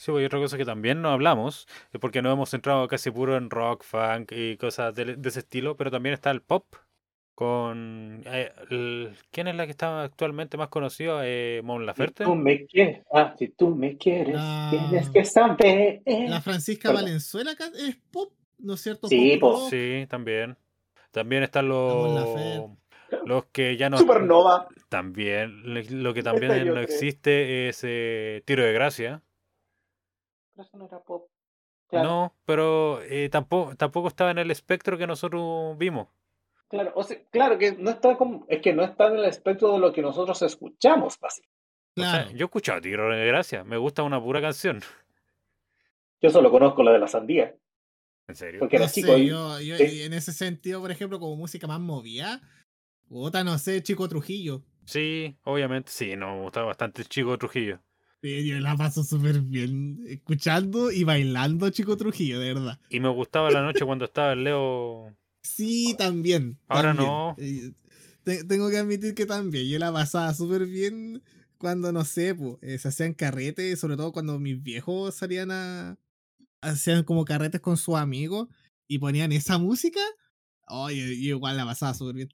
[0.00, 3.10] Sí, pues, y otra cosa que también no hablamos, es porque nos hemos centrado casi
[3.10, 6.64] puro en rock, funk y cosas de, de ese estilo, pero también está el pop
[7.34, 8.22] con...
[8.24, 11.20] eh, el- ¿Quién es la que está actualmente más conocida?
[11.24, 12.24] Eh, Mon Si Laferte.
[12.24, 16.00] tú me quieres, ah, si tú me quieres, La- tienes que saber.
[16.06, 17.04] La Francisca Perdón.
[17.04, 19.06] Valenzuela es pop, ¿no es cierto?
[19.06, 19.68] Sí, Pop.
[19.68, 20.56] Sí, también.
[21.10, 22.70] También están los...
[23.26, 23.98] Los que ya no...
[23.98, 24.66] Supernova.
[24.88, 26.84] También, lo que también no creo.
[26.84, 29.20] existe es eh, Tiro de Gracia.
[30.60, 31.28] Eso no era pop.
[31.88, 36.08] Claro, No, pero eh, tampoco, tampoco estaba en el espectro que nosotros vimos.
[36.68, 39.72] claro, o sea, claro que no está como, es que no está en el espectro
[39.72, 41.56] de lo que nosotros escuchamos, básicamente.
[41.96, 42.30] O sea, Claro.
[42.30, 44.80] yo he escuchado Tiro de Gracia, me gusta una pura canción.
[46.22, 47.56] Yo solo conozco la de la sandía,
[48.28, 48.60] ¿En serio?
[48.60, 49.16] porque era No sé, chico.
[49.18, 50.02] y- yo, yo sí.
[50.02, 52.40] en ese sentido, por ejemplo, como música más movida,
[53.08, 54.62] puta, no sé, Chico Trujillo.
[54.84, 57.80] Sí, obviamente, sí, no, me gustaba bastante Chico Trujillo.
[58.22, 62.78] Sí, yo la paso súper bien escuchando y bailando Chico Trujillo, de verdad.
[62.90, 65.16] Y me gustaba la noche cuando estaba el Leo.
[65.42, 66.58] Sí, también.
[66.68, 67.08] Ahora también.
[67.08, 67.34] no.
[67.38, 67.72] Eh,
[68.22, 69.66] te- tengo que admitir que también.
[69.68, 71.22] Yo la pasaba súper bien
[71.56, 75.96] cuando, no sé, po, eh, se hacían carretes, sobre todo cuando mis viejos salían a.
[76.60, 78.48] hacían como carretes con sus amigos
[78.86, 80.00] y ponían esa música.
[80.68, 82.28] Oye, yo igual la pasaba súper bien.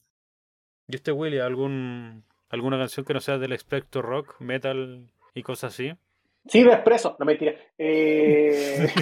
[0.89, 5.73] ¿Y este Willy, algún, alguna canción que no sea del espectro rock, metal y cosas
[5.75, 5.93] así?
[6.47, 7.55] Sí, de expreso, no mentira.
[7.77, 8.87] Eh,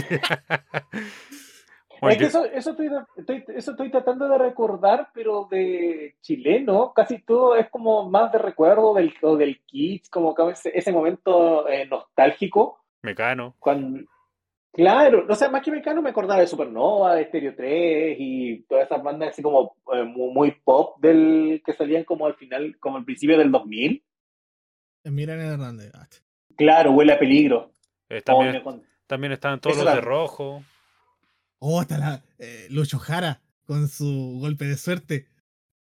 [2.11, 7.23] es que eso, eso, estoy, estoy- eso estoy tratando de recordar, pero de chileno, casi
[7.23, 11.69] todo es como más de recuerdo del, o del kids, como que ese, ese momento
[11.69, 12.81] eh, nostálgico.
[13.02, 13.55] Mecano.
[13.59, 14.01] Cuando,
[14.73, 18.86] claro, o sea, más que Mecano me acordaba de Supernova, de Stereo 3 y todas
[18.86, 22.97] esas bandas así como eh, muy, muy pop del que salían como al final, como
[22.97, 24.02] al principio del 2000.
[25.05, 25.91] Miren el Hernández.
[25.95, 26.07] Ah,
[26.57, 27.73] Claro, huele a peligro.
[28.09, 30.63] Eh, Oh, también, con- también estaban todos Eso los de rojo.
[31.59, 32.23] Oh, está la.
[32.39, 35.29] eh, Lucho Jara con su golpe de suerte.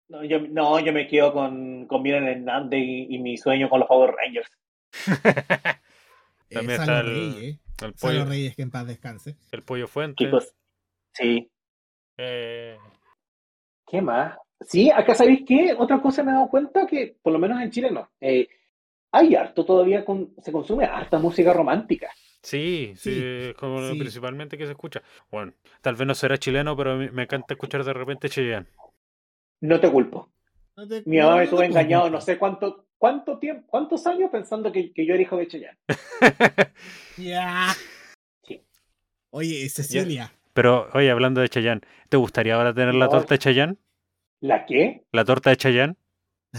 [0.08, 3.80] No, yo, no, yo me quedo con, con Miren Hernández y, y mi sueño con
[3.80, 4.50] los Power Rangers.
[6.52, 7.60] Eh, También está el- Reyes, eh.
[7.82, 9.36] El Salo pollo, Reyes, que en paz descanse.
[9.52, 10.24] el pollo fuente.
[10.24, 10.54] Chicos,
[11.12, 11.52] sí.
[12.18, 12.78] Eh,
[13.88, 14.38] ¿Qué más?
[14.62, 15.74] Sí, acá sabéis qué?
[15.78, 18.10] Otra cosa me he dado cuenta que, por lo menos en Chile no.
[18.22, 18.48] eh,
[19.16, 22.10] hay harto todavía, con, se consume harta música romántica.
[22.42, 24.00] sí, sí, Sí, es como lo sí.
[24.00, 25.02] principalmente que se escucha.
[25.32, 28.68] Bueno, tal vez no será chileno, pero me encanta escuchar de repente Cheyenne.
[29.62, 30.30] No te culpo.
[30.78, 33.40] No te- Mi no, mamá me no tuvo te puedo engañado no sé cuánto, cuánto
[33.40, 35.78] tiempo, cuántos años pensando que, que yo era hijo de Chayanne.
[37.18, 37.74] Ya.
[38.44, 38.62] Sí.
[39.32, 40.32] Oye, Cecilia.
[40.54, 43.12] Pero, oye, hablando de Chayanne, ¿te gustaría ahora tener la No.
[43.12, 43.78] torta de Chayanne?
[44.42, 45.06] ¿La qué?
[45.12, 45.96] ¿La torta de Chayanne?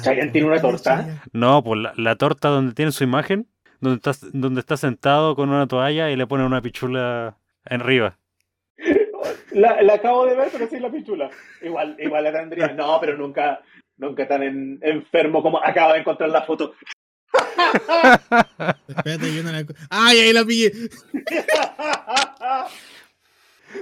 [0.03, 1.21] ¿Chayanne tiene una torta?
[1.33, 3.49] No, pues la, la torta donde tiene su imagen,
[3.81, 8.19] donde está, donde está sentado con una toalla y le pone una pichula en arriba.
[9.53, 11.31] La, la acabo de ver, pero sí la pichula.
[11.63, 12.69] Igual, igual la tendría.
[12.77, 13.61] No, pero nunca,
[13.97, 16.75] nunca tan en- enfermo como acabo de encontrar la foto.
[18.89, 19.65] Espérate, yo no la.
[19.91, 20.73] ¡Ay, ahí la pillé!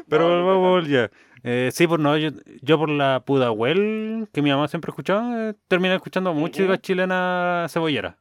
[0.08, 1.10] Pero No, vamos ya.
[1.46, 2.30] Eh, sí, por no, yo,
[2.62, 8.18] yo por la Pudahuel, que mi mamá siempre escuchaba, eh, terminé escuchando música chilena cebollera.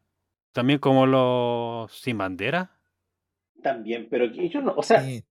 [0.52, 2.78] También como los Sin Bandera
[3.64, 5.24] También, pero que yo no, o sea, Sí.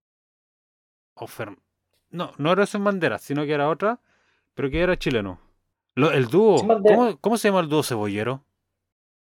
[1.14, 1.59] o Fer-
[2.10, 4.01] No, no era Sin Bandera, sino que era otra,
[4.55, 5.39] pero que era chileno.
[5.94, 6.66] Lo- el dúo.
[6.66, 8.43] ¿cómo, cómo se llama el dúo cebollero?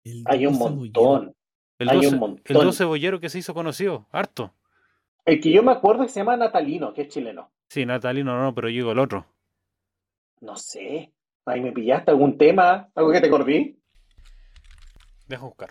[0.05, 1.35] El hay un montón.
[1.78, 2.43] El, Hay un montón.
[2.45, 4.53] el dúo cebollero que se hizo conocido, harto.
[5.28, 7.50] El que yo me acuerdo que se llama Natalino, que es chileno.
[7.68, 9.26] Sí, Natalino no, pero yo digo el otro.
[10.40, 11.12] No sé.
[11.44, 13.76] Ahí me pillaste algún tema, algo que te acordé.
[15.26, 15.70] Deja buscar.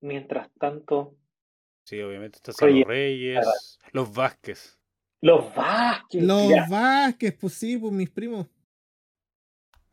[0.00, 1.16] Mientras tanto,
[1.86, 4.78] Sí, obviamente está Salo Reyes, los Vázquez.
[5.20, 6.22] los Vázquez.
[6.22, 6.66] Los ya.
[6.70, 8.46] Vázquez, pues sí, pues mis primos.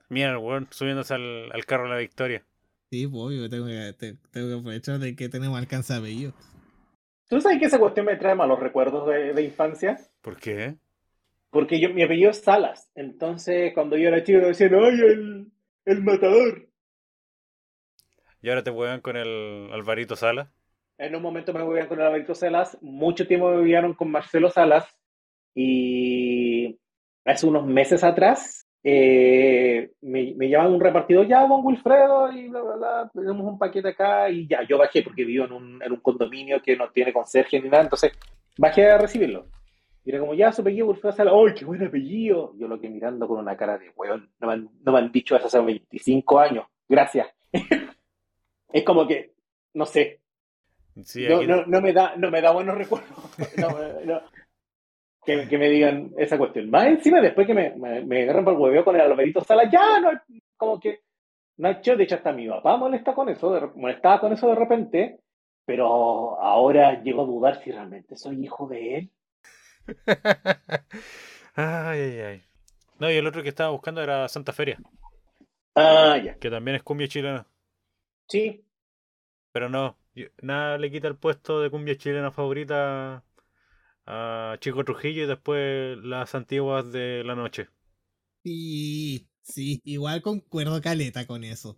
[0.07, 2.45] Mira weón subiéndose al, al carro de la victoria.
[2.91, 6.33] Sí, pues obvio, tengo que, te- tengo que aprovechar de que tenemos alcance de apellido.
[7.31, 9.97] ¿Tú sabes que esa cuestión me trae malos recuerdos de, de infancia?
[10.21, 10.75] ¿Por qué?
[11.49, 12.91] Porque yo, mi apellido es Salas.
[12.93, 15.47] Entonces, cuando yo era chico, decían, ay, el,
[15.85, 16.67] el matador.
[18.41, 20.51] Y ahora te juegan con el Alvarito Sala.
[20.97, 24.49] En un momento me vivían con el Alvarito Salas, mucho tiempo me vivían con Marcelo
[24.49, 24.93] Salas
[25.55, 26.81] y
[27.23, 32.61] hace unos meses atrás eh, me, me llaman un repartidor, ya, don Wilfredo, y bla,
[32.61, 35.91] bla, bla, tenemos un paquete acá, y ya, yo bajé porque vivo en un, en
[35.91, 38.11] un condominio que no tiene conserje ni nada, entonces
[38.57, 39.47] bajé a recibirlo.
[40.03, 42.53] Y era como, ya, su apellido, Wilfredo Sala, ¡ay, qué buen apellido!
[42.57, 45.11] Yo lo que mirando con una cara de, weón, no me han, no me han
[45.11, 47.27] dicho eso hace 25 años, gracias.
[48.73, 49.33] es como que,
[49.73, 50.21] no sé,
[51.05, 53.09] Sí, no, no, no me da, no me da buenos recuerdos.
[54.05, 54.21] No.
[55.25, 56.69] Que, que me digan esa cuestión.
[56.69, 59.69] Más encima, después que me, me, me agarran por el hueveo con el Alvarito Sala,
[59.69, 60.09] ya no,
[60.57, 61.01] como que
[61.57, 65.19] Nacho, de hecho, hasta mi papá molesta con eso, de- molestaba con eso de repente,
[65.65, 69.11] pero ahora llego a dudar si realmente soy hijo de él.
[71.55, 72.43] ay, ay, ay.
[72.99, 74.81] No, y el otro que estaba buscando era Santa Feria,
[75.75, 76.37] Ah, ya.
[76.39, 77.47] que también es cumbia chilena.
[78.27, 78.65] Sí,
[79.51, 79.97] Pero no,
[80.41, 83.23] nada le quita el puesto de cumbia chilena favorita
[84.05, 87.69] a Chico Trujillo y después las antiguas de la noche.
[88.43, 91.77] Sí, sí, igual concuerdo caleta con eso.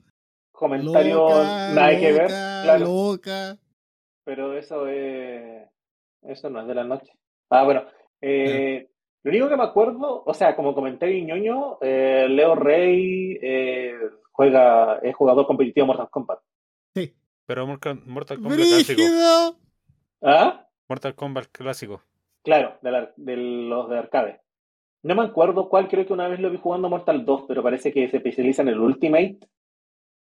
[0.51, 2.85] comentario Loca, nada que ver, loca, claro.
[2.85, 3.57] loca.
[4.23, 5.67] pero eso es.
[6.21, 7.11] Eso no es de la noche.
[7.49, 7.83] Ah, bueno.
[8.21, 8.89] eh,
[9.23, 13.95] Lo único que me acuerdo, o sea, como comentario ñoño, eh, Leo Rey eh,
[14.31, 16.39] juega, es jugador competitivo de Mortal Kombat.
[16.95, 17.13] Sí.
[17.45, 19.01] Pero Mortal, Mortal Kombat clásico.
[20.21, 20.67] ¿Ah?
[20.87, 22.01] Mortal Kombat clásico.
[22.43, 24.41] Claro, de, la- de los de arcade.
[25.03, 27.91] No me acuerdo cuál, creo que una vez lo vi jugando Mortal 2, pero parece
[27.91, 29.39] que se especializa en el Ultimate,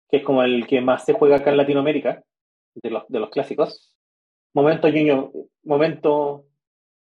[0.10, 2.24] que es como el que más se juega acá en Latinoamérica,
[2.76, 3.96] de los, de los clásicos.
[4.54, 5.32] Momento ñoño,
[5.64, 6.46] momento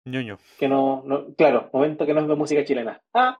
[0.04, 0.38] ñoño.
[0.58, 3.00] que no, no, claro, momento que no es de música chilena.
[3.14, 3.38] Ah,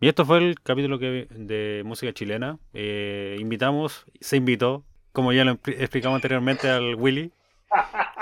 [0.00, 2.58] Y esto fue el capítulo que, de música chilena.
[2.72, 7.30] Eh, invitamos, se invitó, como ya lo expli- explicamos anteriormente, al Willy.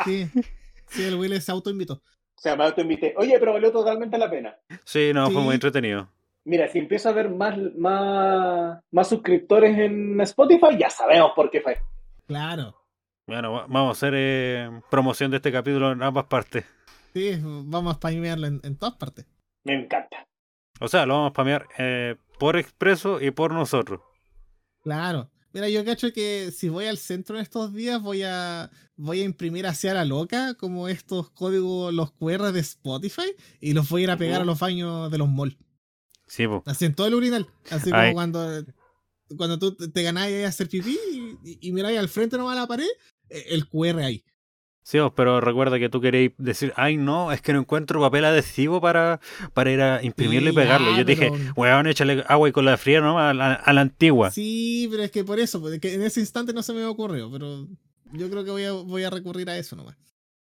[0.04, 0.26] Sí,
[0.90, 1.94] sí, el Will se autoinvitó.
[1.94, 3.14] o sea, me autoinvité.
[3.16, 4.56] Oye, pero valió totalmente la pena.
[4.84, 6.08] Sí, no, fue muy entretenido.
[6.44, 11.60] Mira, si empiezo a ver más, más, más suscriptores en Spotify, ya sabemos por qué
[11.60, 11.78] fue.
[12.26, 12.74] Claro.
[13.26, 16.64] Bueno, va- vamos a hacer eh, promoción de este capítulo en ambas partes.
[17.12, 19.26] Sí, vamos a spamearlo en, en todas partes.
[19.64, 20.24] Me encanta.
[20.80, 24.00] O sea, lo vamos a spamear eh, por expreso y por nosotros.
[24.82, 25.28] Claro.
[25.52, 29.24] Mira, yo cacho que si voy al centro en estos días voy a voy a
[29.24, 34.04] imprimir hacia la loca como estos códigos, los QR de Spotify y los voy a
[34.04, 35.56] ir a pegar a los baños de los malls.
[36.26, 36.62] Sí, po.
[36.66, 37.46] Así en todo el urinal.
[37.70, 38.08] Así Ay.
[38.08, 38.64] como cuando,
[39.36, 40.98] cuando tú te ganás a hacer pipí
[41.42, 42.88] y, y miráis al frente nomás a la pared,
[43.30, 44.24] eh, el QR ahí.
[44.88, 48.24] Sí, po, pero recuerda que tú queréis decir, ay no, es que no encuentro papel
[48.24, 49.20] adhesivo para,
[49.52, 50.92] para ir a imprimirlo y pegarlo.
[50.92, 53.72] ya, Yo dije, pero- weón, échale agua y con la fría nomás a la, a
[53.74, 54.30] la antigua.
[54.30, 57.66] Sí, pero es que por eso, porque en ese instante no se me ocurrió, pero
[58.14, 59.94] yo creo que voy a, voy a recurrir a eso nomás.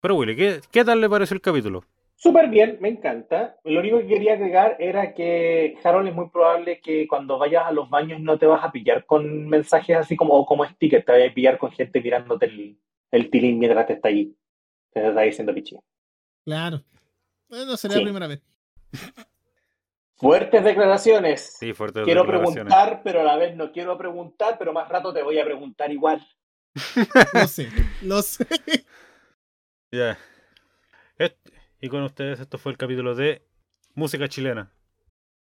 [0.01, 1.85] Pero Willy, ¿qué, ¿qué tal le pareció el capítulo?
[2.15, 3.57] Súper bien, me encanta.
[3.65, 7.73] Lo único que quería agregar era que, Harold, es muy probable que cuando vayas a
[7.73, 11.13] los baños no te vas a pillar con mensajes así como, o como stickers, te
[11.13, 12.79] vas a pillar con gente mirándote el,
[13.13, 14.35] el tilín mientras te está ahí.
[14.93, 15.77] Te está diciendo pichi.
[16.45, 16.83] Claro.
[17.49, 18.03] Bueno, sería Sí.
[18.03, 18.43] la primera vez.
[20.17, 21.57] Fuertes declaraciones.
[21.59, 25.23] Sí, fuerte quiero preguntar, pero a la vez no quiero preguntar, pero más rato te
[25.23, 26.27] voy a preguntar igual.
[27.35, 27.69] Lo sé,
[28.03, 28.47] lo sé.
[29.95, 30.17] Ya.
[31.81, 33.47] Y con ustedes, esto fue el capítulo de
[33.95, 34.73] música chilena.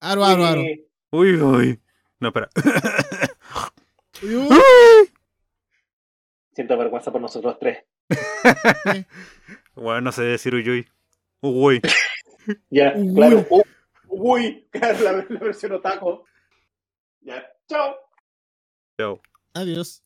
[0.00, 0.62] Aro, aro, aro.
[1.12, 1.80] Uy, uy.
[2.18, 2.48] No, espera.
[4.22, 5.09] Uy, uy.
[6.60, 7.84] Siento vergüenza por nosotros tres.
[9.74, 10.86] Bueno, no sé decir uyuy.
[11.40, 11.80] Uy.
[12.70, 13.14] Ya, Uy.
[13.14, 13.46] claro.
[14.08, 16.24] Uy, la, la versión otaku.
[17.20, 17.96] Ya, chao.
[18.98, 19.20] Chao.
[19.54, 20.02] Adiós.